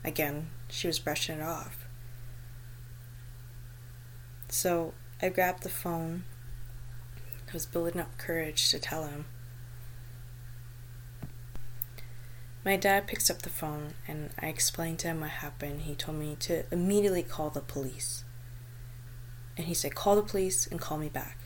Again, 0.05 0.51
she 0.69 0.87
was 0.87 0.99
brushing 0.99 1.39
it 1.39 1.43
off. 1.43 1.87
So 4.49 4.95
I 5.21 5.29
grabbed 5.29 5.63
the 5.63 5.69
phone. 5.69 6.25
I 7.49 7.53
was 7.53 7.67
building 7.67 8.01
up 8.01 8.17
courage 8.19 8.71
to 8.71 8.79
tell 8.79 9.07
him. 9.07 9.27
My 12.65 12.77
dad 12.77 13.07
picks 13.07 13.31
up 13.31 13.43
the 13.43 13.51
phone 13.51 13.95
and 14.07 14.31
I 14.39 14.47
explained 14.47 14.99
to 15.01 15.09
him 15.09 15.21
what 15.21 15.31
happened. 15.31 15.83
He 15.83 15.95
told 15.95 16.19
me 16.19 16.37
to 16.41 16.65
immediately 16.73 17.23
call 17.23 17.51
the 17.51 17.61
police. 17.61 18.25
And 19.57 19.67
he 19.67 19.75
said, 19.75 19.95
Call 19.95 20.17
the 20.17 20.23
police 20.23 20.67
and 20.67 20.81
call 20.81 20.99
me 20.99 21.09
back. 21.09 21.39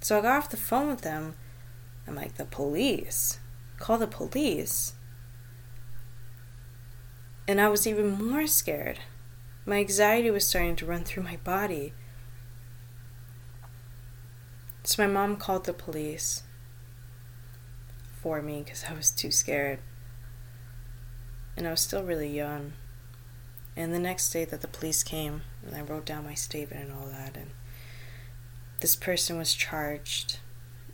So 0.00 0.18
I 0.18 0.22
got 0.22 0.38
off 0.38 0.50
the 0.50 0.56
phone 0.56 0.88
with 0.88 1.04
him. 1.04 1.34
I'm 2.06 2.14
like, 2.14 2.36
The 2.36 2.44
police? 2.44 3.40
Call 3.78 3.98
the 3.98 4.06
police? 4.06 4.94
And 7.48 7.60
I 7.60 7.68
was 7.68 7.86
even 7.86 8.10
more 8.10 8.46
scared. 8.46 9.00
My 9.64 9.78
anxiety 9.78 10.30
was 10.30 10.46
starting 10.46 10.76
to 10.76 10.86
run 10.86 11.04
through 11.04 11.24
my 11.24 11.36
body. 11.38 11.92
So 14.84 15.02
my 15.02 15.12
mom 15.12 15.36
called 15.36 15.64
the 15.64 15.72
police 15.72 16.44
for 18.22 18.40
me 18.40 18.62
because 18.62 18.84
I 18.88 18.94
was 18.94 19.10
too 19.10 19.32
scared 19.32 19.80
and 21.56 21.66
I 21.66 21.70
was 21.70 21.80
still 21.80 22.02
really 22.02 22.34
young. 22.34 22.72
And 23.76 23.92
the 23.92 23.98
next 23.98 24.30
day 24.30 24.44
that 24.44 24.62
the 24.62 24.68
police 24.68 25.02
came, 25.02 25.42
and 25.64 25.74
I 25.76 25.80
wrote 25.82 26.06
down 26.06 26.24
my 26.24 26.34
statement 26.34 26.88
and 26.88 26.92
all 26.92 27.06
that, 27.06 27.36
and 27.36 27.50
this 28.80 28.96
person 28.96 29.38
was 29.38 29.54
charged, 29.54 30.38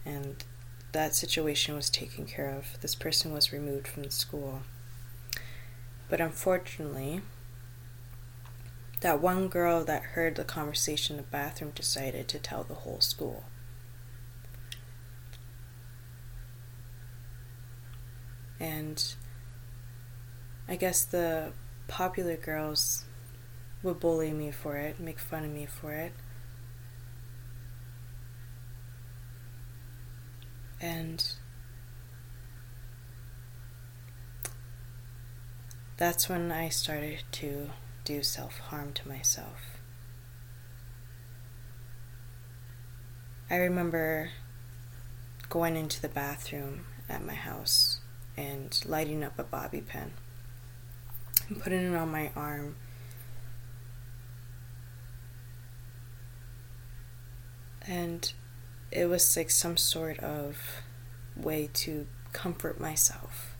and 0.04 0.44
that 0.92 1.14
situation 1.14 1.74
was 1.74 1.90
taken 1.90 2.26
care 2.26 2.50
of. 2.50 2.80
This 2.80 2.94
person 2.94 3.32
was 3.32 3.52
removed 3.52 3.88
from 3.88 4.02
the 4.02 4.10
school. 4.10 4.62
But 6.08 6.20
unfortunately, 6.20 7.22
that 9.00 9.20
one 9.20 9.48
girl 9.48 9.84
that 9.84 10.02
heard 10.02 10.36
the 10.36 10.44
conversation 10.44 11.16
in 11.16 11.22
the 11.22 11.28
bathroom 11.28 11.72
decided 11.74 12.28
to 12.28 12.38
tell 12.38 12.62
the 12.62 12.74
whole 12.74 13.00
school. 13.00 13.44
And 18.60 19.02
I 20.68 20.76
guess 20.76 21.04
the 21.04 21.52
popular 21.88 22.36
girls 22.36 23.04
would 23.82 24.00
bully 24.00 24.32
me 24.32 24.50
for 24.50 24.76
it, 24.76 25.00
make 25.00 25.18
fun 25.18 25.44
of 25.44 25.50
me 25.50 25.66
for 25.66 25.92
it. 25.92 26.12
And 30.80 31.24
that's 35.96 36.28
when 36.28 36.50
I 36.50 36.68
started 36.68 37.22
to 37.32 37.70
do 38.04 38.22
self 38.22 38.58
harm 38.58 38.92
to 38.94 39.08
myself. 39.08 39.78
I 43.48 43.56
remember 43.56 44.30
going 45.48 45.76
into 45.76 46.00
the 46.00 46.08
bathroom 46.08 46.86
at 47.08 47.24
my 47.24 47.34
house 47.34 48.00
and 48.36 48.80
lighting 48.86 49.22
up 49.22 49.38
a 49.38 49.44
bobby 49.44 49.82
pin 49.82 50.12
putting 51.54 51.92
it 51.92 51.96
on 51.96 52.10
my 52.10 52.30
arm. 52.34 52.76
And 57.86 58.32
it 58.90 59.06
was 59.06 59.36
like 59.36 59.50
some 59.50 59.76
sort 59.76 60.18
of 60.20 60.56
way 61.36 61.68
to 61.74 62.06
comfort 62.32 62.80
myself. 62.80 63.56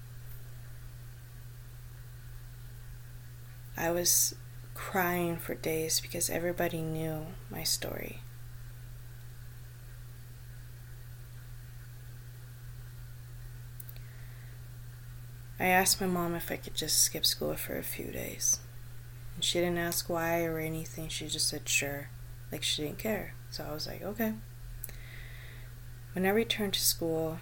I 3.77 3.91
was 3.91 4.35
crying 4.75 5.37
for 5.37 5.55
days 5.55 6.01
because 6.01 6.31
everybody 6.31 6.81
knew 6.83 7.27
my 7.51 7.63
story. 7.63 8.22
I 15.63 15.69
asked 15.69 16.01
my 16.01 16.09
mom 16.09 16.35
if 16.35 16.51
I 16.51 16.57
could 16.57 16.75
just 16.75 17.01
skip 17.01 17.25
school 17.25 17.55
for 17.55 17.79
a 17.79 17.85
few 17.85 18.11
days. 18.11 18.59
And 19.37 19.45
she 19.45 19.61
didn't 19.61 19.79
ask 19.79 20.11
why 20.11 20.43
or 20.43 20.59
anything, 20.59 21.09
she 21.09 21.29
just 21.29 21.49
said 21.49 21.69
sure, 21.69 22.09
like 22.51 22.65
she 22.65 22.83
didn't 22.83 22.99
care. 22.99 23.35
So 23.49 23.65
I 23.71 23.73
was 23.73 23.87
like, 23.87 24.03
okay. 24.03 24.35
When 26.15 26.27
I 26.27 26.31
returned 26.31 26.75
to 26.75 26.81
school 26.81 27.39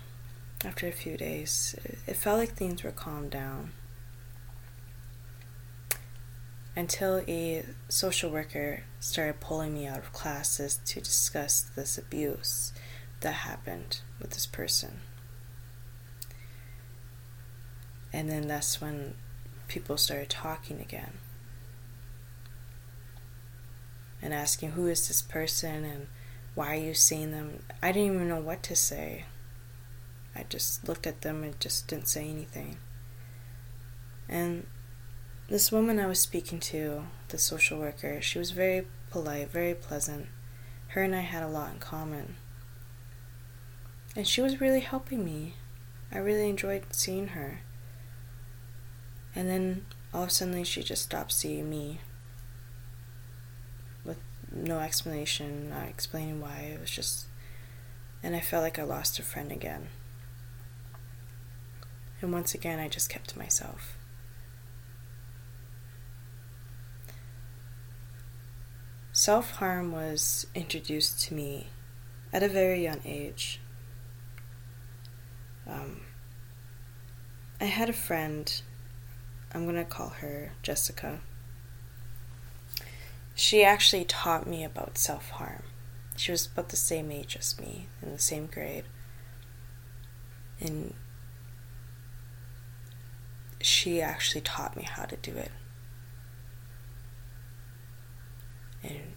after 0.62 0.86
a 0.86 0.92
few 0.92 1.16
days, 1.16 1.74
it 2.06 2.14
felt 2.14 2.38
like 2.38 2.50
things 2.52 2.84
were 2.84 2.90
calmed 2.90 3.30
down. 3.30 3.72
Until 6.76 7.24
a 7.26 7.64
social 7.88 8.30
worker 8.30 8.82
started 9.00 9.40
pulling 9.40 9.72
me 9.72 9.86
out 9.86 9.98
of 9.98 10.12
classes 10.12 10.78
to 10.84 11.00
discuss 11.00 11.62
this 11.62 11.96
abuse 11.96 12.74
that 13.20 13.32
happened 13.32 14.00
with 14.20 14.32
this 14.32 14.44
person. 14.44 15.00
And 18.12 18.28
then 18.28 18.48
that's 18.48 18.80
when 18.80 19.14
people 19.68 19.96
started 19.96 20.28
talking 20.28 20.80
again 20.80 21.12
and 24.22 24.34
asking, 24.34 24.72
Who 24.72 24.86
is 24.86 25.06
this 25.08 25.22
person 25.22 25.84
and 25.84 26.06
why 26.54 26.74
are 26.74 26.80
you 26.80 26.94
seeing 26.94 27.30
them? 27.30 27.62
I 27.82 27.92
didn't 27.92 28.14
even 28.14 28.28
know 28.28 28.40
what 28.40 28.62
to 28.64 28.76
say. 28.76 29.24
I 30.34 30.44
just 30.48 30.88
looked 30.88 31.06
at 31.06 31.22
them 31.22 31.42
and 31.42 31.58
just 31.60 31.88
didn't 31.88 32.08
say 32.08 32.28
anything. 32.28 32.76
And 34.28 34.66
this 35.48 35.72
woman 35.72 35.98
I 35.98 36.06
was 36.06 36.20
speaking 36.20 36.60
to, 36.60 37.04
the 37.28 37.38
social 37.38 37.78
worker, 37.78 38.20
she 38.20 38.38
was 38.38 38.52
very 38.52 38.86
polite, 39.10 39.50
very 39.50 39.74
pleasant. 39.74 40.26
Her 40.88 41.02
and 41.02 41.14
I 41.14 41.20
had 41.20 41.42
a 41.42 41.48
lot 41.48 41.72
in 41.72 41.78
common. 41.78 42.36
And 44.16 44.26
she 44.26 44.40
was 44.40 44.60
really 44.60 44.80
helping 44.80 45.24
me. 45.24 45.54
I 46.12 46.18
really 46.18 46.48
enjoyed 46.48 46.84
seeing 46.90 47.28
her. 47.28 47.60
And 49.34 49.48
then 49.48 49.86
all 50.12 50.22
of 50.24 50.28
a 50.28 50.32
sudden 50.32 50.64
she 50.64 50.82
just 50.82 51.02
stopped 51.02 51.32
seeing 51.32 51.70
me 51.70 52.00
with 54.04 54.18
no 54.52 54.80
explanation, 54.80 55.70
not 55.70 55.88
explaining 55.88 56.40
why. 56.40 56.72
It 56.74 56.80
was 56.80 56.90
just. 56.90 57.26
And 58.22 58.36
I 58.36 58.40
felt 58.40 58.62
like 58.62 58.78
I 58.78 58.82
lost 58.82 59.18
a 59.18 59.22
friend 59.22 59.50
again. 59.50 59.88
And 62.20 62.32
once 62.32 62.54
again, 62.54 62.78
I 62.78 62.88
just 62.88 63.08
kept 63.08 63.30
to 63.30 63.38
myself. 63.38 63.96
Self 69.12 69.52
harm 69.52 69.92
was 69.92 70.46
introduced 70.54 71.20
to 71.22 71.34
me 71.34 71.68
at 72.32 72.42
a 72.42 72.48
very 72.48 72.82
young 72.82 73.00
age. 73.04 73.60
Um, 75.66 76.02
I 77.60 77.64
had 77.64 77.88
a 77.88 77.94
friend 77.94 78.62
I'm 79.52 79.64
going 79.64 79.76
to 79.76 79.84
call 79.84 80.10
her 80.20 80.52
Jessica. 80.62 81.20
She 83.34 83.64
actually 83.64 84.04
taught 84.04 84.46
me 84.46 84.64
about 84.64 84.98
self 84.98 85.30
harm. 85.30 85.62
She 86.16 86.30
was 86.30 86.46
about 86.46 86.68
the 86.68 86.76
same 86.76 87.10
age 87.10 87.36
as 87.38 87.58
me, 87.58 87.88
in 88.02 88.12
the 88.12 88.18
same 88.18 88.46
grade. 88.46 88.84
And 90.60 90.94
she 93.60 94.00
actually 94.00 94.42
taught 94.42 94.76
me 94.76 94.82
how 94.82 95.04
to 95.04 95.16
do 95.16 95.32
it. 95.32 95.50
And 98.82 99.14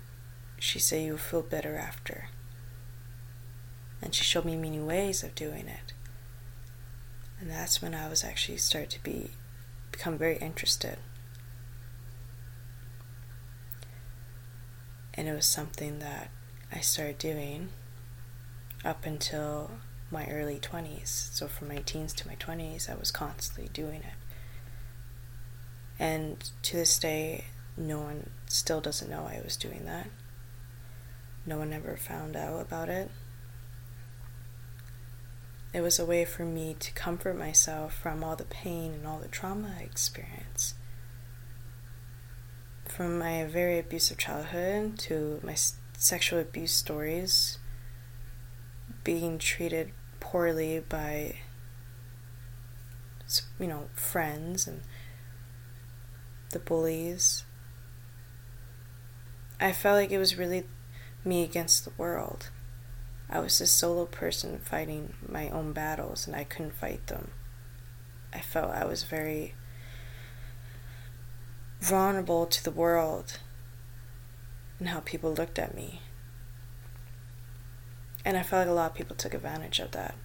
she 0.57 0.79
said 0.79 1.03
you'll 1.03 1.17
feel 1.17 1.41
better 1.41 1.75
after. 1.75 2.29
And 4.01 4.15
she 4.15 4.23
showed 4.23 4.45
me 4.45 4.55
many 4.55 4.79
ways 4.79 5.23
of 5.23 5.36
doing 5.36 5.67
it. 5.67 5.93
And 7.39 7.49
that's 7.49 7.81
when 7.81 7.93
I 7.93 8.09
was 8.09 8.23
actually 8.23 8.57
start 8.57 8.89
to 8.91 9.03
be 9.03 9.31
become 9.94 10.18
very 10.18 10.38
interested. 10.38 10.98
And 15.14 15.30
it 15.30 15.34
was 15.34 15.46
something 15.46 16.00
that 16.00 16.30
I 16.72 16.80
started 16.80 17.18
doing 17.18 17.70
up 18.84 19.06
until 19.06 19.72
my 20.12 20.28
early 20.28 20.60
20s. 20.60 21.08
So 21.08 21.48
from 21.48 21.70
my 21.70 21.78
teens 21.78 22.14
to 22.16 22.28
my 22.28 22.36
20s, 22.36 22.89
I 22.89 22.96
was 22.96 23.12
constantly 23.12 23.70
doing 23.72 24.02
it. 24.02 24.18
And 26.00 26.52
to 26.64 26.76
this 26.76 26.98
day, 26.98 27.46
no 27.78 28.00
one 28.00 28.32
still 28.48 28.82
doesn't 28.82 29.10
know 29.10 29.30
I 29.32 29.41
was 29.44 29.56
doing 29.56 29.86
that. 29.86 30.08
No 31.46 31.58
one 31.60 31.72
ever 31.72 31.96
found 31.96 32.36
out 32.36 32.60
about 32.60 32.89
it. 32.89 33.12
It 35.74 35.82
was 35.82 35.97
a 35.97 36.05
way 36.05 36.24
for 36.24 36.45
me 36.45 36.76
to 36.80 36.93
comfort 36.93 37.36
myself 37.36 37.95
from 37.95 38.24
all 38.24 38.36
the 38.36 38.43
pain 38.45 38.93
and 38.93 39.07
all 39.07 39.17
the 39.17 39.28
trauma 39.28 39.74
I 39.80 39.82
experienced. 39.82 40.76
From 42.88 43.17
my 43.17 43.43
very 43.45 43.80
abusive 43.80 44.19
childhood 44.19 44.99
to 44.99 45.39
my 45.41 45.55
sexual 45.97 46.39
abuse 46.39 46.74
stories, 46.74 47.57
being 49.03 49.39
treated 49.39 49.91
poorly 50.19 50.80
by, 50.80 51.38
you 53.59 53.65
know, 53.65 53.89
friends 53.95 54.67
and 54.67 54.82
the 56.51 56.59
bullies. 56.59 57.45
I 59.59 59.71
felt 59.71 59.95
like 59.95 60.11
it 60.11 60.19
was 60.19 60.38
really 60.38 60.65
me 61.26 61.43
against 61.43 61.84
the 61.84 61.91
world. 61.97 62.51
I 63.30 63.39
was 63.39 63.59
a 63.61 63.67
solo 63.67 64.05
person 64.05 64.59
fighting 64.59 65.13
my 65.28 65.49
own 65.49 65.74
battles 65.74 66.28
and 66.28 66.36
I 66.36 66.43
couldn't 66.43 66.76
fight 66.76 67.07
them. 67.07 67.32
I 68.34 68.39
felt 68.39 68.71
I 68.71 68.86
was 68.86 69.03
very 69.03 69.55
vulnerable 71.80 72.45
to 72.45 72.63
the 72.63 72.71
world 72.71 73.39
and 74.80 74.89
how 74.89 74.99
people 75.01 75.34
looked 75.34 75.59
at 75.59 75.76
me. 75.76 76.01
And 78.26 78.38
I 78.38 78.43
felt 78.43 78.61
like 78.61 78.71
a 78.71 78.74
lot 78.74 78.91
of 78.91 78.97
people 78.97 79.15
took 79.15 79.34
advantage 79.34 79.80
of 79.80 79.91
that. 79.91 80.15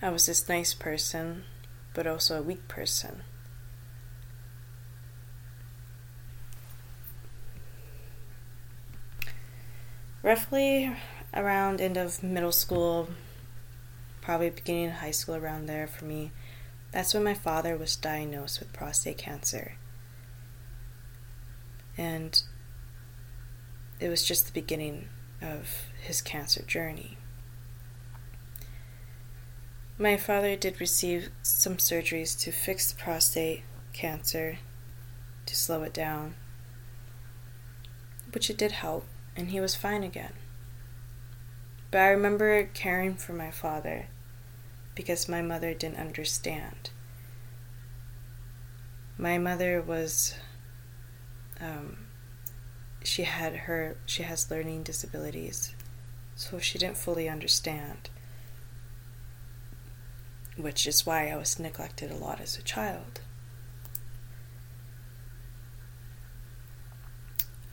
I 0.00 0.10
was 0.10 0.26
this 0.26 0.48
nice 0.48 0.74
person, 0.74 1.44
but 1.92 2.06
also 2.06 2.38
a 2.38 2.42
weak 2.42 2.66
person. 2.68 3.22
Roughly 10.24 10.90
around 11.34 11.80
end 11.80 11.98
of 11.98 12.22
middle 12.22 12.50
school, 12.50 13.10
probably 14.22 14.48
beginning 14.48 14.86
of 14.86 14.92
high 14.94 15.10
school 15.10 15.36
around 15.36 15.66
there 15.66 15.86
for 15.86 16.06
me. 16.06 16.32
That's 16.90 17.12
when 17.12 17.22
my 17.22 17.34
father 17.34 17.76
was 17.76 17.94
diagnosed 17.94 18.58
with 18.58 18.72
prostate 18.72 19.18
cancer. 19.18 19.74
And 21.98 22.42
it 24.00 24.08
was 24.08 24.24
just 24.24 24.46
the 24.46 24.52
beginning 24.52 25.08
of 25.42 25.68
his 26.02 26.22
cancer 26.22 26.62
journey. 26.62 27.18
My 29.98 30.16
father 30.16 30.56
did 30.56 30.80
receive 30.80 31.28
some 31.42 31.76
surgeries 31.76 32.40
to 32.40 32.50
fix 32.50 32.90
the 32.90 33.00
prostate 33.00 33.62
cancer, 33.92 34.58
to 35.46 35.54
slow 35.54 35.82
it 35.82 35.92
down, 35.92 36.34
which 38.32 38.48
it 38.48 38.56
did 38.56 38.72
help 38.72 39.04
and 39.36 39.48
he 39.48 39.60
was 39.60 39.74
fine 39.74 40.02
again. 40.02 40.32
But 41.90 42.00
I 42.00 42.08
remember 42.08 42.64
caring 42.64 43.14
for 43.14 43.32
my 43.32 43.50
father 43.50 44.06
because 44.94 45.28
my 45.28 45.42
mother 45.42 45.74
didn't 45.74 45.98
understand. 45.98 46.90
My 49.16 49.38
mother 49.38 49.80
was, 49.80 50.34
um, 51.60 52.06
she 53.02 53.22
had 53.22 53.54
her, 53.54 53.96
she 54.06 54.24
has 54.24 54.50
learning 54.50 54.82
disabilities, 54.82 55.74
so 56.34 56.58
she 56.58 56.78
didn't 56.78 56.96
fully 56.96 57.28
understand, 57.28 58.10
which 60.56 60.86
is 60.86 61.06
why 61.06 61.28
I 61.28 61.36
was 61.36 61.60
neglected 61.60 62.10
a 62.10 62.16
lot 62.16 62.40
as 62.40 62.58
a 62.58 62.62
child. 62.62 63.20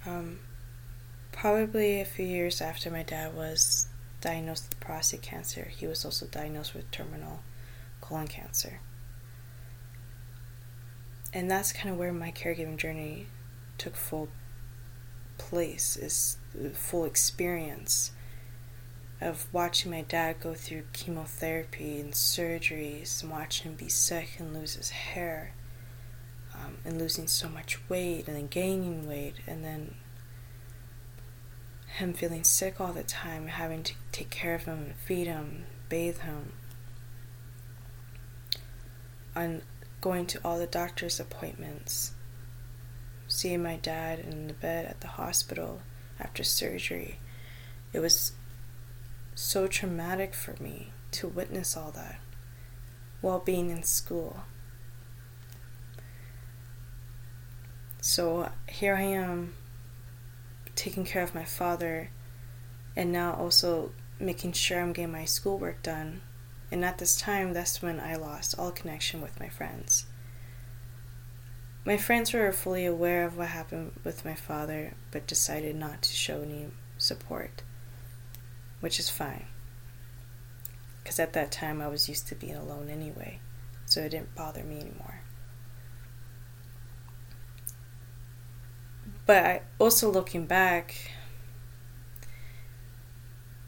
Um, 0.06 0.40
probably 1.42 2.00
a 2.00 2.06
few 2.06 2.24
years 2.24 2.62
after 2.62 2.92
my 2.92 3.02
dad 3.02 3.36
was 3.36 3.88
diagnosed 4.22 4.68
with 4.70 4.80
prostate 4.80 5.24
cancer, 5.24 5.72
he 5.76 5.88
was 5.88 6.06
also 6.06 6.28
diagnosed 6.28 6.76
with 6.76 6.92
terminal 6.92 7.42
colon 8.00 8.28
cancer. 8.28 8.80
And 11.34 11.50
that's 11.50 11.74
kind 11.74 11.90
of 11.90 11.98
where 11.98 12.14
my 12.14 12.32
caregiving 12.32 12.78
journey 12.78 13.26
took 13.80 13.96
full 13.96 14.30
place, 15.40 15.98
is 15.98 16.38
the 16.54 16.70
full 16.70 17.06
experience 17.06 18.12
of 19.20 19.48
watching 19.52 19.90
my 19.90 20.04
dad 20.04 20.40
go 20.42 20.54
through 20.54 20.84
chemotherapy 20.94 22.00
and 22.00 22.14
surgeries 22.14 23.24
and 23.24 23.32
watching 23.32 23.72
him 23.72 23.76
be 23.76 23.90
sick 23.90 24.36
and 24.38 24.54
lose 24.54 24.76
his 24.76 24.92
hair 24.92 25.56
um, 26.54 26.78
and 26.86 27.00
losing 27.00 27.26
so 27.26 27.50
much 27.50 27.80
weight 27.90 28.28
and 28.28 28.38
then 28.38 28.46
gaining 28.46 29.08
weight 29.08 29.38
and 29.48 29.66
then 29.66 29.96
him 31.96 32.14
feeling 32.14 32.44
sick 32.44 32.80
all 32.80 32.94
the 32.94 33.04
time, 33.04 33.48
having 33.48 33.84
to 33.84 33.94
take 34.12 34.30
care 34.30 34.56
of 34.56 34.64
him 34.66 34.94
feed 35.06 35.28
him, 35.28 35.66
bathe 35.90 36.20
him, 36.20 36.54
on 39.36 39.62
going 40.00 40.26
to 40.26 40.40
all 40.44 40.58
the 40.58 40.68
doctor's 40.68 41.20
appointments, 41.20 42.14
seeing 43.28 43.62
my 43.62 43.76
dad 43.76 44.20
in 44.20 44.48
the 44.48 44.54
bed 44.54 44.86
at 44.86 45.02
the 45.02 45.08
hospital 45.08 45.82
after 46.20 46.44
surgery. 46.44 47.20
It 47.94 48.00
was 48.00 48.34
so 49.36 49.68
traumatic 49.68 50.34
for 50.34 50.56
me 50.62 50.92
to 51.12 51.28
witness 51.28 51.76
all 51.76 51.92
that 51.92 52.20
while 53.22 53.40
being 53.40 53.70
in 53.70 53.84
school. 53.84 54.44
So 58.02 58.50
here 58.68 58.96
I 58.96 59.04
am 59.04 59.54
taking 60.76 61.06
care 61.06 61.24
of 61.24 61.36
my 61.36 61.46
father 61.46 62.10
and 62.96 63.12
now 63.12 63.34
also 63.34 63.92
making 64.20 64.54
sure 64.54 64.80
I'm 64.80 64.94
getting 64.94 65.12
my 65.12 65.26
schoolwork 65.26 65.82
done. 65.82 66.22
And 66.72 66.86
at 66.86 66.98
this 66.98 67.18
time, 67.18 67.54
that's 67.54 67.82
when 67.82 68.00
I 68.00 68.16
lost 68.16 68.58
all 68.58 68.72
connection 68.72 69.22
with 69.22 69.40
my 69.40 69.50
friends. 69.50 70.06
My 71.84 71.98
friends 71.98 72.32
were 72.32 72.52
fully 72.52 72.86
aware 72.86 73.26
of 73.26 73.38
what 73.38 73.48
happened 73.48 73.94
with 74.04 74.24
my 74.24 74.36
father, 74.36 74.94
but 75.10 75.28
decided 75.28 75.76
not 75.76 76.04
to 76.04 76.10
show 76.10 76.42
any 76.42 76.68
support, 76.98 77.64
which 78.80 79.00
is 79.00 79.10
fine. 79.10 79.48
Because 81.04 81.20
at 81.20 81.34
that 81.34 81.52
time, 81.52 81.82
I 81.82 81.88
was 81.88 82.08
used 82.08 82.28
to 82.28 82.36
being 82.36 82.56
alone 82.56 82.90
anyway, 82.90 83.40
so 83.86 84.02
it 84.02 84.10
didn't 84.10 84.36
bother 84.36 84.64
me 84.64 84.80
anymore. 84.80 85.21
But 89.32 89.64
also 89.80 90.12
looking 90.12 90.46
back 90.46 91.10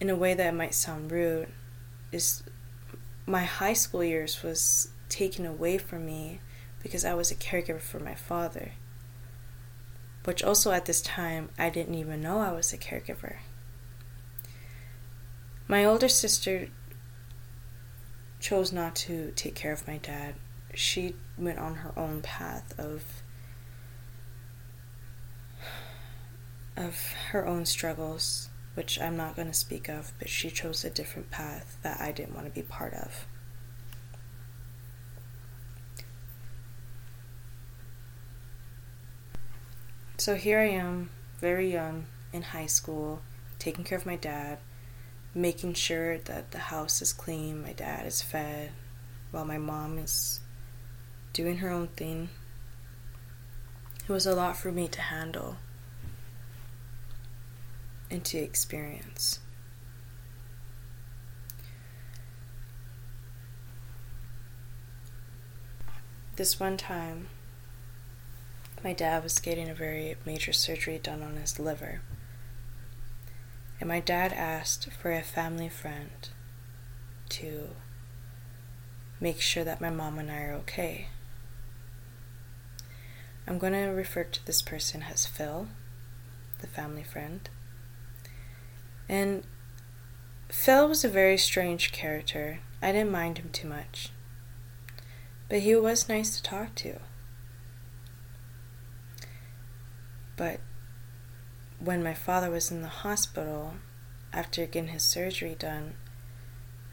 in 0.02 0.10
a 0.10 0.16
way 0.16 0.34
that 0.34 0.54
might 0.54 0.74
sound 0.74 1.10
rude 1.10 1.48
is 2.12 2.44
my 3.26 3.46
high 3.46 3.72
school 3.72 4.04
years 4.04 4.44
was 4.44 4.90
taken 5.08 5.46
away 5.46 5.78
from 5.78 6.06
me 6.06 6.42
because 6.82 7.06
I 7.06 7.14
was 7.14 7.32
a 7.32 7.36
caregiver 7.36 7.80
for 7.80 8.00
my 8.00 8.14
father. 8.14 8.74
Which 10.26 10.44
also 10.44 10.74
at 10.74 10.84
this 10.84 11.02
time 11.02 11.48
I 11.58 11.70
didn't 11.70 11.96
even 11.96 12.20
know 12.20 12.40
I 12.40 12.52
was 12.52 12.74
a 12.74 12.78
caregiver. 12.78 13.38
My 15.70 15.86
older 15.86 16.10
sister 16.10 16.68
chose 18.42 18.74
not 18.74 18.98
to 19.08 19.32
take 19.38 19.56
care 19.56 19.72
of 19.72 19.88
my 19.88 19.96
dad. 19.96 20.36
She 20.74 21.16
went 21.38 21.60
on 21.60 21.76
her 21.76 21.98
own 21.98 22.22
path 22.22 22.78
of 22.78 23.23
of 26.76 27.14
her 27.32 27.46
own 27.46 27.66
struggles, 27.66 28.50
which 28.74 29.00
I'm 29.00 29.16
not 29.16 29.36
going 29.36 29.48
to 29.48 29.54
speak 29.54 29.90
of, 29.90 30.12
but 30.20 30.30
she 30.30 30.50
chose 30.50 30.84
a 30.84 30.90
different 30.90 31.30
path 31.30 31.78
that 31.84 32.02
I 32.02 32.12
didn't 32.12 32.36
want 32.36 32.48
to 32.48 32.54
be 32.54 32.62
part 32.62 32.94
of. 32.94 33.28
So 40.18 40.36
here 40.36 40.60
I 40.60 40.70
am, 40.70 41.10
very 41.40 41.72
young, 41.72 42.06
in 42.32 42.42
high 42.42 42.68
school, 42.68 43.22
taking 43.60 43.84
care 43.84 43.98
of 43.98 44.06
my 44.06 44.16
dad, 44.16 44.60
making 45.36 45.74
sure 45.74 46.18
that 46.18 46.52
the 46.52 46.60
house 46.60 47.02
is 47.02 47.12
clean, 47.12 47.62
my 47.62 47.74
dad 47.74 48.06
is 48.06 48.22
fed, 48.22 48.72
while 49.32 49.46
my 49.46 49.58
mom 49.58 49.98
is 49.98 50.40
doing 51.34 51.58
her 51.58 51.70
own 51.70 51.88
thing. 51.88 52.30
It 54.08 54.12
was 54.12 54.26
a 54.26 54.36
lot 54.36 54.56
for 54.56 54.72
me 54.72 54.88
to 54.88 55.02
handle 55.02 55.58
and 58.14 58.24
to 58.24 58.38
experience. 58.38 59.40
This 66.36 66.60
one 66.60 66.78
time, 66.78 67.28
my 68.84 68.94
dad 68.94 69.24
was 69.24 69.40
getting 69.40 69.70
a 69.70 69.74
very 69.74 70.16
major 70.26 70.54
surgery 70.54 71.00
done 71.00 71.24
on 71.24 71.38
his 71.38 71.60
liver. 71.60 72.02
And 73.80 73.90
my 73.90 74.00
dad 74.00 74.32
asked 74.32 74.90
for 74.92 75.12
a 75.12 75.24
family 75.24 75.70
friend 75.70 76.30
to 77.30 77.70
make 79.20 79.42
sure 79.42 79.64
that 79.64 79.82
my 79.82 79.90
mom 79.90 80.20
and 80.20 80.30
I 80.30 80.44
are 80.44 80.54
okay. 80.54 81.08
I'm 83.48 83.58
going 83.58 83.74
to 83.74 83.88
refer 83.88 84.24
to 84.24 84.46
this 84.46 84.62
person 84.62 85.06
as 85.12 85.26
Phil, 85.26 85.68
the 86.62 86.68
family 86.68 87.04
friend. 87.04 87.50
And 89.10 89.44
Phil 90.50 90.88
was 90.88 91.04
a 91.04 91.10
very 91.10 91.38
strange 91.38 91.92
character. 91.92 92.60
I 92.82 92.92
didn't 92.92 93.12
mind 93.12 93.38
him 93.40 93.50
too 93.50 93.68
much. 93.68 94.12
But 95.50 95.60
he 95.60 95.76
was 95.76 96.10
nice 96.10 96.38
to 96.38 96.44
talk 96.44 96.76
to. 96.76 97.00
But 100.36 100.60
when 101.80 102.04
my 102.04 102.14
father 102.14 102.50
was 102.50 102.72
in 102.72 102.82
the 102.82 102.88
hospital 102.88 103.76
after 104.32 104.66
getting 104.66 104.90
his 104.90 105.04
surgery 105.04 105.56
done, 105.58 105.96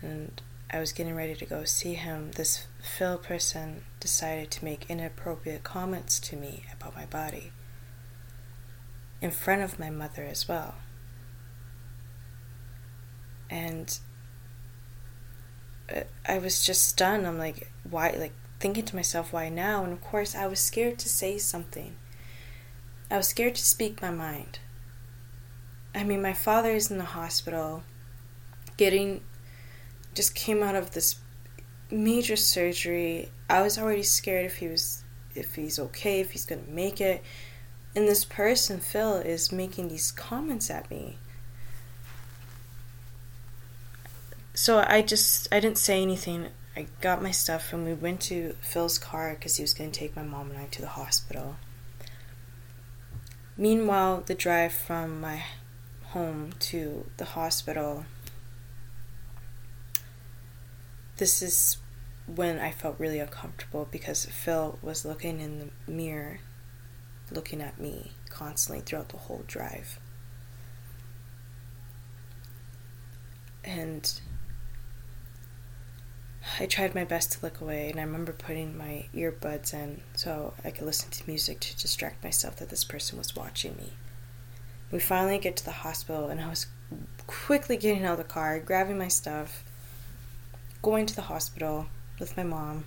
and 0.03 0.43
I 0.71 0.81
was 0.81 0.93
getting 0.93 1.15
ready 1.15 1.35
to 1.35 1.47
go 1.47 1.65
see 1.65 1.95
him, 1.95 2.33
this 2.33 2.67
Phil 2.81 3.19
person 3.19 3.85
decided 3.99 4.51
to 4.51 4.65
make 4.65 4.91
inappropriate 4.91 5.63
comments 5.65 6.19
to 6.21 6.37
me 6.37 6.65
about 6.73 6.97
my 6.97 7.07
body 7.07 7.53
in 9.21 9.31
front 9.31 9.63
of 9.63 9.79
my 9.79 9.91
mother 9.91 10.25
as 10.25 10.49
well 10.49 10.77
and 13.51 13.99
uh, 15.95 16.03
I 16.27 16.39
was 16.39 16.65
just 16.65 16.89
stunned. 16.89 17.27
I'm 17.27 17.39
like, 17.39 17.71
why? 17.89 18.15
Like 18.17 18.33
thinking 18.61 18.85
to 18.87 18.97
myself, 18.97 19.33
why 19.33 19.49
now? 19.49 19.83
And 19.83 19.93
of 19.93 20.01
course, 20.01 20.35
I 20.35 20.47
was 20.47 20.61
scared 20.61 20.99
to 21.01 21.09
say 21.09 21.37
something. 21.37 21.97
I 23.11 23.17
was 23.17 23.29
scared 23.29 23.57
to 23.57 23.65
speak 23.65 24.01
my 24.01 24.11
mind. 24.11 24.61
I 25.95 26.05
mean, 26.05 26.23
my 26.23 26.33
father 26.33 26.71
is 26.71 26.91
in 26.91 26.99
the 26.99 27.05
hospital, 27.05 27.83
getting, 28.77 29.23
just 30.15 30.37
came 30.37 30.63
out 30.63 30.77
of 30.77 30.93
this 30.93 31.17
major 31.91 32.37
surgery. 32.37 33.31
I 33.49 33.63
was 33.63 33.77
already 33.77 34.05
scared 34.05 34.47
if 34.47 34.59
he 34.59 34.69
was, 34.69 35.03
if 35.35 35.57
he's 35.57 35.81
okay, 35.81 36.21
if 36.21 36.31
he's 36.31 36.47
gonna 36.47 36.63
make 36.69 37.01
it. 37.01 37.25
And 37.97 38.07
this 38.07 38.25
person, 38.25 38.79
Phil, 38.79 39.17
is 39.17 39.51
making 39.51 39.89
these 39.89 40.13
comments 40.13 40.71
at 40.71 40.89
me. 40.89 41.19
So 44.61 44.85
I 44.87 45.01
just 45.01 45.49
I 45.51 45.59
didn't 45.59 45.79
say 45.79 46.03
anything. 46.03 46.49
I 46.77 46.87
got 47.01 47.23
my 47.23 47.31
stuff 47.31 47.73
and 47.73 47.87
we 47.87 47.95
went 47.95 48.21
to 48.29 48.55
Phil's 48.61 48.99
car 48.99 49.31
because 49.35 49.57
he 49.57 49.63
was 49.63 49.73
going 49.73 49.91
to 49.91 49.99
take 49.99 50.15
my 50.15 50.23
mom 50.23 50.51
and 50.51 50.59
I 50.59 50.67
to 50.67 50.83
the 50.83 50.89
hospital. 50.89 51.57
Meanwhile, 53.57 54.25
the 54.27 54.35
drive 54.35 54.75
from 54.75 55.19
my 55.19 55.45
home 56.09 56.53
to 56.59 57.07
the 57.17 57.25
hospital. 57.25 58.05
This 61.17 61.41
is 61.41 61.79
when 62.27 62.59
I 62.59 62.71
felt 62.71 63.01
really 63.01 63.19
uncomfortable 63.19 63.89
because 63.91 64.27
Phil 64.27 64.79
was 64.83 65.07
looking 65.07 65.41
in 65.41 65.59
the 65.87 65.91
mirror, 65.91 66.41
looking 67.31 67.63
at 67.63 67.81
me 67.81 68.13
constantly 68.29 68.83
throughout 68.83 69.09
the 69.09 69.17
whole 69.17 69.43
drive. 69.47 69.99
And 73.65 74.21
I 76.59 76.67
tried 76.67 76.95
my 76.95 77.05
best 77.05 77.33
to 77.33 77.39
look 77.43 77.61
away, 77.61 77.91
and 77.91 78.01
I 78.01 78.03
remember 78.03 78.33
putting 78.33 78.77
my 78.77 79.07
earbuds 79.15 79.73
in 79.73 80.03
so 80.15 80.55
I 80.65 80.71
could 80.71 80.85
listen 80.85 81.11
to 81.11 81.27
music 81.27 81.61
to 81.61 81.79
distract 81.79 82.25
myself 82.25 82.57
that 82.57 82.69
this 82.69 82.85
person 82.85 83.19
was 83.19 83.37
watching 83.37 83.77
me. 83.77 83.93
We 84.91 84.99
finally 84.99 85.39
get 85.39 85.57
to 85.59 85.65
the 85.65 85.71
hospital, 85.71 86.29
and 86.29 86.41
I 86.41 86.49
was 86.49 86.67
quickly 87.27 87.77
getting 87.77 88.05
out 88.05 88.13
of 88.13 88.19
the 88.19 88.25
car, 88.25 88.59
grabbing 88.59 88.99
my 88.99 89.09
stuff, 89.09 89.65
going 90.83 91.07
to 91.07 91.15
the 91.15 91.23
hospital 91.23 91.87
with 92.19 92.37
my 92.37 92.43
mom. 92.43 92.85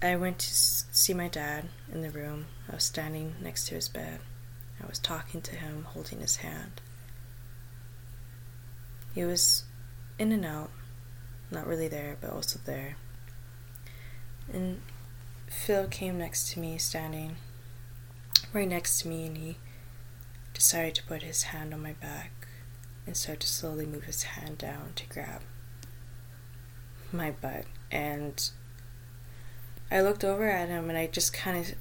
I 0.00 0.16
went 0.16 0.40
to 0.40 0.54
see 0.54 1.14
my 1.14 1.28
dad 1.28 1.68
in 1.92 2.02
the 2.02 2.10
room. 2.10 2.46
I 2.68 2.74
was 2.74 2.84
standing 2.84 3.36
next 3.40 3.66
to 3.68 3.76
his 3.76 3.88
bed. 3.88 4.18
I 4.82 4.86
was 4.86 4.98
talking 4.98 5.42
to 5.42 5.54
him, 5.54 5.84
holding 5.84 6.20
his 6.20 6.36
hand. 6.36 6.80
He 9.14 9.24
was 9.24 9.64
in 10.18 10.32
and 10.32 10.44
out, 10.44 10.70
not 11.50 11.66
really 11.66 11.88
there, 11.88 12.16
but 12.20 12.30
also 12.30 12.58
there. 12.64 12.96
And 14.52 14.80
Phil 15.48 15.86
came 15.86 16.18
next 16.18 16.52
to 16.52 16.60
me, 16.60 16.78
standing 16.78 17.36
right 18.52 18.68
next 18.68 19.00
to 19.00 19.08
me, 19.08 19.26
and 19.26 19.36
he 19.36 19.56
decided 20.54 20.94
to 20.94 21.04
put 21.04 21.22
his 21.22 21.44
hand 21.44 21.72
on 21.72 21.82
my 21.82 21.92
back 21.92 22.48
and 23.06 23.16
start 23.16 23.40
to 23.40 23.46
slowly 23.46 23.86
move 23.86 24.04
his 24.04 24.22
hand 24.22 24.58
down 24.58 24.92
to 24.96 25.06
grab 25.06 25.42
my 27.12 27.30
butt. 27.30 27.64
And 27.90 28.48
I 29.90 30.00
looked 30.00 30.24
over 30.24 30.48
at 30.48 30.68
him 30.68 30.88
and 30.88 30.96
I 30.96 31.06
just 31.06 31.32
kind 31.32 31.58
of, 31.58 31.74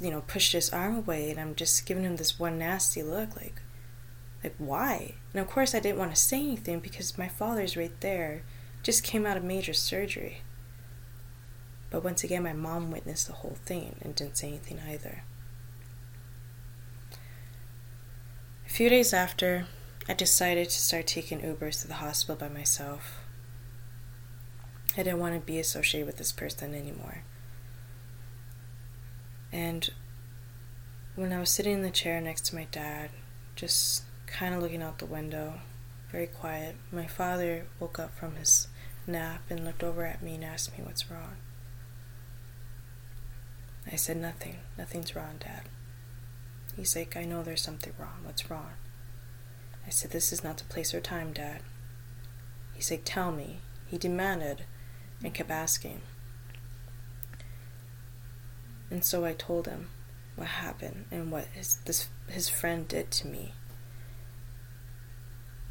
you 0.00 0.10
know, 0.10 0.22
pushed 0.22 0.52
his 0.52 0.70
arm 0.70 0.96
away, 0.96 1.30
and 1.30 1.38
I'm 1.38 1.54
just 1.54 1.84
giving 1.84 2.04
him 2.04 2.16
this 2.16 2.38
one 2.38 2.58
nasty 2.58 3.02
look, 3.02 3.36
like, 3.36 3.60
like 4.42 4.54
why? 4.58 5.14
And 5.32 5.40
of 5.40 5.48
course, 5.48 5.74
I 5.74 5.80
didn't 5.80 5.98
want 5.98 6.14
to 6.14 6.20
say 6.20 6.38
anything 6.38 6.80
because 6.80 7.18
my 7.18 7.28
father's 7.28 7.76
right 7.76 7.98
there, 8.00 8.42
just 8.82 9.02
came 9.02 9.26
out 9.26 9.36
of 9.36 9.44
major 9.44 9.72
surgery. 9.72 10.42
But 11.90 12.04
once 12.04 12.22
again, 12.22 12.42
my 12.42 12.52
mom 12.52 12.90
witnessed 12.90 13.26
the 13.26 13.32
whole 13.34 13.56
thing 13.64 13.96
and 14.02 14.14
didn't 14.14 14.36
say 14.36 14.48
anything 14.48 14.80
either. 14.86 15.24
A 18.66 18.70
few 18.70 18.88
days 18.88 19.12
after, 19.12 19.66
I 20.08 20.14
decided 20.14 20.68
to 20.68 20.80
start 20.80 21.06
taking 21.06 21.40
Ubers 21.40 21.80
to 21.82 21.88
the 21.88 21.94
hospital 21.94 22.36
by 22.36 22.48
myself. 22.48 23.20
I 24.96 25.02
didn't 25.02 25.20
want 25.20 25.34
to 25.34 25.40
be 25.40 25.58
associated 25.58 26.06
with 26.06 26.18
this 26.18 26.32
person 26.32 26.74
anymore. 26.74 27.24
And 29.52 29.88
when 31.14 31.32
I 31.32 31.40
was 31.40 31.50
sitting 31.50 31.74
in 31.74 31.82
the 31.82 31.90
chair 31.90 32.20
next 32.20 32.46
to 32.46 32.54
my 32.54 32.66
dad, 32.70 33.10
just 33.56 34.04
kind 34.30 34.54
of 34.54 34.62
looking 34.62 34.82
out 34.82 34.98
the 34.98 35.06
window, 35.06 35.54
very 36.10 36.26
quiet, 36.26 36.76
my 36.92 37.06
father 37.06 37.66
woke 37.80 37.98
up 37.98 38.16
from 38.16 38.36
his 38.36 38.68
nap 39.06 39.42
and 39.50 39.64
looked 39.64 39.82
over 39.82 40.04
at 40.06 40.22
me 40.22 40.34
and 40.34 40.44
asked 40.44 40.76
me 40.76 40.84
what's 40.84 41.10
wrong. 41.10 41.36
I 43.90 43.96
said, 43.96 44.16
Nothing. 44.16 44.56
Nothing's 44.76 45.16
wrong, 45.16 45.36
Dad. 45.40 45.62
He's 46.76 46.94
like, 46.94 47.16
I 47.16 47.24
know 47.24 47.42
there's 47.42 47.62
something 47.62 47.92
wrong. 47.98 48.20
What's 48.24 48.50
wrong? 48.50 48.72
I 49.86 49.90
said, 49.90 50.10
This 50.10 50.32
is 50.32 50.44
not 50.44 50.58
the 50.58 50.64
place 50.64 50.94
or 50.94 51.00
time, 51.00 51.32
Dad. 51.32 51.62
He's 52.74 52.90
like, 52.90 53.02
Tell 53.04 53.32
me. 53.32 53.60
He 53.86 53.96
demanded 53.96 54.64
and 55.24 55.32
kept 55.32 55.50
asking. 55.50 56.02
And 58.90 59.04
so 59.04 59.24
I 59.24 59.32
told 59.32 59.66
him 59.66 59.88
what 60.36 60.48
happened 60.48 61.06
and 61.10 61.32
what 61.32 61.46
his, 61.52 61.76
this, 61.84 62.08
his 62.28 62.48
friend 62.48 62.86
did 62.86 63.10
to 63.12 63.26
me. 63.26 63.52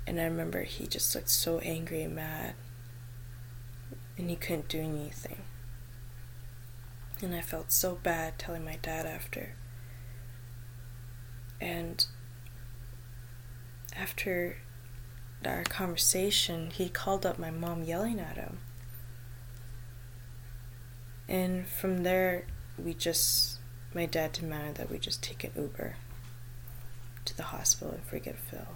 And 0.07 0.19
I 0.21 0.23
remember 0.23 0.63
he 0.63 0.87
just 0.87 1.13
looked 1.13 1.29
so 1.29 1.59
angry 1.59 2.01
and 2.01 2.15
mad, 2.15 2.53
and 4.17 4.29
he 4.29 4.37
couldn't 4.37 4.69
do 4.69 4.79
anything. 4.79 5.41
And 7.21 7.35
I 7.35 7.41
felt 7.41 7.71
so 7.73 7.95
bad 8.01 8.39
telling 8.39 8.63
my 8.63 8.77
dad 8.81 9.05
after. 9.05 9.55
And 11.59 12.05
after 13.95 14.57
our 15.45 15.63
conversation, 15.63 16.71
he 16.71 16.87
called 16.87 17.25
up 17.25 17.37
my 17.37 17.51
mom 17.51 17.83
yelling 17.83 18.19
at 18.19 18.37
him. 18.37 18.59
And 21.27 21.67
from 21.67 22.03
there, 22.03 22.45
we 22.77 22.93
just, 22.93 23.59
my 23.93 24.05
dad 24.05 24.31
demanded 24.31 24.75
that 24.75 24.89
we 24.89 24.99
just 24.99 25.21
take 25.21 25.43
an 25.43 25.51
Uber 25.55 25.95
to 27.25 27.35
the 27.35 27.43
hospital 27.43 27.93
and 27.93 28.03
forget 28.03 28.37
Phil. 28.39 28.67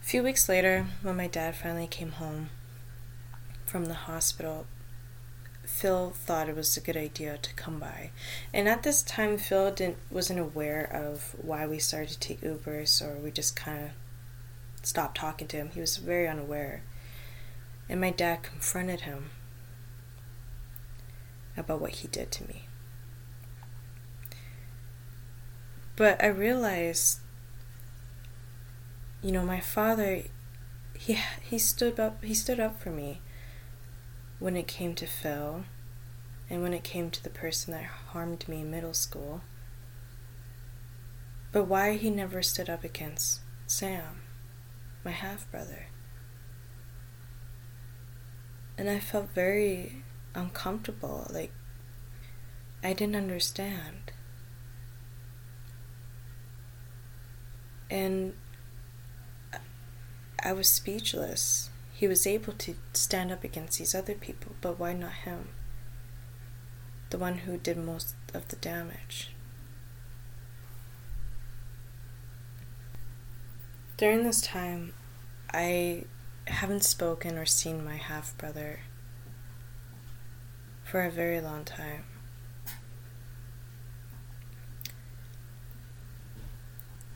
A 0.00 0.01
few 0.12 0.22
weeks 0.22 0.46
later, 0.46 0.84
when 1.00 1.16
my 1.16 1.26
dad 1.26 1.56
finally 1.56 1.86
came 1.86 2.12
home, 2.12 2.50
from 3.64 3.86
the 3.86 3.94
hospital, 3.94 4.66
Phil 5.64 6.10
thought 6.10 6.50
it 6.50 6.54
was 6.54 6.76
a 6.76 6.82
good 6.82 6.98
idea 6.98 7.38
to 7.38 7.54
come 7.54 7.78
by. 7.78 8.10
And 8.52 8.68
at 8.68 8.82
this 8.82 9.02
time, 9.02 9.38
Phil 9.38 9.72
didn't 9.72 9.96
wasn't 10.10 10.38
aware 10.38 10.84
of 10.84 11.34
why 11.40 11.66
we 11.66 11.78
started 11.78 12.10
to 12.10 12.18
take 12.18 12.42
Ubers 12.42 13.00
or 13.00 13.14
we 13.22 13.30
just 13.30 13.56
kind 13.56 13.84
of 13.84 13.90
stopped 14.82 15.16
talking 15.16 15.48
to 15.48 15.56
him. 15.56 15.70
He 15.72 15.80
was 15.80 15.96
very 15.96 16.28
unaware. 16.28 16.82
And 17.88 17.98
my 17.98 18.10
dad 18.10 18.42
confronted 18.42 19.00
him 19.00 19.30
about 21.56 21.80
what 21.80 21.92
he 21.92 22.08
did 22.08 22.30
to 22.32 22.46
me. 22.46 22.68
But 25.96 26.22
I 26.22 26.26
realized 26.26 27.21
you 29.22 29.30
know, 29.30 29.42
my 29.44 29.60
father 29.60 30.22
he 30.94 31.18
he 31.40 31.58
stood 31.58 31.98
up 31.98 32.22
he 32.22 32.34
stood 32.34 32.60
up 32.60 32.80
for 32.80 32.90
me 32.90 33.20
when 34.38 34.56
it 34.56 34.66
came 34.66 34.94
to 34.94 35.06
Phil 35.06 35.64
and 36.50 36.62
when 36.62 36.74
it 36.74 36.84
came 36.84 37.10
to 37.10 37.22
the 37.22 37.30
person 37.30 37.72
that 37.72 37.84
harmed 37.84 38.46
me 38.48 38.60
in 38.60 38.70
middle 38.70 38.92
school. 38.92 39.42
But 41.52 41.64
why 41.64 41.96
he 41.96 42.10
never 42.10 42.42
stood 42.42 42.68
up 42.68 42.82
against 42.82 43.40
Sam, 43.66 44.22
my 45.04 45.12
half 45.12 45.50
brother? 45.50 45.86
And 48.76 48.88
I 48.90 48.98
felt 48.98 49.34
very 49.34 50.02
uncomfortable, 50.34 51.26
like 51.30 51.52
I 52.82 52.92
didn't 52.94 53.16
understand. 53.16 54.12
And 57.90 58.32
I 60.44 60.52
was 60.52 60.68
speechless. 60.68 61.70
He 61.92 62.08
was 62.08 62.26
able 62.26 62.52
to 62.54 62.74
stand 62.94 63.30
up 63.30 63.44
against 63.44 63.78
these 63.78 63.94
other 63.94 64.14
people, 64.14 64.56
but 64.60 64.78
why 64.78 64.92
not 64.92 65.12
him? 65.12 65.48
The 67.10 67.18
one 67.18 67.38
who 67.38 67.58
did 67.58 67.76
most 67.76 68.14
of 68.34 68.48
the 68.48 68.56
damage. 68.56 69.30
During 73.96 74.24
this 74.24 74.40
time, 74.40 74.94
I 75.52 76.06
haven't 76.48 76.82
spoken 76.82 77.38
or 77.38 77.46
seen 77.46 77.84
my 77.84 77.96
half 77.96 78.36
brother 78.36 78.80
for 80.82 81.04
a 81.04 81.10
very 81.10 81.40
long 81.40 81.64
time. 81.64 82.04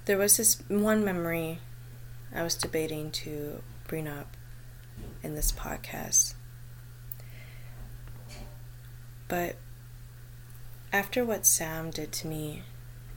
There 0.05 0.17
was 0.17 0.37
this 0.37 0.63
one 0.69 1.05
memory 1.05 1.59
I 2.35 2.43
was 2.43 2.55
debating 2.55 3.11
to 3.13 3.63
bring 3.87 4.07
up 4.09 4.37
in 5.23 5.35
this 5.35 5.53
podcast. 5.53 6.35
But 9.29 9.57
after 10.93 11.25
what 11.25 11.47
Sam 11.47 11.91
did 11.91 12.13
to 12.13 12.27
me, 12.27 12.63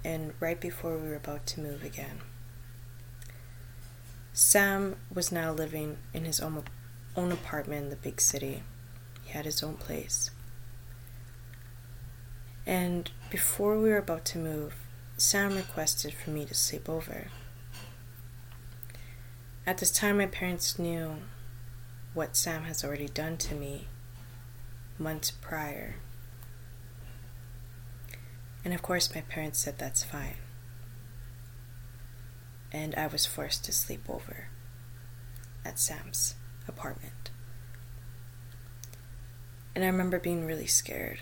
and 0.03 0.33
right 0.39 0.59
before 0.59 0.97
we 0.97 1.09
were 1.09 1.15
about 1.15 1.45
to 1.47 1.61
move 1.61 1.83
again, 1.83 2.21
Sam 4.33 4.95
was 5.13 5.31
now 5.31 5.51
living 5.51 5.97
in 6.13 6.25
his 6.25 6.39
own, 6.39 6.63
own 7.15 7.31
apartment 7.31 7.83
in 7.85 7.89
the 7.89 7.95
big 7.95 8.21
city. 8.21 8.63
He 9.23 9.33
had 9.33 9.45
his 9.45 9.61
own 9.61 9.75
place. 9.75 10.31
And 12.65 13.09
before 13.29 13.79
we 13.79 13.89
were 13.89 13.97
about 13.97 14.25
to 14.25 14.37
move, 14.37 14.75
Sam 15.17 15.55
requested 15.55 16.13
for 16.13 16.29
me 16.29 16.45
to 16.45 16.53
sleep 16.53 16.87
over. 16.87 17.27
At 19.69 19.77
this 19.77 19.91
time, 19.91 20.17
my 20.17 20.25
parents 20.25 20.79
knew 20.79 21.17
what 22.15 22.35
Sam 22.35 22.63
has 22.63 22.83
already 22.83 23.07
done 23.07 23.37
to 23.37 23.53
me 23.53 23.87
months 24.97 25.29
prior. 25.29 25.97
And 28.65 28.73
of 28.73 28.81
course, 28.81 29.13
my 29.13 29.21
parents 29.21 29.59
said 29.59 29.77
that's 29.77 30.03
fine. 30.03 30.37
And 32.71 32.95
I 32.95 33.05
was 33.05 33.27
forced 33.27 33.63
to 33.65 33.71
sleep 33.71 34.09
over 34.09 34.47
at 35.63 35.77
Sam's 35.77 36.33
apartment. 36.67 37.29
And 39.75 39.83
I 39.83 39.87
remember 39.87 40.17
being 40.17 40.47
really 40.47 40.65
scared. 40.65 41.19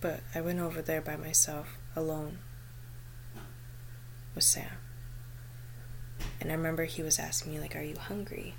But 0.00 0.20
I 0.32 0.42
went 0.42 0.60
over 0.60 0.80
there 0.80 1.00
by 1.00 1.16
myself, 1.16 1.76
alone, 1.96 2.38
with 4.36 4.44
Sam. 4.44 4.81
And 6.40 6.50
I 6.50 6.54
remember 6.54 6.84
he 6.84 7.02
was 7.02 7.18
asking 7.18 7.52
me, 7.52 7.60
like, 7.60 7.76
are 7.76 7.82
you 7.82 7.96
hungry? 7.96 8.54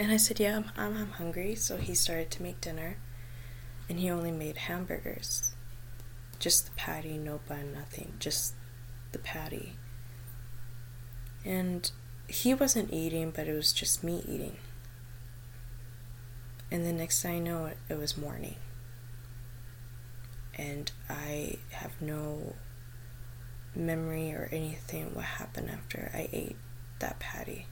And 0.00 0.10
I 0.10 0.16
said, 0.16 0.40
Yeah, 0.40 0.56
I'm, 0.56 0.64
I'm, 0.78 0.96
I'm 0.96 1.10
hungry. 1.10 1.54
So 1.54 1.76
he 1.76 1.94
started 1.94 2.30
to 2.30 2.42
make 2.42 2.58
dinner. 2.62 2.96
And 3.86 3.98
he 3.98 4.10
only 4.10 4.30
made 4.30 4.56
hamburgers. 4.56 5.54
Just 6.38 6.64
the 6.64 6.70
patty, 6.72 7.18
no 7.18 7.40
bun, 7.46 7.74
nothing. 7.74 8.14
Just 8.18 8.54
the 9.12 9.18
patty. 9.18 9.74
And 11.44 11.90
he 12.28 12.54
wasn't 12.54 12.94
eating, 12.94 13.30
but 13.30 13.46
it 13.46 13.52
was 13.52 13.74
just 13.74 14.02
me 14.02 14.24
eating. 14.26 14.56
And 16.70 16.86
the 16.86 16.94
next 16.94 17.20
thing 17.20 17.36
I 17.36 17.38
know, 17.40 17.66
it, 17.66 17.76
it 17.90 17.98
was 17.98 18.16
morning. 18.16 18.56
And 20.54 20.90
I 21.10 21.58
have 21.72 22.00
no 22.00 22.54
memory 23.74 24.32
or 24.32 24.48
anything 24.52 25.14
what 25.14 25.24
happened 25.24 25.70
after 25.70 26.10
I 26.12 26.28
ate 26.32 26.56
that 26.98 27.18
patty. 27.18 27.66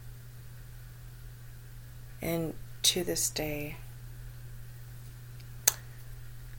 And 2.20 2.54
to 2.82 3.04
this 3.04 3.30
day, 3.30 3.76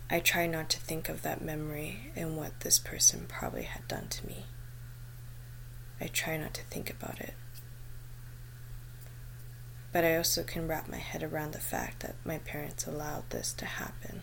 I 0.09 0.19
try 0.19 0.47
not 0.47 0.69
to 0.71 0.79
think 0.79 1.07
of 1.07 1.21
that 1.21 1.43
memory 1.43 2.11
and 2.15 2.35
what 2.35 2.61
this 2.61 2.79
person 2.79 3.25
probably 3.27 3.63
had 3.63 3.87
done 3.87 4.07
to 4.07 4.25
me. 4.25 4.45
I 6.01 6.07
try 6.07 6.37
not 6.37 6.53
to 6.55 6.63
think 6.63 6.89
about 6.89 7.19
it. 7.19 7.33
But 9.91 10.05
I 10.05 10.17
also 10.17 10.43
can 10.43 10.67
wrap 10.67 10.87
my 10.87 10.97
head 10.97 11.23
around 11.23 11.53
the 11.53 11.59
fact 11.59 12.01
that 12.01 12.15
my 12.23 12.37
parents 12.39 12.87
allowed 12.87 13.29
this 13.29 13.53
to 13.53 13.65
happen. 13.65 14.21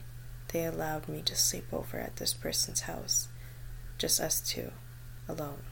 They 0.48 0.64
allowed 0.64 1.08
me 1.08 1.22
to 1.22 1.36
sleep 1.36 1.66
over 1.72 1.98
at 1.98 2.16
this 2.16 2.32
person's 2.32 2.82
house, 2.82 3.28
just 3.98 4.20
us 4.20 4.40
two, 4.40 4.72
alone. 5.28 5.62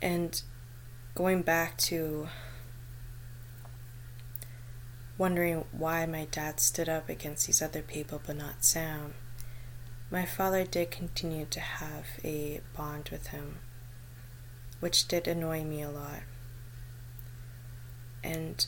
And 0.00 0.42
going 1.14 1.42
back 1.42 1.78
to 1.78 2.28
wondering 5.16 5.64
why 5.70 6.04
my 6.06 6.26
dad 6.30 6.58
stood 6.58 6.88
up 6.88 7.08
against 7.08 7.46
these 7.46 7.62
other 7.62 7.82
people 7.82 8.20
but 8.26 8.36
not 8.36 8.64
Sam, 8.64 9.14
my 10.10 10.26
father 10.26 10.64
did 10.64 10.90
continue 10.90 11.46
to 11.46 11.60
have 11.60 12.06
a 12.24 12.60
bond 12.76 13.10
with 13.10 13.28
him, 13.28 13.58
which 14.80 15.06
did 15.06 15.28
annoy 15.28 15.62
me 15.62 15.82
a 15.82 15.90
lot. 15.90 16.22
And 18.24 18.66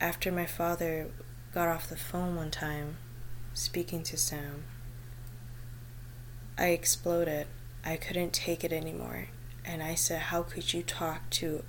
after 0.00 0.30
my 0.30 0.46
father 0.46 1.10
got 1.52 1.68
off 1.68 1.88
the 1.88 1.96
phone 1.96 2.36
one 2.36 2.50
time 2.50 2.98
speaking 3.52 4.02
to 4.04 4.16
Sam, 4.16 4.64
I 6.58 6.68
exploded. 6.70 7.46
I 7.84 7.96
couldn't 7.96 8.32
take 8.32 8.64
it 8.64 8.72
anymore. 8.72 9.28
And 9.64 9.82
I 9.82 9.94
said, 9.94 10.22
How 10.22 10.42
could 10.42 10.74
you 10.74 10.82
talk 10.82 11.30
to 11.30 11.62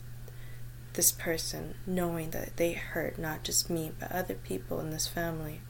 this 0.94 1.12
person 1.12 1.76
knowing 1.86 2.32
that 2.32 2.58
they 2.58 2.74
hurt 2.74 3.20
not 3.20 3.44
just 3.44 3.70
me, 3.70 3.92
but 4.00 4.12
other 4.12 4.34
people 4.34 4.80
in 4.80 4.90
this 4.90 5.08
family? 5.08 5.62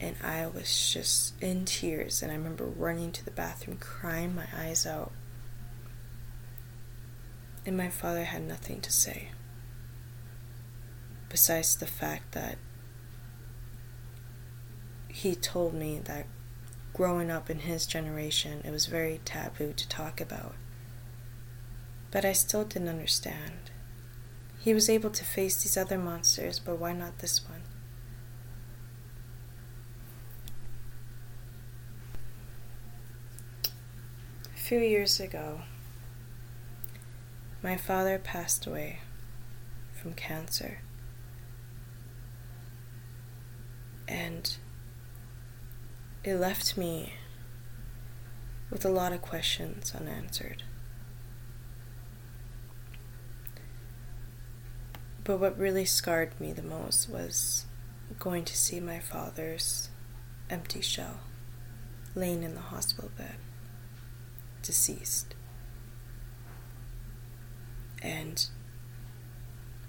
And 0.00 0.16
I 0.22 0.46
was 0.46 0.90
just 0.92 1.34
in 1.42 1.66
tears. 1.66 2.22
And 2.22 2.32
I 2.32 2.34
remember 2.36 2.64
running 2.64 3.12
to 3.12 3.24
the 3.24 3.30
bathroom, 3.30 3.76
crying 3.76 4.34
my 4.34 4.46
eyes 4.56 4.86
out. 4.86 5.12
And 7.66 7.76
my 7.76 7.90
father 7.90 8.24
had 8.24 8.42
nothing 8.42 8.80
to 8.80 8.92
say. 8.92 9.30
Besides 11.28 11.76
the 11.76 11.86
fact 11.86 12.32
that 12.32 12.56
he 15.08 15.34
told 15.34 15.74
me 15.74 16.00
that 16.04 16.26
growing 16.96 17.30
up 17.30 17.50
in 17.50 17.58
his 17.58 17.84
generation, 17.86 18.62
it 18.64 18.70
was 18.70 18.86
very 18.86 19.20
taboo 19.26 19.74
to 19.74 19.86
talk 19.86 20.18
about. 20.18 20.54
But 22.10 22.24
I 22.24 22.32
still 22.32 22.64
didn't 22.64 22.88
understand. 22.88 23.70
He 24.58 24.72
was 24.72 24.88
able 24.88 25.10
to 25.10 25.22
face 25.22 25.62
these 25.62 25.76
other 25.76 25.98
monsters, 25.98 26.58
but 26.58 26.78
why 26.78 26.94
not 26.94 27.18
this 27.18 27.46
one? 27.46 27.60
A 34.54 34.58
few 34.58 34.78
years 34.78 35.20
ago, 35.20 35.60
my 37.62 37.76
father 37.76 38.18
passed 38.18 38.66
away 38.66 39.00
from 39.92 40.14
cancer. 40.14 40.78
And 44.08 44.56
it 46.26 46.36
left 46.40 46.76
me 46.76 47.12
with 48.68 48.84
a 48.84 48.88
lot 48.88 49.12
of 49.12 49.22
questions 49.22 49.94
unanswered. 49.94 50.64
But 55.22 55.38
what 55.38 55.56
really 55.56 55.84
scarred 55.84 56.38
me 56.40 56.52
the 56.52 56.64
most 56.64 57.08
was 57.08 57.66
going 58.18 58.44
to 58.44 58.56
see 58.56 58.80
my 58.80 58.98
father's 58.98 59.88
empty 60.50 60.80
shell 60.80 61.20
laying 62.16 62.42
in 62.42 62.56
the 62.56 62.60
hospital 62.60 63.10
bed, 63.16 63.36
deceased. 64.62 65.36
And 68.02 68.44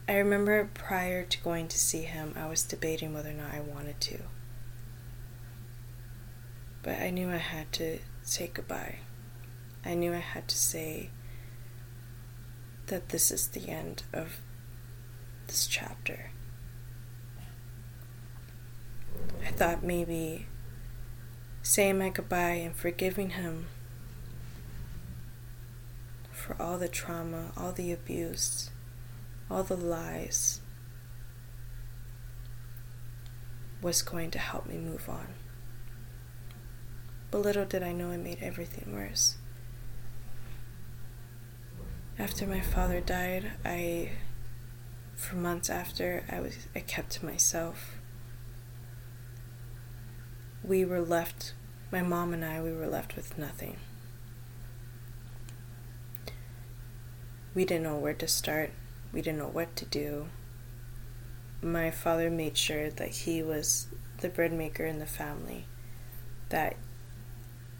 I 0.08 0.18
remember 0.18 0.70
prior 0.76 1.24
to 1.24 1.42
going 1.42 1.68
to 1.70 1.80
see 1.80 2.04
him, 2.04 2.36
I 2.38 2.48
was 2.48 2.62
debating 2.62 3.16
whether 3.16 3.32
or 3.32 3.34
not 3.34 3.56
I 3.56 3.60
wanted 3.60 4.00
to. 4.02 4.20
But 6.88 7.02
I 7.02 7.10
knew 7.10 7.30
I 7.30 7.36
had 7.36 7.74
to 7.74 8.00
say 8.22 8.50
goodbye. 8.54 9.00
I 9.84 9.94
knew 9.94 10.14
I 10.14 10.20
had 10.20 10.48
to 10.48 10.58
say 10.58 11.10
that 12.86 13.10
this 13.10 13.30
is 13.30 13.50
the 13.50 13.68
end 13.68 14.04
of 14.14 14.38
this 15.48 15.68
chapter. 15.68 16.32
I 19.46 19.52
thought 19.52 19.84
maybe 19.84 20.46
saying 21.62 21.98
my 21.98 22.08
goodbye 22.08 22.62
and 22.64 22.74
forgiving 22.74 23.32
him 23.32 23.66
for 26.32 26.56
all 26.58 26.78
the 26.78 26.88
trauma, 26.88 27.52
all 27.58 27.74
the 27.74 27.92
abuse, 27.92 28.70
all 29.52 29.64
the 29.64 29.76
lies 29.76 30.62
was 33.82 34.02
going 34.02 34.32
to 34.32 34.40
help 34.40 34.68
me 34.68 34.78
move 34.78 35.10
on. 35.10 35.34
But 37.30 37.42
little 37.42 37.66
did 37.66 37.84
I 37.84 37.92
know 37.92 38.12
it 38.12 38.20
made 38.20 38.40
everything 38.42 38.94
worse. 38.94 39.36
After 42.18 42.48
my 42.48 42.62
father 42.62 43.00
died, 43.00 43.52
I, 43.64 44.12
for 45.16 45.36
months 45.36 45.70
after, 45.70 46.24
I 46.32 46.40
was 46.40 46.68
I 46.76 46.80
kept 46.80 47.12
to 47.12 47.26
myself. 47.26 47.98
We 50.64 50.84
were 50.84 51.02
left, 51.02 51.54
my 51.92 52.02
mom 52.02 52.34
and 52.34 52.44
I, 52.44 52.62
we 52.62 52.74
were 52.74 52.88
left 52.88 53.16
with 53.16 53.38
nothing. 53.38 53.78
We 57.54 57.66
didn't 57.66 57.84
know 57.84 57.98
where 57.98 58.14
to 58.14 58.28
start. 58.28 58.72
We 59.12 59.22
didn't 59.22 59.40
know 59.40 59.48
what 59.48 59.76
to 59.78 59.86
do. 59.86 60.28
My 61.62 61.92
father 61.92 62.30
made 62.30 62.58
sure 62.58 62.90
that 62.90 63.10
he 63.10 63.44
was 63.44 63.88
the 64.22 64.30
bread 64.30 64.54
maker 64.54 64.86
in 64.86 65.00
the 65.00 65.06
family, 65.06 65.66
that 66.50 66.76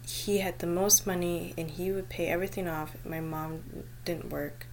he 0.08 0.38
had 0.38 0.58
the 0.58 0.66
most 0.66 1.06
money 1.06 1.52
and 1.58 1.70
he 1.70 1.92
would 1.92 2.08
pay 2.08 2.28
everything 2.28 2.66
off. 2.66 2.96
My 3.04 3.20
mom 3.20 3.84
didn't 4.06 4.30
work. 4.30 4.66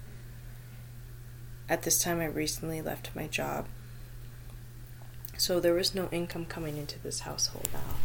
At 1.67 1.81
this 1.81 2.01
time, 2.01 2.21
I 2.21 2.25
recently 2.25 2.81
left 2.81 3.13
my 3.13 3.27
job. 3.27 3.65
So 5.37 5.59
there 5.59 5.73
was 5.73 5.93
no 5.93 6.07
income 6.09 6.45
coming 6.45 6.77
into 6.77 6.99
this 6.99 7.21
household 7.21 7.67
now. 7.73 7.95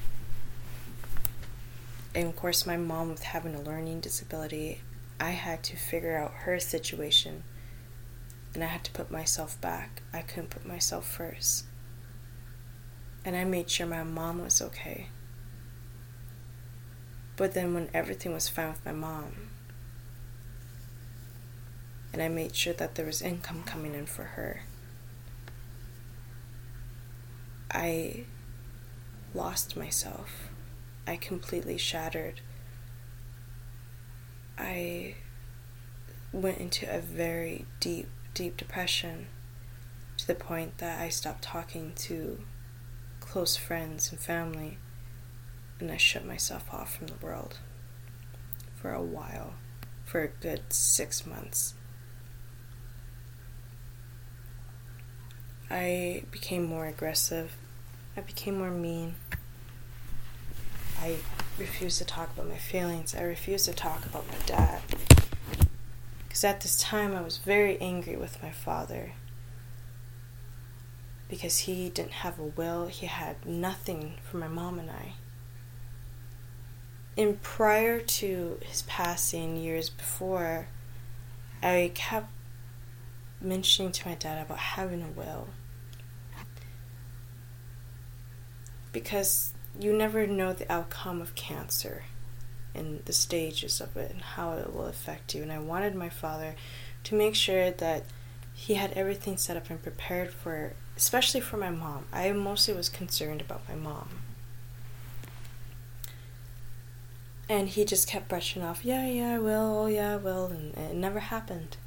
And 2.17 2.27
of 2.27 2.35
course, 2.35 2.67
my 2.67 2.77
mom, 2.77 3.11
with 3.11 3.23
having 3.23 3.55
a 3.55 3.63
learning 3.63 4.01
disability, 4.01 4.81
I 5.21 5.31
had 5.31 5.63
to 5.65 5.77
figure 5.77 6.17
out 6.17 6.33
her 6.33 6.59
situation 6.59 7.45
and 8.55 8.65
I 8.65 8.67
had 8.67 8.83
to 8.85 8.91
put 8.91 9.13
myself 9.13 9.61
back. 9.61 10.03
I 10.13 10.23
couldn't 10.23 10.51
put 10.51 10.67
myself 10.67 11.09
first. 11.09 11.67
And 13.25 13.37
I 13.37 13.45
made 13.45 13.71
sure 13.71 13.87
my 13.87 14.03
mom 14.03 14.43
was 14.43 14.61
okay. 14.61 15.11
But 17.41 17.55
then, 17.55 17.73
when 17.73 17.89
everything 17.95 18.35
was 18.35 18.51
fine 18.51 18.69
with 18.69 18.85
my 18.85 18.93
mom, 18.93 19.33
and 22.13 22.21
I 22.21 22.29
made 22.29 22.55
sure 22.55 22.75
that 22.75 22.97
there 22.97 23.07
was 23.07 23.23
income 23.23 23.63
coming 23.63 23.95
in 23.95 24.05
for 24.05 24.25
her, 24.25 24.65
I 27.71 28.27
lost 29.33 29.75
myself. 29.75 30.51
I 31.07 31.17
completely 31.17 31.79
shattered. 31.79 32.43
I 34.59 35.15
went 36.33 36.59
into 36.59 36.95
a 36.95 37.01
very 37.01 37.65
deep, 37.81 38.11
deep 38.35 38.59
depression 38.59 39.29
to 40.19 40.27
the 40.27 40.35
point 40.35 40.77
that 40.77 41.01
I 41.01 41.09
stopped 41.09 41.41
talking 41.41 41.95
to 42.01 42.43
close 43.21 43.57
friends 43.57 44.13
and 44.13 44.21
family 44.21 44.77
and 45.81 45.91
I 45.91 45.97
shut 45.97 46.25
myself 46.25 46.73
off 46.73 46.97
from 46.97 47.07
the 47.09 47.25
world 47.25 47.59
for 48.77 48.93
a 48.93 49.03
while, 49.03 49.55
for 50.05 50.23
a 50.23 50.29
good 50.29 50.73
six 50.73 51.27
months. 51.27 51.75
I 55.71 56.25
became 56.31 56.65
more 56.65 56.87
aggressive. 56.87 57.53
I 58.17 58.23
became 58.23 58.59
more 58.59 58.71
mean. 58.71 59.15
I 61.01 61.17
refused 61.59 61.99
to 61.99 62.05
talk 62.05 62.33
about 62.35 62.49
my 62.49 62.57
feelings. 62.57 63.15
I 63.15 63.23
refused 63.23 63.67
to 63.67 63.73
talk 63.73 64.05
about 64.05 64.27
my 64.27 64.35
dad. 64.47 64.83
Because 66.25 66.45
at 66.45 66.61
this 66.61 66.81
time, 66.81 67.15
I 67.15 67.21
was 67.21 67.37
very 67.37 67.79
angry 67.81 68.17
with 68.17 68.43
my 68.43 68.51
father. 68.51 69.13
Because 71.29 71.59
he 71.61 71.89
didn't 71.89 72.13
have 72.13 72.39
a 72.39 72.45
will, 72.45 72.89
he 72.89 73.07
had 73.07 73.47
nothing 73.47 74.15
for 74.29 74.39
my 74.39 74.49
mom 74.49 74.79
and 74.79 74.91
I. 74.91 75.13
And 77.17 77.43
prior 77.43 78.01
to 78.01 78.59
his 78.65 78.83
passing, 78.83 79.57
years 79.57 79.91
before, 79.91 80.69
I 81.63 81.91
kept 81.95 82.31
mentioning 83.41 83.93
to 83.93 84.09
my 84.09 84.15
dad 84.15 84.45
about 84.45 84.59
having 84.59 85.03
a 85.03 85.09
will. 85.09 85.49
Because 88.93 89.53
you 89.79 89.93
never 89.93 90.27
know 90.27 90.53
the 90.53 90.71
outcome 90.71 91.21
of 91.21 91.35
cancer 91.35 92.05
and 92.75 93.05
the 93.05 93.13
stages 93.13 93.81
of 93.81 93.97
it 93.97 94.11
and 94.11 94.21
how 94.21 94.53
it 94.55 94.75
will 94.75 94.87
affect 94.87 95.35
you. 95.35 95.43
And 95.43 95.53
I 95.53 95.59
wanted 95.59 95.95
my 95.95 96.09
father 96.09 96.55
to 97.05 97.15
make 97.15 97.35
sure 97.35 97.71
that 97.71 98.05
he 98.55 98.75
had 98.75 98.93
everything 98.93 99.37
set 99.37 99.57
up 99.57 99.71
and 99.71 99.83
prepared 99.83 100.33
for, 100.33 100.75
especially 100.97 101.41
for 101.41 101.57
my 101.57 101.71
mom. 101.71 102.07
I 102.13 102.31
mostly 102.33 102.75
was 102.75 102.89
concerned 102.89 103.41
about 103.41 103.69
my 103.69 103.75
mom. 103.75 104.20
And 107.51 107.69
he 107.69 107.85
just 107.85 108.07
kept 108.07 108.29
brushing 108.29 108.63
off, 108.63 108.85
yeah, 108.85 109.05
yeah, 109.09 109.35
I 109.35 109.39
will, 109.41 109.77
oh, 109.81 109.87
yeah, 109.87 110.13
I 110.13 110.17
will, 110.19 110.47
and, 110.47 110.73
and 110.77 110.93
it 110.93 110.95
never 110.95 111.19
happened. 111.19 111.79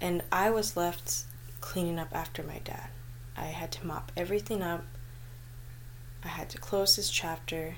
And 0.00 0.22
I 0.32 0.48
was 0.48 0.74
left 0.74 1.24
cleaning 1.60 1.98
up 1.98 2.16
after 2.16 2.42
my 2.42 2.60
dad. 2.60 2.88
I 3.36 3.48
had 3.48 3.72
to 3.72 3.86
mop 3.86 4.10
everything 4.16 4.62
up. 4.62 4.86
I 6.24 6.28
had 6.28 6.48
to 6.48 6.58
close 6.58 6.96
this 6.96 7.10
chapter 7.10 7.76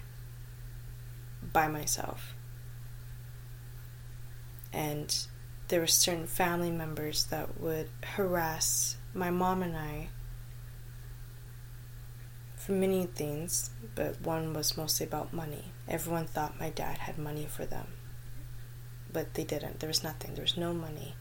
by 1.52 1.66
myself. 1.66 2.36
And 4.72 5.26
there 5.66 5.80
were 5.80 5.88
certain 5.88 6.28
family 6.28 6.70
members 6.70 7.24
that 7.24 7.60
would 7.60 7.88
harass 8.14 8.96
my 9.12 9.30
mom 9.30 9.64
and 9.64 9.76
I 9.76 10.10
for 12.54 12.70
many 12.70 13.06
things, 13.06 13.70
but 13.96 14.20
one 14.20 14.52
was 14.52 14.76
mostly 14.76 15.04
about 15.04 15.32
money. 15.32 15.71
Everyone 15.88 16.26
thought 16.26 16.60
my 16.60 16.70
dad 16.70 16.98
had 16.98 17.18
money 17.18 17.46
for 17.46 17.66
them, 17.66 17.88
but 19.12 19.34
they 19.34 19.44
didn't. 19.44 19.80
There 19.80 19.88
was 19.88 20.04
nothing, 20.04 20.34
there 20.34 20.44
was 20.44 20.56
no 20.56 20.72
money. 20.72 21.14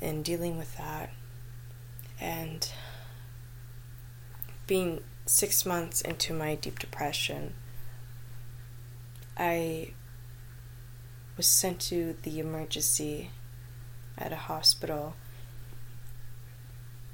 And 0.00 0.24
dealing 0.24 0.58
with 0.58 0.76
that, 0.76 1.10
and 2.20 2.70
being 4.66 5.02
six 5.26 5.64
months 5.64 6.00
into 6.00 6.34
my 6.34 6.54
deep 6.54 6.78
depression, 6.78 7.54
I 9.36 9.92
was 11.36 11.46
sent 11.46 11.80
to 11.80 12.16
the 12.22 12.38
emergency 12.38 13.30
at 14.16 14.32
a 14.32 14.36
hospital 14.36 15.14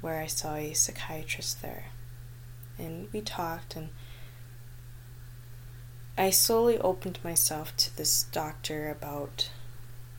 where 0.01 0.19
I 0.19 0.27
saw 0.27 0.55
a 0.55 0.73
psychiatrist 0.73 1.61
there. 1.61 1.85
And 2.77 3.07
we 3.11 3.21
talked, 3.21 3.75
and 3.75 3.89
I 6.21 6.29
slowly 6.29 6.77
opened 6.77 7.17
myself 7.23 7.75
to 7.77 7.97
this 7.97 8.25
doctor 8.31 8.91
about 8.91 9.49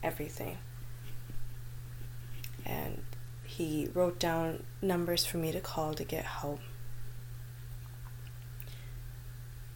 everything. 0.02 0.58
And 2.66 3.04
he 3.44 3.88
wrote 3.94 4.18
down 4.18 4.64
numbers 4.82 5.24
for 5.24 5.36
me 5.36 5.52
to 5.52 5.60
call 5.60 5.94
to 5.94 6.02
get 6.02 6.24
help. 6.24 6.58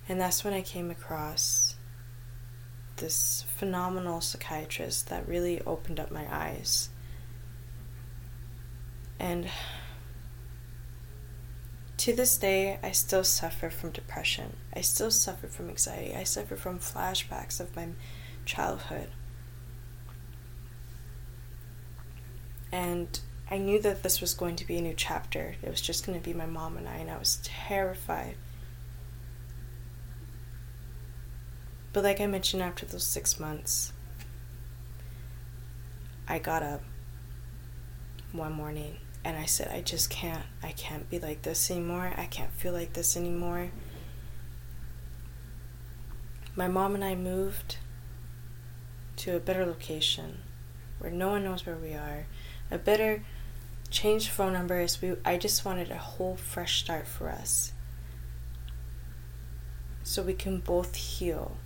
And 0.09 0.21
that's 0.21 0.43
when 0.43 0.53
I 0.53 0.63
came 0.63 0.91
across 0.91 1.77
this 2.97 3.45
phenomenal 3.57 4.21
psychiatrist 4.21 5.09
that 5.09 5.29
really 5.29 5.61
opened 5.61 6.01
up 6.01 6.11
my 6.11 6.27
eyes. 6.29 6.89
And 9.21 9.49
to 11.99 12.15
this 12.15 12.37
day, 12.37 12.79
I 12.83 12.93
still 12.93 13.25
suffer 13.25 13.71
from 13.71 13.91
depression. 13.91 14.57
I 14.75 14.81
still 14.81 15.11
suffer 15.11 15.47
from 15.47 15.69
anxiety. 15.69 16.15
I 16.15 16.25
suffer 16.25 16.57
from 16.57 16.79
flashbacks 16.79 17.61
of 17.61 17.75
my 17.75 17.89
childhood. 18.45 19.09
And 22.71 23.19
I 23.51 23.59
knew 23.59 23.81
that 23.83 24.03
this 24.03 24.21
was 24.21 24.35
going 24.35 24.57
to 24.57 24.67
be 24.67 24.79
a 24.79 24.83
new 24.83 24.95
chapter. 24.95 25.57
It 25.63 25.71
was 25.71 25.81
just 25.81 26.07
going 26.07 26.19
to 26.19 26.25
be 26.25 26.35
my 26.35 26.47
mom 26.47 26.77
and 26.77 26.89
I, 26.89 26.97
and 26.97 27.11
I 27.11 27.17
was 27.17 27.41
terrified 27.43 28.37
But 31.97 32.05
like 32.05 32.21
I 32.21 32.27
mentioned, 32.27 32.63
after 32.63 32.85
those 32.85 33.07
six 33.07 33.41
months, 33.41 33.95
I 36.29 36.39
got 36.39 36.63
up 36.63 36.83
one 38.33 38.53
morning 38.53 38.99
and 39.27 39.37
I 39.37 39.45
said, 39.45 39.69
I 39.73 39.81
just 39.81 40.09
can't. 40.09 40.45
I 40.63 40.73
can't 40.73 41.11
be 41.11 41.19
like 41.19 41.43
this 41.43 41.71
anymore. 41.71 42.15
I 42.17 42.27
can't 42.27 42.53
feel 42.53 42.73
like 42.73 42.93
this 42.93 43.17
anymore. 43.17 43.71
My 46.55 46.69
mom 46.69 46.95
and 46.95 47.05
I 47.05 47.15
moved 47.15 47.79
to 49.17 49.37
a 49.37 49.41
better 49.41 49.67
location 49.67 50.39
where 50.99 51.11
no 51.11 51.29
one 51.29 51.45
knows 51.45 51.67
where 51.67 51.77
we 51.77 51.93
are, 51.93 52.27
a 52.71 52.79
better 52.79 53.25
changed 53.91 54.29
phone 54.29 54.53
numbers. 54.53 55.03
We 55.03 55.17
I 55.25 55.37
just 55.37 55.65
wanted 55.65 55.91
a 55.91 55.99
whole 55.99 56.37
fresh 56.37 56.81
start 56.81 57.07
for 57.07 57.29
us. 57.29 57.73
So 60.03 60.23
we 60.23 60.35
can 60.35 60.61
both 60.61 60.95
heal 60.95 61.57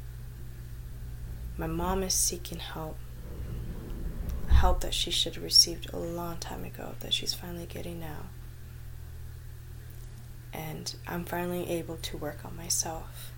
my 1.60 1.66
mom 1.66 2.02
is 2.02 2.14
seeking 2.14 2.58
help. 2.58 2.96
Help 4.50 4.80
that 4.80 4.92
she 4.92 5.10
should 5.10 5.36
have 5.36 5.44
received 5.44 5.92
a 5.92 5.96
long 5.96 6.36
time 6.36 6.64
ago, 6.64 6.94
that 7.00 7.14
she's 7.14 7.32
finally 7.32 7.66
getting 7.66 7.98
now. 7.98 8.26
And 10.52 10.94
I'm 11.06 11.24
finally 11.24 11.68
able 11.70 11.96
to 11.96 12.18
work 12.18 12.44
on 12.44 12.56
myself. 12.56 13.32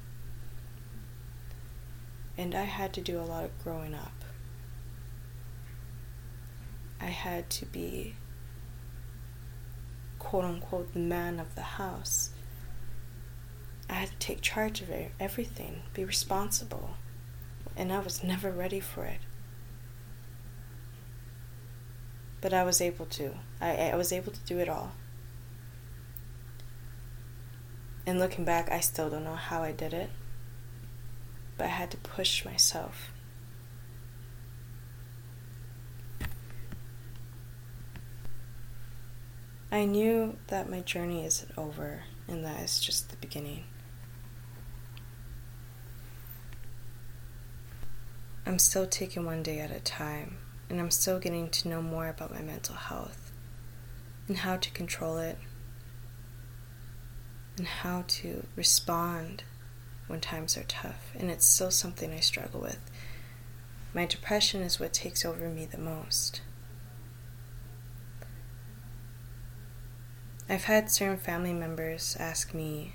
And 2.36 2.54
I 2.54 2.64
had 2.64 2.92
to 2.94 3.00
do 3.00 3.20
a 3.20 3.22
lot 3.22 3.44
of 3.44 3.62
growing 3.62 3.94
up. 3.94 4.24
I 7.00 7.06
had 7.06 7.50
to 7.50 7.66
be, 7.66 8.14
quote 10.18 10.44
unquote, 10.44 10.92
the 10.92 10.98
man 10.98 11.38
of 11.38 11.54
the 11.54 11.62
house. 11.62 12.30
I 13.88 13.94
had 13.94 14.10
to 14.10 14.16
take 14.18 14.40
charge 14.40 14.80
of 14.80 14.90
everything, 15.20 15.82
be 15.92 16.04
responsible 16.04 16.96
and 17.76 17.92
I 17.92 17.98
was 18.00 18.22
never 18.22 18.50
ready 18.50 18.80
for 18.80 19.04
it. 19.04 19.20
But 22.42 22.52
I 22.52 22.64
was 22.64 22.82
able 22.82 23.06
to. 23.06 23.32
I, 23.58 23.90
I 23.90 23.96
was 23.96 24.12
able 24.12 24.32
to 24.32 24.40
do 24.40 24.58
it 24.58 24.68
all. 24.68 24.92
And 28.04 28.18
looking 28.18 28.44
back, 28.44 28.70
I 28.70 28.80
still 28.80 29.08
don't 29.08 29.24
know 29.24 29.36
how 29.36 29.62
I 29.62 29.72
did 29.72 29.94
it. 29.94 30.10
But 31.56 31.64
I 31.64 31.70
had 31.70 31.90
to 31.92 31.96
push 31.96 32.44
myself. 32.44 33.12
I 39.72 39.86
knew 39.86 40.36
that 40.48 40.68
my 40.68 40.80
journey 40.80 41.24
isn't 41.24 41.56
over 41.56 42.02
and 42.28 42.44
that 42.44 42.60
it's 42.60 42.78
just 42.78 43.08
the 43.08 43.16
beginning. 43.16 43.64
I'm 48.44 48.58
still 48.58 48.86
taking 48.86 49.24
one 49.24 49.42
day 49.42 49.60
at 49.60 49.70
a 49.70 49.80
time, 49.80 50.36
and 50.72 50.80
I'm 50.80 50.90
still 50.90 51.18
getting 51.18 51.50
to 51.50 51.68
know 51.68 51.82
more 51.82 52.08
about 52.08 52.32
my 52.32 52.40
mental 52.40 52.74
health 52.74 53.30
and 54.26 54.38
how 54.38 54.56
to 54.56 54.70
control 54.70 55.18
it 55.18 55.36
and 57.58 57.66
how 57.66 58.04
to 58.08 58.46
respond 58.56 59.44
when 60.06 60.22
times 60.22 60.56
are 60.56 60.64
tough. 60.64 61.12
And 61.14 61.30
it's 61.30 61.46
still 61.46 61.70
something 61.70 62.10
I 62.10 62.20
struggle 62.20 62.62
with. 62.62 62.78
My 63.92 64.06
depression 64.06 64.62
is 64.62 64.80
what 64.80 64.94
takes 64.94 65.26
over 65.26 65.50
me 65.50 65.66
the 65.66 65.76
most. 65.76 66.40
I've 70.48 70.64
had 70.64 70.90
certain 70.90 71.18
family 71.18 71.52
members 71.52 72.16
ask 72.18 72.54
me 72.54 72.94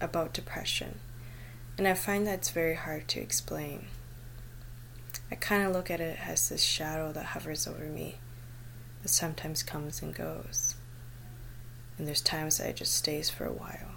about 0.00 0.32
depression 0.32 1.00
and 1.76 1.88
I 1.88 1.94
find 1.94 2.24
that's 2.24 2.50
very 2.50 2.76
hard 2.76 3.08
to 3.08 3.20
explain. 3.20 3.86
I 5.30 5.36
kind 5.36 5.64
of 5.64 5.72
look 5.72 5.90
at 5.90 6.00
it 6.00 6.18
as 6.26 6.48
this 6.48 6.62
shadow 6.62 7.12
that 7.12 7.26
hovers 7.26 7.66
over 7.66 7.84
me 7.84 8.16
that 9.02 9.08
sometimes 9.08 9.62
comes 9.62 10.02
and 10.02 10.14
goes. 10.14 10.74
And 11.96 12.06
there's 12.06 12.20
times 12.20 12.58
that 12.58 12.68
it 12.70 12.76
just 12.76 12.94
stays 12.94 13.30
for 13.30 13.44
a 13.44 13.52
while. 13.52 13.92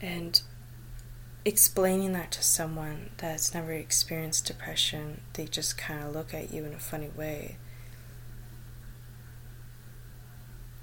And 0.00 0.40
explaining 1.44 2.12
that 2.12 2.30
to 2.32 2.42
someone 2.42 3.10
that's 3.18 3.54
never 3.54 3.72
experienced 3.72 4.46
depression, 4.46 5.20
they 5.34 5.44
just 5.44 5.76
kind 5.76 6.02
of 6.02 6.14
look 6.14 6.32
at 6.32 6.52
you 6.52 6.64
in 6.64 6.72
a 6.72 6.78
funny 6.78 7.10
way. 7.14 7.56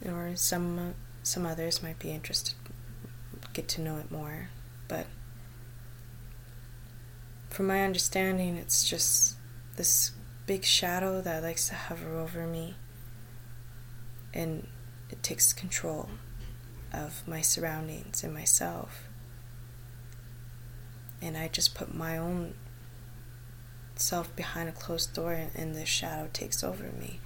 Or 0.06 0.36
some 0.36 0.94
some 1.24 1.46
others 1.46 1.84
might 1.84 2.00
be 2.00 2.12
interested 2.12 2.54
get 3.58 3.68
to 3.68 3.82
know 3.82 3.98
it 3.98 4.12
more, 4.12 4.50
but 4.88 5.08
from 7.58 7.66
my 7.66 7.84
understanding, 7.84 8.56
it's 8.56 8.88
just 8.88 9.36
this 9.78 10.12
big 10.46 10.64
shadow 10.64 11.22
that 11.22 11.42
likes 11.42 11.68
to 11.68 11.74
hover 11.74 12.16
over 12.16 12.46
me 12.46 12.76
and 14.32 14.68
it 15.10 15.24
takes 15.24 15.54
control 15.54 16.08
of 16.94 17.28
my 17.28 17.42
surroundings 17.42 18.24
and 18.24 18.32
myself. 18.32 19.10
And 21.20 21.36
I 21.36 21.48
just 21.48 21.74
put 21.74 21.96
my 21.96 22.16
own 22.16 22.54
self 23.96 24.36
behind 24.36 24.70
a 24.70 24.72
closed 24.72 25.16
door 25.16 25.32
and, 25.32 25.50
and 25.56 25.74
the 25.74 25.84
shadow 25.84 26.30
takes 26.32 26.64
over 26.64 26.92
me. 27.00 27.20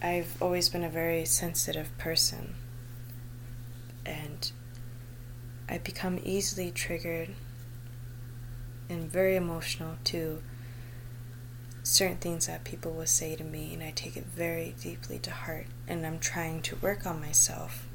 I've 0.00 0.40
always 0.40 0.68
been 0.68 0.84
a 0.84 0.88
very 0.88 1.24
sensitive 1.24 1.98
person 1.98 2.54
and 4.04 4.52
I 5.68 5.78
become 5.78 6.18
easily 6.22 6.70
triggered 6.70 7.30
and 8.88 9.10
very 9.10 9.36
emotional 9.36 9.96
to 10.04 10.42
certain 11.82 12.18
things 12.18 12.46
that 12.46 12.64
people 12.64 12.92
will 12.92 13.06
say 13.06 13.34
to 13.36 13.44
me, 13.44 13.72
and 13.74 13.82
I 13.82 13.90
take 13.90 14.16
it 14.16 14.26
very 14.26 14.74
deeply 14.80 15.18
to 15.20 15.30
heart. 15.30 15.66
And 15.88 16.06
I'm 16.06 16.18
trying 16.18 16.62
to 16.62 16.76
work 16.76 17.06
on 17.06 17.20
myself 17.20 17.86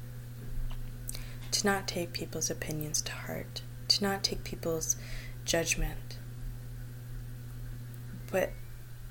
to 1.51 1.65
not 1.65 1.87
take 1.87 2.13
people's 2.13 2.49
opinions 2.49 3.01
to 3.03 3.11
heart, 3.11 3.61
to 3.89 4.03
not 4.03 4.23
take 4.23 4.43
people's 4.43 4.95
judgment. 5.45 6.17
But 8.31 8.51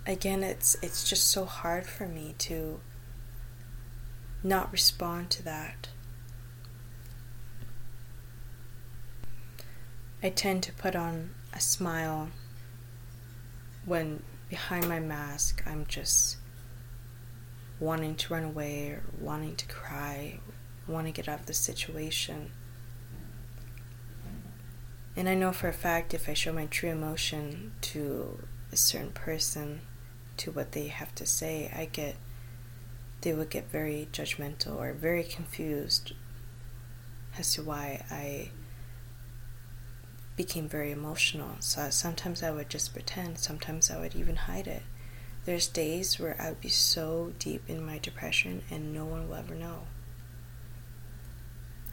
again, 0.06 0.42
it's 0.42 0.76
it's 0.82 1.08
just 1.08 1.28
so 1.28 1.44
hard 1.44 1.86
for 1.86 2.06
me 2.06 2.34
to 2.38 2.80
not 4.42 4.70
respond 4.70 5.30
to 5.30 5.42
that. 5.44 5.88
I 10.22 10.30
tend 10.30 10.62
to 10.64 10.72
put 10.72 10.96
on 10.96 11.30
a 11.52 11.60
smile 11.60 12.30
when 13.84 14.22
behind 14.48 14.88
my 14.88 14.98
mask 14.98 15.62
I'm 15.66 15.84
just 15.86 16.38
wanting 17.78 18.14
to 18.16 18.32
run 18.32 18.44
away 18.44 18.88
or 18.88 19.02
wanting 19.20 19.56
to 19.56 19.66
cry, 19.66 20.40
want 20.88 21.06
to 21.06 21.12
get 21.12 21.28
out 21.28 21.40
of 21.40 21.46
the 21.46 21.54
situation. 21.54 22.50
And 25.14 25.28
I 25.28 25.34
know 25.34 25.52
for 25.52 25.68
a 25.68 25.72
fact 25.72 26.14
if 26.14 26.28
I 26.28 26.34
show 26.34 26.52
my 26.52 26.66
true 26.66 26.90
emotion 26.90 27.72
to 27.82 28.38
a 28.72 28.76
certain 28.76 29.12
person, 29.12 29.80
to 30.38 30.50
what 30.50 30.72
they 30.72 30.88
have 30.88 31.14
to 31.16 31.26
say, 31.26 31.70
I 31.74 31.86
get, 31.86 32.16
they 33.20 33.32
would 33.32 33.50
get 33.50 33.70
very 33.70 34.08
judgmental 34.12 34.76
or 34.76 34.92
very 34.92 35.24
confused 35.24 36.12
as 37.38 37.54
to 37.54 37.62
why 37.62 38.04
I 38.10 38.50
became 40.36 40.68
very 40.68 40.92
emotional. 40.92 41.56
So 41.60 41.88
sometimes 41.90 42.42
I 42.42 42.50
would 42.50 42.68
just 42.68 42.92
pretend, 42.92 43.38
sometimes 43.38 43.90
I 43.90 43.98
would 43.98 44.14
even 44.14 44.36
hide 44.36 44.66
it. 44.66 44.82
There's 45.46 45.66
days 45.66 46.18
where 46.20 46.36
I 46.40 46.50
would 46.50 46.60
be 46.60 46.68
so 46.68 47.32
deep 47.38 47.62
in 47.68 47.84
my 47.84 47.98
depression 47.98 48.62
and 48.70 48.92
no 48.92 49.06
one 49.06 49.28
will 49.28 49.36
ever 49.36 49.54
know. 49.54 49.84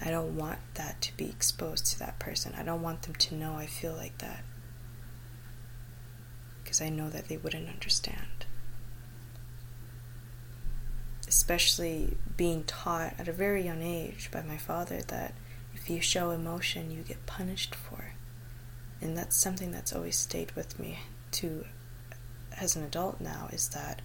I 0.01 0.09
don't 0.09 0.35
want 0.35 0.59
that 0.73 1.01
to 1.01 1.15
be 1.15 1.29
exposed 1.29 1.85
to 1.87 1.99
that 1.99 2.19
person. 2.19 2.53
I 2.57 2.63
don't 2.63 2.81
want 2.81 3.03
them 3.03 3.15
to 3.15 3.35
know 3.35 3.53
I 3.53 3.67
feel 3.67 3.93
like 3.93 4.17
that. 4.17 4.43
Because 6.61 6.81
I 6.81 6.89
know 6.89 7.09
that 7.09 7.29
they 7.29 7.37
wouldn't 7.37 7.69
understand. 7.69 8.45
Especially 11.27 12.17
being 12.35 12.63
taught 12.65 13.13
at 13.17 13.29
a 13.29 13.31
very 13.33 13.63
young 13.63 13.81
age 13.81 14.29
by 14.31 14.41
my 14.41 14.57
father 14.57 15.01
that 15.03 15.35
if 15.73 15.89
you 15.89 16.01
show 16.01 16.31
emotion, 16.31 16.91
you 16.91 17.01
get 17.03 17.25
punished 17.25 17.73
for 17.73 18.01
it 18.01 18.12
and 19.03 19.17
that's 19.17 19.35
something 19.35 19.71
that's 19.71 19.93
always 19.93 20.15
stayed 20.15 20.53
with 20.53 20.79
me 20.79 20.99
too 21.29 21.65
as 22.57 22.75
an 22.75 22.83
adult 22.83 23.19
now 23.19 23.49
is 23.51 23.69
that 23.69 24.01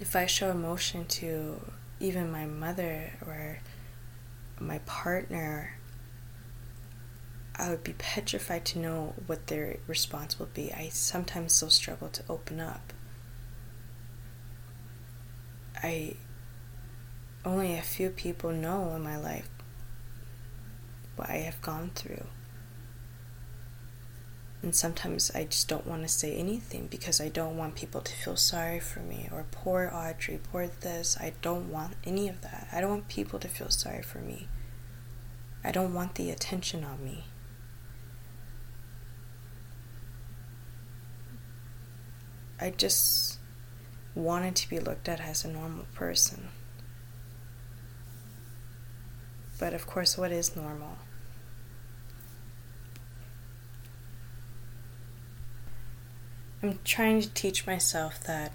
if 0.00 0.16
I 0.16 0.26
show 0.26 0.50
emotion 0.50 1.04
to 1.06 1.60
even 2.00 2.32
my 2.32 2.46
mother 2.46 3.12
or 3.24 3.60
my 4.58 4.78
partner, 4.80 5.76
I 7.54 7.68
would 7.70 7.84
be 7.84 7.92
petrified 7.92 8.64
to 8.66 8.78
know 8.78 9.14
what 9.26 9.46
their 9.46 9.76
response 9.86 10.38
will 10.38 10.48
be. 10.52 10.72
I 10.72 10.88
sometimes 10.88 11.52
still 11.52 11.70
struggle 11.70 12.08
to 12.08 12.24
open 12.28 12.60
up. 12.60 12.92
I 15.82 16.16
only 17.44 17.74
a 17.76 17.82
few 17.82 18.10
people 18.10 18.50
know 18.50 18.94
in 18.96 19.02
my 19.02 19.18
life 19.18 19.48
what 21.16 21.30
I 21.30 21.36
have 21.36 21.60
gone 21.60 21.90
through. 21.94 22.26
And 24.62 24.74
sometimes 24.74 25.30
I 25.34 25.44
just 25.44 25.68
don't 25.68 25.86
want 25.86 26.02
to 26.02 26.08
say 26.08 26.36
anything 26.36 26.86
because 26.88 27.20
I 27.20 27.30
don't 27.30 27.56
want 27.56 27.76
people 27.76 28.02
to 28.02 28.12
feel 28.12 28.36
sorry 28.36 28.78
for 28.78 29.00
me 29.00 29.28
or 29.32 29.46
poor 29.50 29.90
Audrey, 29.92 30.38
poor 30.52 30.66
this. 30.66 31.16
I 31.18 31.32
don't 31.40 31.70
want 31.70 31.94
any 32.04 32.28
of 32.28 32.42
that. 32.42 32.68
I 32.70 32.80
don't 32.80 32.90
want 32.90 33.08
people 33.08 33.38
to 33.38 33.48
feel 33.48 33.70
sorry 33.70 34.02
for 34.02 34.18
me. 34.18 34.48
I 35.64 35.72
don't 35.72 35.94
want 35.94 36.14
the 36.16 36.30
attention 36.30 36.84
on 36.84 37.02
me. 37.02 37.24
I 42.60 42.68
just 42.68 43.38
wanted 44.14 44.56
to 44.56 44.68
be 44.68 44.78
looked 44.78 45.08
at 45.08 45.20
as 45.20 45.44
a 45.44 45.48
normal 45.48 45.86
person. 45.94 46.48
But 49.58 49.72
of 49.72 49.86
course, 49.86 50.18
what 50.18 50.32
is 50.32 50.54
normal? 50.54 50.98
I'm 56.62 56.78
trying 56.84 57.22
to 57.22 57.32
teach 57.32 57.66
myself 57.66 58.22
that 58.24 58.52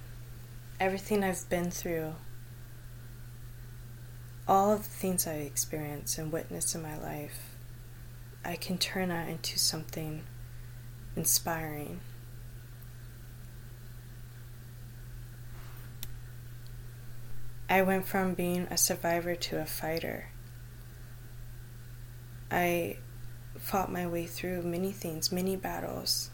everything 0.79 1.23
I've 1.23 1.49
been 1.49 1.71
through, 1.71 2.13
all 4.47 4.71
of 4.71 4.83
the 4.83 4.89
things 4.89 5.25
I 5.25 5.37
experience 5.37 6.19
and 6.19 6.31
witness 6.31 6.75
in 6.75 6.83
my 6.83 6.99
life, 6.99 7.55
I 8.43 8.57
can 8.57 8.77
turn 8.77 9.09
that 9.09 9.27
into 9.27 9.57
something 9.57 10.21
inspiring. 11.15 11.99
I 17.67 17.81
went 17.81 18.05
from 18.05 18.35
being 18.35 18.67
a 18.69 18.77
survivor 18.77 19.33
to 19.35 19.59
a 19.59 19.65
fighter. 19.65 20.29
I 22.51 22.97
fought 23.57 23.91
my 23.91 24.05
way 24.05 24.27
through 24.27 24.61
many 24.61 24.91
things, 24.91 25.31
many 25.31 25.55
battles. 25.55 26.29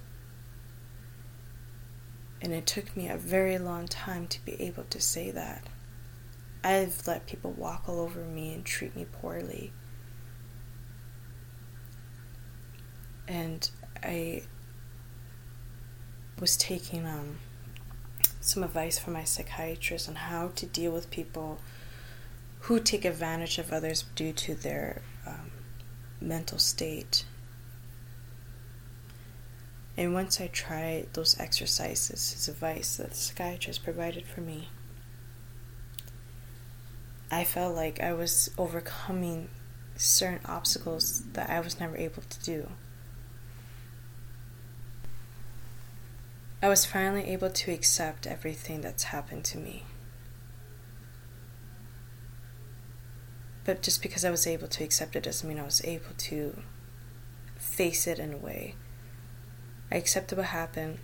And 2.41 2.53
it 2.53 2.65
took 2.65 2.97
me 2.97 3.07
a 3.07 3.18
very 3.18 3.57
long 3.57 3.88
time 3.88 4.27
to 4.27 4.43
be 4.45 4.59
able 4.61 4.84
to 4.85 4.99
say 4.99 5.30
that. 5.31 5.68
I've 6.63 7.05
let 7.07 7.27
people 7.27 7.51
walk 7.51 7.88
all 7.88 7.99
over 7.99 8.22
me 8.22 8.53
and 8.53 8.65
treat 8.65 8.95
me 8.95 9.05
poorly. 9.05 9.72
And 13.27 13.69
I 14.03 14.43
was 16.39 16.57
taking 16.57 17.05
um, 17.05 17.38
some 18.41 18.63
advice 18.63 18.97
from 18.97 19.13
my 19.13 19.23
psychiatrist 19.23 20.09
on 20.09 20.15
how 20.15 20.49
to 20.55 20.65
deal 20.65 20.91
with 20.91 21.11
people 21.11 21.59
who 22.61 22.80
take 22.80 23.05
advantage 23.05 23.57
of 23.59 23.72
others 23.72 24.05
due 24.15 24.34
to 24.34 24.55
their 24.55 25.01
um, 25.26 25.51
mental 26.19 26.57
state 26.57 27.26
and 29.97 30.13
once 30.13 30.39
I 30.39 30.47
tried 30.47 31.13
those 31.13 31.39
exercises, 31.39 32.31
his 32.31 32.47
advice 32.47 32.97
that 32.97 33.09
the 33.09 33.15
psychiatrist 33.15 33.84
provided 33.84 34.26
for 34.26 34.41
me, 34.41 34.69
I 37.30 37.43
felt 37.43 37.76
like 37.76 38.01
I 38.01 38.13
was 38.13 38.51
overcoming 38.57 39.49
certain 39.95 40.45
obstacles 40.45 41.23
that 41.34 41.49
I 41.49 41.59
was 41.59 41.80
never 41.80 41.97
able 41.97 42.23
to 42.23 42.39
do. 42.41 42.69
I 46.61 46.69
was 46.69 46.85
finally 46.85 47.30
able 47.30 47.49
to 47.49 47.72
accept 47.72 48.27
everything 48.27 48.81
that's 48.81 49.05
happened 49.05 49.43
to 49.45 49.57
me. 49.57 49.84
But 53.65 53.81
just 53.81 54.01
because 54.01 54.23
I 54.23 54.31
was 54.31 54.47
able 54.47 54.68
to 54.68 54.84
accept 54.84 55.15
it 55.15 55.23
doesn't 55.23 55.47
mean 55.47 55.59
I 55.59 55.63
was 55.63 55.84
able 55.84 56.13
to 56.18 56.61
face 57.57 58.07
it 58.07 58.19
in 58.19 58.34
a 58.34 58.38
way 58.38 58.76
I 59.91 59.97
accepted 59.97 60.38
what 60.38 60.47
happened, 60.47 60.99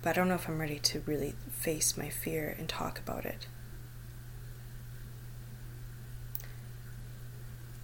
but 0.00 0.10
I 0.10 0.12
don't 0.12 0.28
know 0.28 0.36
if 0.36 0.48
I'm 0.48 0.60
ready 0.60 0.78
to 0.78 1.00
really 1.00 1.34
face 1.50 1.96
my 1.96 2.08
fear 2.08 2.54
and 2.56 2.68
talk 2.68 3.00
about 3.00 3.24
it. 3.24 3.48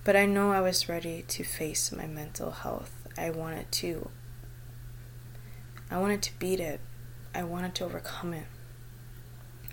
But 0.05 0.15
I 0.15 0.27
know 0.27 0.52
I 0.52 0.61
was 0.61 0.89
ready 0.89 1.24
to 1.28 1.43
face 1.43 1.90
my 1.90 2.07
mental 2.07 2.52
health. 2.52 2.93
I 3.19 3.31
wanted 3.31 3.73
to. 3.73 4.09
I 5.90 5.98
wanted 5.98 6.23
to 6.23 6.39
beat 6.39 6.61
it. 6.61 6.81
I 7.35 7.43
wanted 7.43 7.74
to 7.77 7.85
overcome 7.85 8.32
it. 8.32 8.47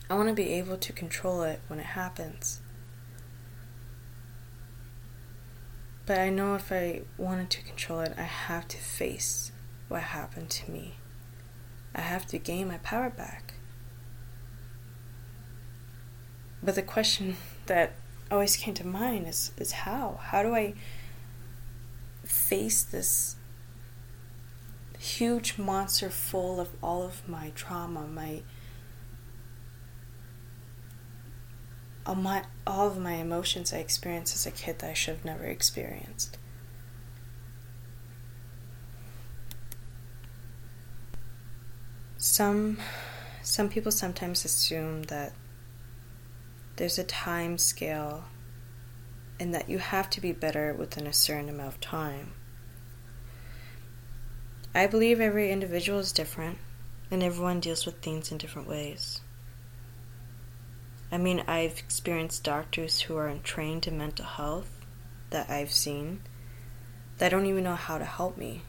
I 0.09 0.15
want 0.15 0.29
to 0.29 0.33
be 0.33 0.53
able 0.53 0.77
to 0.77 0.93
control 0.93 1.43
it 1.43 1.61
when 1.67 1.79
it 1.79 1.85
happens. 1.85 2.61
But 6.05 6.17
I 6.19 6.29
know 6.29 6.55
if 6.55 6.71
I 6.71 7.01
wanted 7.17 7.49
to 7.51 7.61
control 7.61 7.99
it, 7.99 8.13
I 8.17 8.23
have 8.23 8.67
to 8.69 8.77
face 8.77 9.51
what 9.87 10.01
happened 10.01 10.49
to 10.49 10.71
me. 10.71 10.95
I 11.95 12.01
have 12.01 12.25
to 12.27 12.37
gain 12.37 12.67
my 12.67 12.77
power 12.79 13.09
back. 13.09 13.55
But 16.61 16.75
the 16.75 16.81
question 16.81 17.37
that 17.67 17.93
always 18.29 18.55
came 18.55 18.73
to 18.75 18.87
mind 18.87 19.27
is, 19.27 19.51
is 19.57 19.71
how? 19.71 20.19
How 20.21 20.43
do 20.43 20.53
I 20.53 20.73
face 22.23 22.83
this 22.83 23.35
huge 24.99 25.57
monster 25.57 26.09
full 26.09 26.59
of 26.59 26.69
all 26.81 27.03
of 27.03 27.27
my 27.27 27.51
trauma, 27.55 28.07
my 28.07 28.41
all 32.05 32.15
my 32.15 32.43
all 32.65 32.87
of 32.87 32.97
my 32.97 33.13
emotions 33.13 33.73
I 33.73 33.77
experienced 33.77 34.33
as 34.33 34.45
a 34.45 34.51
kid 34.51 34.79
that 34.79 34.89
I 34.89 34.93
should 34.93 35.15
have 35.15 35.25
never 35.25 35.43
experienced. 35.43 36.37
Some 42.29 42.77
some 43.41 43.69
people 43.69 43.91
sometimes 43.91 44.43
assume 44.43 45.03
that 45.03 45.31
there's 46.75 46.99
a 46.99 47.03
time 47.05 47.57
scale 47.57 48.25
and 49.39 49.53
that 49.55 49.69
you 49.69 49.79
have 49.79 50.09
to 50.09 50.21
be 50.21 50.33
better 50.33 50.73
within 50.73 51.07
a 51.07 51.13
certain 51.13 51.47
amount 51.47 51.69
of 51.73 51.79
time. 51.79 52.33
I 54.75 54.87
believe 54.87 55.21
every 55.21 55.51
individual 55.53 55.99
is 55.99 56.11
different 56.11 56.57
and 57.09 57.23
everyone 57.23 57.61
deals 57.61 57.85
with 57.85 58.01
things 58.01 58.29
in 58.29 58.37
different 58.37 58.67
ways. 58.67 59.21
I 61.09 61.17
mean, 61.17 61.43
I've 61.47 61.79
experienced 61.79 62.43
doctors 62.43 63.01
who 63.01 63.15
are 63.15 63.33
trained 63.41 63.87
in 63.87 63.97
mental 63.97 64.25
health 64.25 64.85
that 65.29 65.49
I've 65.49 65.71
seen 65.71 66.21
that 67.19 67.29
don't 67.29 67.45
even 67.45 67.63
know 67.63 67.75
how 67.75 67.97
to 67.97 68.05
help 68.05 68.37
me. 68.37 68.63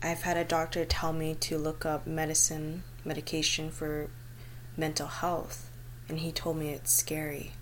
I've 0.00 0.22
had 0.22 0.36
a 0.36 0.44
doctor 0.44 0.84
tell 0.84 1.12
me 1.12 1.34
to 1.40 1.58
look 1.58 1.84
up 1.84 2.06
medicine, 2.06 2.84
medication 3.04 3.70
for 3.70 4.08
mental 4.76 5.08
health, 5.08 5.70
and 6.08 6.20
he 6.20 6.30
told 6.30 6.56
me 6.56 6.70
it's 6.70 6.92
scary. 6.92 7.52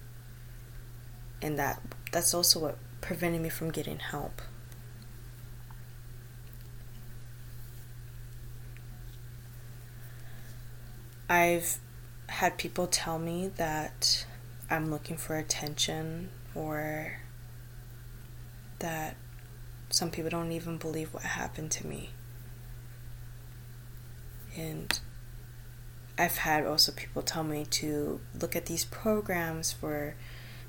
And 1.40 1.58
that 1.58 1.80
that's 2.12 2.34
also 2.34 2.60
what 2.60 2.78
prevented 3.00 3.40
me 3.40 3.48
from 3.48 3.70
getting 3.70 3.98
help. 3.98 4.42
I've 11.28 11.78
had 12.28 12.58
people 12.58 12.86
tell 12.86 13.18
me 13.18 13.48
that 13.56 14.26
I'm 14.70 14.90
looking 14.90 15.16
for 15.16 15.36
attention 15.36 16.28
or 16.54 17.18
that 18.78 19.16
some 19.90 20.10
people 20.10 20.30
don't 20.30 20.52
even 20.52 20.76
believe 20.76 21.14
what 21.14 21.22
happened 21.22 21.70
to 21.72 21.86
me. 21.86 22.10
And 24.56 24.98
I've 26.18 26.38
had 26.38 26.66
also 26.66 26.92
people 26.92 27.22
tell 27.22 27.44
me 27.44 27.64
to 27.66 28.20
look 28.40 28.56
at 28.56 28.66
these 28.66 28.84
programs 28.84 29.72
for 29.72 30.14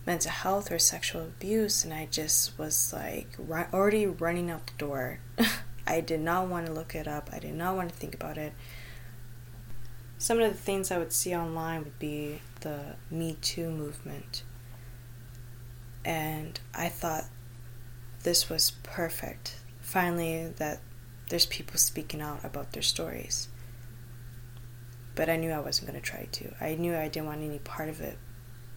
mental 0.05 0.31
health 0.31 0.71
or 0.71 0.79
sexual 0.79 1.23
abuse, 1.23 1.83
and 1.83 1.93
I 1.93 2.07
just 2.09 2.57
was 2.57 2.93
like 2.93 3.37
already 3.73 4.05
running 4.05 4.49
out 4.51 4.67
the 4.67 4.73
door. 4.77 5.19
I 5.87 6.01
did 6.01 6.19
not 6.19 6.47
want 6.47 6.65
to 6.65 6.73
look 6.73 6.95
it 6.95 7.07
up, 7.07 7.29
I 7.31 7.39
did 7.39 7.53
not 7.55 7.75
want 7.75 7.89
to 7.89 7.95
think 7.95 8.13
about 8.13 8.37
it 8.37 8.53
some 10.17 10.39
of 10.39 10.51
the 10.51 10.57
things 10.57 10.91
I 10.91 10.97
would 10.97 11.13
see 11.13 11.35
online 11.35 11.83
would 11.83 11.99
be 11.99 12.41
the 12.61 12.95
Me 13.11 13.37
Too 13.41 13.69
movement. 13.69 14.43
And 16.03 16.59
I 16.73 16.89
thought 16.89 17.25
this 18.23 18.49
was 18.49 18.71
perfect. 18.83 19.57
Finally, 19.79 20.53
that 20.57 20.79
there's 21.29 21.45
people 21.45 21.77
speaking 21.77 22.21
out 22.21 22.43
about 22.43 22.71
their 22.71 22.81
stories. 22.81 23.49
But 25.17 25.29
I 25.29 25.35
knew 25.35 25.51
I 25.51 25.59
wasn't 25.59 25.89
going 25.89 26.01
to 26.01 26.09
try 26.09 26.29
to. 26.31 26.53
I 26.61 26.75
knew 26.75 26.95
I 26.95 27.09
didn't 27.09 27.27
want 27.27 27.43
any 27.43 27.59
part 27.59 27.89
of 27.89 27.99
it. 27.99 28.17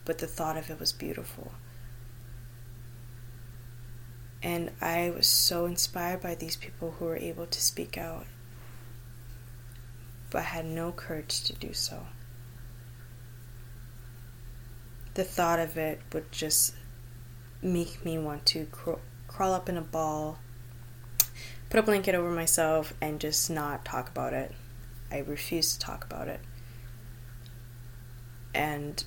But 0.05 0.19
the 0.19 0.27
thought 0.27 0.57
of 0.57 0.69
it 0.71 0.81
was 0.81 0.91
beautiful. 0.93 1.53
And 4.43 4.73
I 4.81 5.13
was 5.15 5.29
so 5.29 5.67
inspired 5.67 6.21
by 6.21 6.35
these 6.35 6.57
people 6.57 6.97
who 6.99 7.05
were 7.05 7.17
able 7.17 7.47
to 7.47 7.61
speak 7.61 7.97
out 7.97 8.27
but 10.31 10.45
had 10.45 10.65
no 10.65 10.93
courage 10.93 11.43
to 11.45 11.53
do 11.53 11.73
so. 11.73 12.07
The 15.15 15.25
thought 15.25 15.59
of 15.59 15.77
it 15.77 16.01
would 16.13 16.31
just 16.31 16.75
make 17.61 18.05
me 18.05 18.17
want 18.17 18.47
to 18.47 18.67
cr- 18.67 18.93
crawl 19.27 19.53
up 19.53 19.69
in 19.69 19.77
a 19.77 19.83
ball, 19.83 20.39
put 21.69 21.81
a 21.81 21.83
blanket 21.83 22.15
over 22.15 22.31
myself, 22.31 22.95
and 23.01 23.21
just 23.21 23.51
not 23.51 23.85
talk 23.85 24.09
about 24.09 24.33
it. 24.33 24.55
I 25.11 25.19
refuse 25.19 25.75
to 25.75 25.79
talk 25.79 26.05
about 26.05 26.29
it. 26.29 26.41
And 28.55 29.03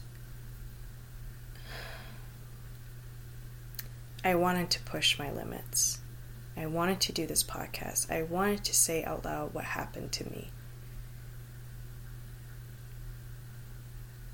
I 4.24 4.36
wanted 4.36 4.70
to 4.72 4.80
push 4.82 5.20
my 5.20 5.32
limits. 5.32 6.00
I 6.56 6.66
wanted 6.68 7.02
to 7.02 7.12
do 7.12 7.26
this 7.26 7.44
podcast. 7.44 8.12
I 8.12 8.24
wanted 8.24 8.64
to 8.66 8.74
say 8.74 9.04
out 9.04 9.26
loud 9.26 9.54
what 9.54 9.66
happened 9.66 10.12
to 10.14 10.30
me. 10.30 10.50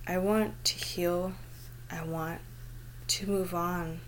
I 0.05 0.17
want 0.17 0.63
to 0.65 0.73
heal. 0.73 1.33
I 1.89 2.03
want 2.03 2.41
to 3.07 3.27
move 3.27 3.53
on. 3.53 4.01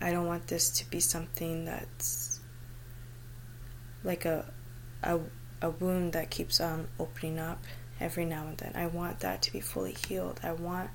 I 0.00 0.10
don't 0.10 0.26
want 0.26 0.48
this 0.48 0.70
to 0.70 0.90
be 0.90 1.00
something 1.00 1.64
that's 1.64 2.40
like 4.04 4.24
a 4.24 4.52
a 5.02 5.20
a 5.62 5.70
wound 5.70 6.12
that 6.12 6.28
keeps 6.28 6.60
on 6.60 6.88
opening 6.98 7.38
up 7.38 7.62
every 8.00 8.26
now 8.26 8.48
and 8.48 8.58
then. 8.58 8.72
I 8.74 8.86
want 8.86 9.20
that 9.20 9.40
to 9.42 9.52
be 9.52 9.60
fully 9.60 9.96
healed. 10.06 10.40
I 10.42 10.52
want 10.52 10.90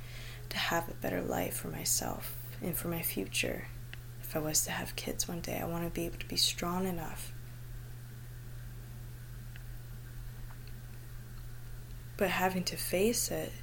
to 0.50 0.58
have 0.58 0.90
a 0.90 0.94
better 0.94 1.22
life 1.22 1.56
for 1.56 1.70
myself 1.70 2.36
and 2.62 2.76
for 2.76 2.90
my 2.90 3.02
future. 3.02 3.68
If 4.22 4.36
I 4.36 4.40
was 4.40 4.66
to 4.66 4.72
have 4.72 4.96
kids 4.96 5.28
one 5.28 5.40
day, 5.40 5.60
I 5.60 5.66
want 5.66 5.86
to 5.86 5.90
be 5.90 6.06
able 6.06 6.20
to 6.20 6.28
be 6.28 6.36
strong 6.36 6.86
enough. 6.86 7.32
But 12.18 12.30
having 12.30 12.64
to 12.66 12.76
face 12.76 13.32
it 13.32 13.54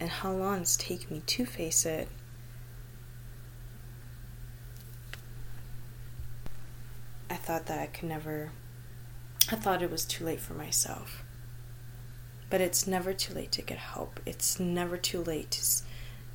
and 0.00 0.08
how 0.10 0.32
long 0.32 0.62
it's 0.62 0.76
taken 0.76 1.14
me 1.14 1.22
to 1.26 1.44
face 1.44 1.86
it. 1.86 2.08
I 7.28 7.34
thought 7.34 7.66
that 7.66 7.78
I 7.78 7.86
could 7.86 8.08
never, 8.08 8.50
I 9.52 9.56
thought 9.56 9.82
it 9.82 9.90
was 9.90 10.04
too 10.04 10.24
late 10.24 10.40
for 10.40 10.54
myself. 10.54 11.24
But 12.50 12.60
it's 12.60 12.86
never 12.86 13.12
too 13.12 13.34
late 13.34 13.50
to 13.52 13.62
get 13.62 13.78
help. 13.78 14.20
It's 14.24 14.60
never 14.60 14.96
too 14.96 15.22
late 15.22 15.50
to 15.52 15.64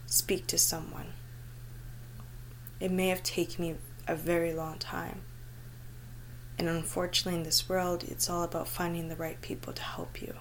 speak 0.05 0.47
to 0.47 0.57
someone. 0.57 1.13
It 2.81 2.91
may 2.91 3.07
have 3.07 3.23
taken 3.23 3.65
me 3.65 3.75
a 4.05 4.15
very 4.15 4.53
long 4.53 4.79
time. 4.79 5.21
And 6.57 6.67
unfortunately, 6.67 7.39
in 7.39 7.43
this 7.43 7.69
world, 7.69 8.03
it's 8.03 8.29
all 8.29 8.43
about 8.43 8.67
finding 8.67 9.07
the 9.07 9.15
right 9.15 9.41
people 9.41 9.71
to 9.71 9.81
help 9.81 10.21
you. 10.21 10.35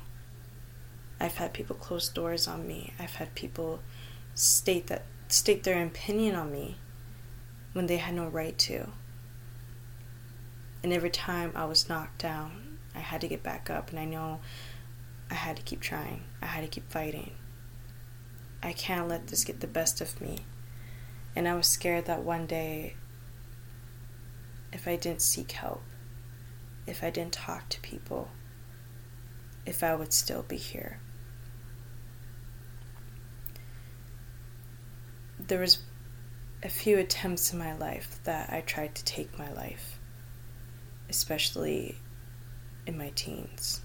I've 1.20 1.36
had 1.36 1.52
people 1.52 1.76
close 1.76 2.09
doors 2.09 2.48
on 2.48 2.66
me. 2.66 2.92
I've 2.98 3.14
had 3.14 3.34
people 3.36 3.80
state 4.34 4.88
that 4.88 5.06
state 5.28 5.62
their 5.62 5.82
opinion 5.84 6.34
on 6.34 6.51
me 6.51 6.76
when 7.72 7.86
they 7.86 7.96
had 7.96 8.14
no 8.14 8.26
right 8.28 8.59
to. 8.59 8.88
And 10.82 10.92
every 10.92 11.10
time 11.10 11.52
I 11.55 11.64
was 11.64 11.88
knocked 11.88 12.18
down, 12.18 12.64
I 12.94 13.00
had 13.00 13.20
to 13.22 13.28
get 13.28 13.42
back 13.42 13.70
up 13.70 13.90
and 13.90 13.98
I 13.98 14.04
know 14.04 14.40
I 15.30 15.34
had 15.34 15.56
to 15.56 15.62
keep 15.62 15.80
trying. 15.80 16.24
I 16.40 16.46
had 16.46 16.62
to 16.62 16.68
keep 16.68 16.90
fighting. 16.90 17.32
I 18.62 18.72
can't 18.72 19.08
let 19.08 19.26
this 19.26 19.44
get 19.44 19.60
the 19.60 19.66
best 19.66 20.00
of 20.00 20.20
me. 20.20 20.38
And 21.36 21.48
I 21.48 21.54
was 21.54 21.66
scared 21.66 22.06
that 22.06 22.22
one 22.22 22.46
day 22.46 22.94
if 24.72 24.86
I 24.88 24.96
didn't 24.96 25.22
seek 25.22 25.52
help, 25.52 25.82
if 26.86 27.02
I 27.02 27.10
didn't 27.10 27.32
talk 27.32 27.68
to 27.70 27.80
people, 27.80 28.28
if 29.66 29.82
I 29.82 29.94
would 29.94 30.12
still 30.12 30.42
be 30.42 30.56
here. 30.56 31.00
there 35.48 35.60
was 35.60 35.78
a 36.62 36.68
few 36.68 36.98
attempts 36.98 37.52
in 37.52 37.58
my 37.58 37.76
life 37.76 38.18
that 38.24 38.50
I 38.50 38.62
tried 38.62 38.94
to 38.94 39.04
take 39.04 39.38
my 39.38 39.52
life, 39.52 39.98
especially 41.10 41.98
in 42.86 42.98
my 42.98 43.11
teens. 43.15 43.81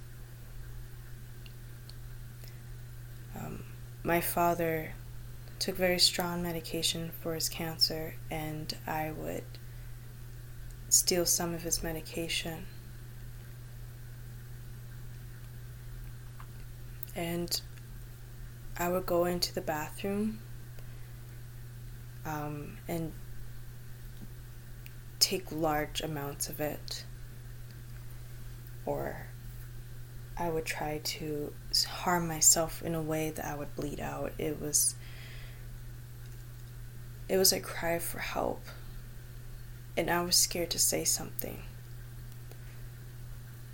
Um, 3.35 3.63
my 4.03 4.21
father 4.21 4.93
took 5.59 5.75
very 5.75 5.99
strong 5.99 6.41
medication 6.41 7.11
for 7.21 7.33
his 7.35 7.49
cancer, 7.49 8.15
and 8.31 8.73
I 8.87 9.11
would 9.11 9.43
steal 10.89 11.25
some 11.25 11.53
of 11.53 11.63
his 11.63 11.83
medication. 11.83 12.65
And 17.15 17.59
I 18.77 18.89
would 18.89 19.05
go 19.05 19.25
into 19.25 19.53
the 19.53 19.61
bathroom 19.61 20.39
um, 22.25 22.77
and 22.87 23.11
take 25.19 25.51
large 25.51 26.01
amounts 26.01 26.47
of 26.49 26.61
it. 26.61 27.03
Or 28.89 29.27
I 30.35 30.49
would 30.49 30.65
try 30.65 30.99
to 31.03 31.53
harm 31.87 32.27
myself 32.27 32.81
in 32.81 32.95
a 32.95 33.01
way 33.01 33.29
that 33.29 33.45
I 33.45 33.55
would 33.55 33.75
bleed 33.75 33.99
out. 33.99 34.33
It 34.39 34.59
was 34.59 34.95
it 37.27 37.37
was 37.37 37.53
a 37.53 37.59
cry 37.59 37.99
for 37.99 38.17
help. 38.17 38.65
And 39.95 40.09
I 40.09 40.23
was 40.23 40.35
scared 40.35 40.71
to 40.71 40.79
say 40.79 41.03
something. 41.03 41.61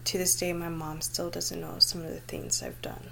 To 0.03 0.17
this 0.17 0.35
day, 0.35 0.51
my 0.51 0.67
mom 0.67 0.99
still 0.99 1.29
doesn't 1.29 1.61
know 1.61 1.79
some 1.79 2.01
of 2.01 2.09
the 2.09 2.19
things 2.19 2.61
I've 2.61 2.81
done. 2.81 3.07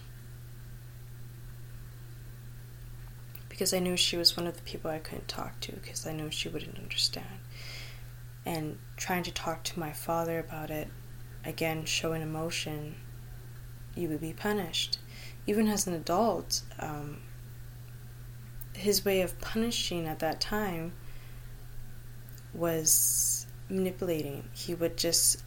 Because 3.48 3.74
I 3.74 3.80
knew 3.80 3.96
she 3.96 4.18
was 4.18 4.36
one 4.36 4.46
of 4.46 4.58
the 4.58 4.64
people 4.64 4.92
I 4.92 5.00
couldn't 5.00 5.30
talk 5.30 5.62
to 5.62 5.72
because 5.72 6.06
I 6.06 6.12
knew 6.12 6.30
she 6.30 6.50
wouldn't 6.50 6.78
understand. 6.78 7.40
And 8.46 8.80
trying 8.98 9.24
to 9.24 9.32
talk 9.32 9.64
to 9.64 9.80
my 9.80 9.94
father 9.94 10.38
about 10.40 10.70
it, 10.70 10.90
again, 11.46 11.86
showing 11.86 12.22
emotion, 12.22 12.96
you 13.96 14.10
would 14.10 14.22
be 14.22 14.34
punished. 14.34 14.98
Even 15.46 15.68
as 15.68 15.88
an 15.88 15.94
adult, 15.94 16.62
um, 16.80 17.22
his 18.74 19.06
way 19.06 19.22
of 19.22 19.40
punishing 19.40 20.08
at 20.08 20.20
that 20.20 20.40
time 20.42 20.94
was 22.54 23.46
manipulating. 23.70 24.48
He 24.54 24.74
would 24.74 24.98
just 24.98 25.44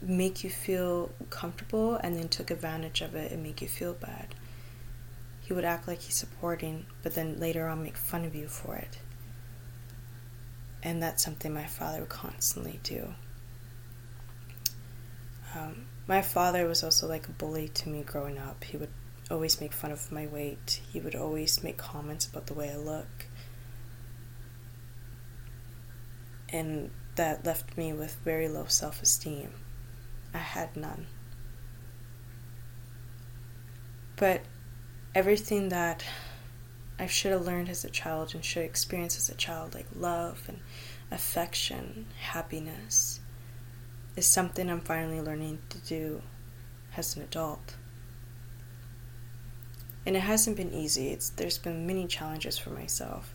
make 0.00 0.42
you 0.42 0.50
feel 0.50 1.10
comfortable 1.28 1.96
and 1.96 2.16
then 2.16 2.28
took 2.28 2.50
advantage 2.50 3.02
of 3.02 3.14
it 3.14 3.32
and 3.32 3.42
make 3.42 3.60
you 3.60 3.68
feel 3.68 3.92
bad. 3.92 4.34
He 5.42 5.52
would 5.52 5.64
act 5.64 5.86
like 5.86 6.00
he's 6.00 6.14
supporting, 6.14 6.86
but 7.02 7.14
then 7.14 7.38
later 7.38 7.66
on 7.66 7.82
make 7.82 7.96
fun 7.96 8.24
of 8.24 8.34
you 8.34 8.48
for 8.48 8.76
it. 8.76 8.98
And 10.82 11.02
that's 11.02 11.22
something 11.22 11.52
my 11.52 11.66
father 11.66 12.00
would 12.00 12.08
constantly 12.08 12.80
do. 12.82 13.14
Um, 15.54 15.86
my 16.06 16.22
father 16.22 16.66
was 16.66 16.82
also 16.84 17.06
like 17.08 17.28
a 17.28 17.32
bully 17.32 17.68
to 17.68 17.88
me 17.88 18.02
growing 18.02 18.38
up. 18.38 18.64
He 18.64 18.76
would 18.76 18.90
always 19.30 19.60
make 19.60 19.72
fun 19.72 19.92
of 19.92 20.10
my 20.12 20.26
weight. 20.26 20.80
He 20.92 21.00
would 21.00 21.14
always 21.14 21.62
make 21.62 21.76
comments 21.76 22.26
about 22.26 22.46
the 22.46 22.54
way 22.54 22.70
I 22.70 22.76
look. 22.76 23.26
And 26.48 26.90
that 27.16 27.44
left 27.44 27.76
me 27.76 27.92
with 27.92 28.16
very 28.24 28.48
low 28.48 28.66
self 28.66 29.02
esteem. 29.02 29.50
I 30.34 30.38
had 30.38 30.76
none. 30.76 31.06
But 34.16 34.42
everything 35.14 35.70
that 35.70 36.04
I 36.98 37.06
should 37.06 37.32
have 37.32 37.46
learned 37.46 37.68
as 37.68 37.84
a 37.84 37.90
child 37.90 38.34
and 38.34 38.44
should 38.44 38.64
experience 38.64 39.16
as 39.16 39.30
a 39.30 39.34
child, 39.34 39.74
like 39.74 39.86
love 39.94 40.42
and 40.48 40.58
affection, 41.10 42.06
happiness, 42.20 43.20
is 44.20 44.26
something 44.26 44.70
I'm 44.70 44.80
finally 44.80 45.20
learning 45.20 45.58
to 45.70 45.78
do 45.78 46.22
as 46.96 47.16
an 47.16 47.22
adult 47.22 47.74
and 50.06 50.16
it 50.16 50.20
hasn't 50.20 50.56
been 50.56 50.72
easy. 50.72 51.08
It's 51.08 51.30
there's 51.30 51.58
been 51.58 51.86
many 51.86 52.06
challenges 52.06 52.58
for 52.58 52.70
myself. 52.70 53.34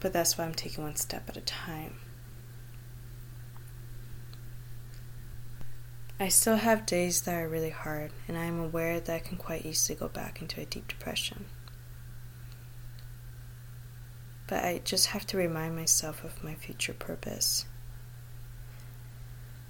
But 0.00 0.12
that's 0.12 0.38
why 0.38 0.44
I'm 0.44 0.54
taking 0.54 0.84
one 0.84 0.96
step 0.96 1.28
at 1.28 1.36
a 1.36 1.40
time. 1.40 1.96
I 6.18 6.28
still 6.28 6.56
have 6.56 6.86
days 6.86 7.22
that 7.22 7.34
are 7.34 7.48
really 7.48 7.70
hard, 7.70 8.10
and 8.26 8.38
I 8.38 8.44
am 8.44 8.58
aware 8.58 9.00
that 9.00 9.14
I 9.14 9.18
can 9.18 9.36
quite 9.36 9.66
easily 9.66 9.98
go 9.98 10.08
back 10.08 10.40
into 10.40 10.60
a 10.60 10.64
deep 10.64 10.88
depression. 10.88 11.44
But 14.46 14.64
I 14.64 14.80
just 14.84 15.08
have 15.08 15.26
to 15.26 15.36
remind 15.36 15.76
myself 15.76 16.24
of 16.24 16.42
my 16.42 16.54
future 16.54 16.94
purpose. 16.94 17.66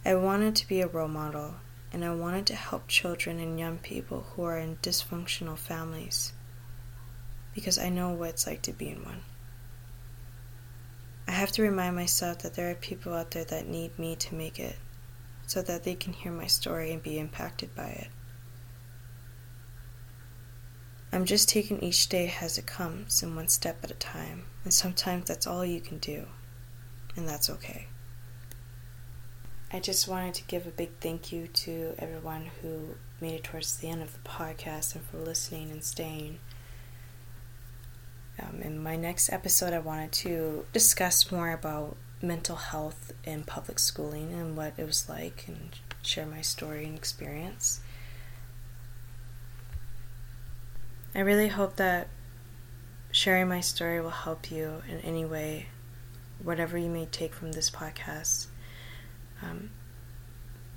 I 0.07 0.15
wanted 0.15 0.55
to 0.55 0.69
be 0.69 0.83
a 0.83 0.87
role 0.87 1.09
model 1.09 1.57
and 1.93 2.05
I 2.05 2.15
wanted 2.15 2.47
to 2.47 2.55
help 2.55 2.87
children 2.87 3.41
and 3.41 3.59
young 3.59 3.79
people 3.79 4.25
who 4.31 4.45
are 4.45 4.57
in 4.57 4.77
dysfunctional 4.77 5.59
families 5.59 6.33
because 7.57 7.77
I 7.77 7.89
know 7.89 8.11
what 8.11 8.29
it's 8.29 8.47
like 8.47 8.63
to 8.63 8.73
be 8.73 8.89
in 8.89 9.05
one. 9.05 9.23
I 11.27 11.33
have 11.33 11.51
to 11.53 11.63
remind 11.63 11.97
myself 11.97 12.39
that 12.39 12.55
there 12.55 12.71
are 12.71 12.77
people 12.77 13.15
out 13.15 13.33
there 13.33 13.47
that 13.47 13.67
need 13.67 13.99
me 13.99 14.15
to 14.15 14.35
make 14.37 14.61
it 14.61 14.77
so 15.49 15.61
that 15.63 15.83
they 15.83 15.97
can 15.97 16.13
hear 16.13 16.31
my 16.31 16.47
story 16.47 16.93
and 16.93 17.03
be 17.03 17.19
impacted 17.19 17.75
by 17.75 17.89
it. 17.89 18.09
I'm 21.11 21.25
just 21.25 21.49
taking 21.49 21.83
each 21.83 22.09
day 22.09 22.33
as 22.41 22.59
it 22.59 22.67
comes 22.67 23.25
and 23.25 23.35
one 23.35 23.49
step 23.49 23.83
at 23.83 23.91
a 23.91 23.95
time, 23.95 24.45
and 24.63 24.73
sometimes 24.73 25.27
that's 25.27 25.49
all 25.49 25.65
you 25.65 25.81
can 25.81 25.99
do, 25.99 26.27
and 27.17 27.29
that's 27.29 27.51
okay. 27.51 27.89
I 29.73 29.81
just 29.81 30.07
wanted 30.07 30.35
to 30.35 30.45
give 30.45 30.67
a 30.67 30.71
big 30.71 30.91
thank 31.01 31.33
you 31.33 31.49
to 31.49 31.95
everyone 31.99 32.51
who 32.63 32.95
made 33.21 33.35
it 33.35 33.45
towards 33.45 33.77
the 33.79 33.89
end 33.89 34.01
of 34.01 34.13
the 34.13 34.29
podcast 34.29 34.95
and 34.95 35.05
for 35.05 35.19
listening 35.19 35.73
and 35.73 35.83
staying. 35.83 36.39
Um, 38.41 38.63
in 38.63 38.81
my 38.81 38.95
next 38.95 39.33
episode, 39.33 39.73
I 39.73 39.81
wanted 39.81 40.13
to 40.13 40.67
discuss 40.73 41.33
more 41.33 41.51
about 41.51 41.97
mental 42.23 42.57
health 42.57 43.13
in 43.25 43.43
public 43.43 43.81
schooling 43.81 44.33
and 44.33 44.57
what 44.57 44.75
it 44.77 44.85
was 44.85 45.09
like 45.09 45.45
and 45.49 45.71
share 46.01 46.27
my 46.27 46.43
story 46.43 46.85
and 46.85 46.97
experience. 46.97 47.81
I 51.13 51.21
really 51.21 51.49
hope 51.49 51.77
that 51.77 52.09
sharing 53.11 53.49
my 53.49 53.61
story 53.61 54.01
will 54.01 54.11
help 54.11 54.51
you 54.51 54.83
in 54.89 55.01
any 55.01 55.25
way, 55.25 55.67
whatever 56.41 56.79
you 56.79 56.89
may 56.89 57.07
take 57.07 57.35
from 57.35 57.53
this 57.53 57.71
podcast. 57.71 58.47
Um, 59.43 59.71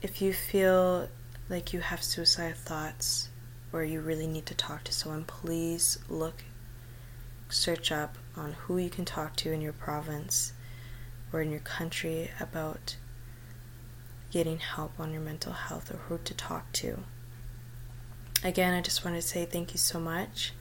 if 0.02 0.22
you 0.22 0.34
feel 0.34 1.10
like 1.50 1.74
you 1.74 1.80
have 1.80 2.04
suicide 2.04 2.56
thoughts 2.56 3.30
or 3.72 3.84
you 3.84 4.02
really 4.02 4.28
need 4.28 4.46
to 4.48 4.54
talk 4.54 4.84
to 4.86 4.94
someone, 4.94 5.24
please 5.26 6.00
look, 6.10 6.44
search 7.50 7.92
up 7.92 8.18
on 8.36 8.54
who 8.54 8.78
you 8.78 8.90
can 8.90 9.06
talk 9.06 9.36
to 9.38 9.52
in 9.52 9.62
your 9.62 9.74
province 9.74 10.54
or 11.32 11.42
in 11.42 11.52
your 11.52 11.60
country 11.60 12.32
about 12.40 12.96
getting 14.32 14.60
help 14.60 15.00
on 15.00 15.12
your 15.12 15.22
mental 15.22 15.54
health 15.54 15.92
or 15.92 15.98
who 15.98 16.20
to 16.24 16.34
talk 16.34 16.72
to. 16.72 17.00
Again, 18.44 18.74
I 18.74 18.82
just 18.82 19.04
want 19.04 19.18
to 19.18 19.22
say 19.22 19.46
thank 19.46 19.74
you 19.74 19.80
so 19.80 20.00
much. 20.00 20.54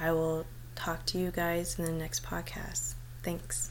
I 0.00 0.12
will 0.12 0.46
talk 0.74 1.04
to 1.06 1.18
you 1.18 1.30
guys 1.30 1.78
in 1.78 1.84
the 1.84 1.92
next 1.92 2.24
podcast. 2.24 2.94
Thanks. 3.22 3.70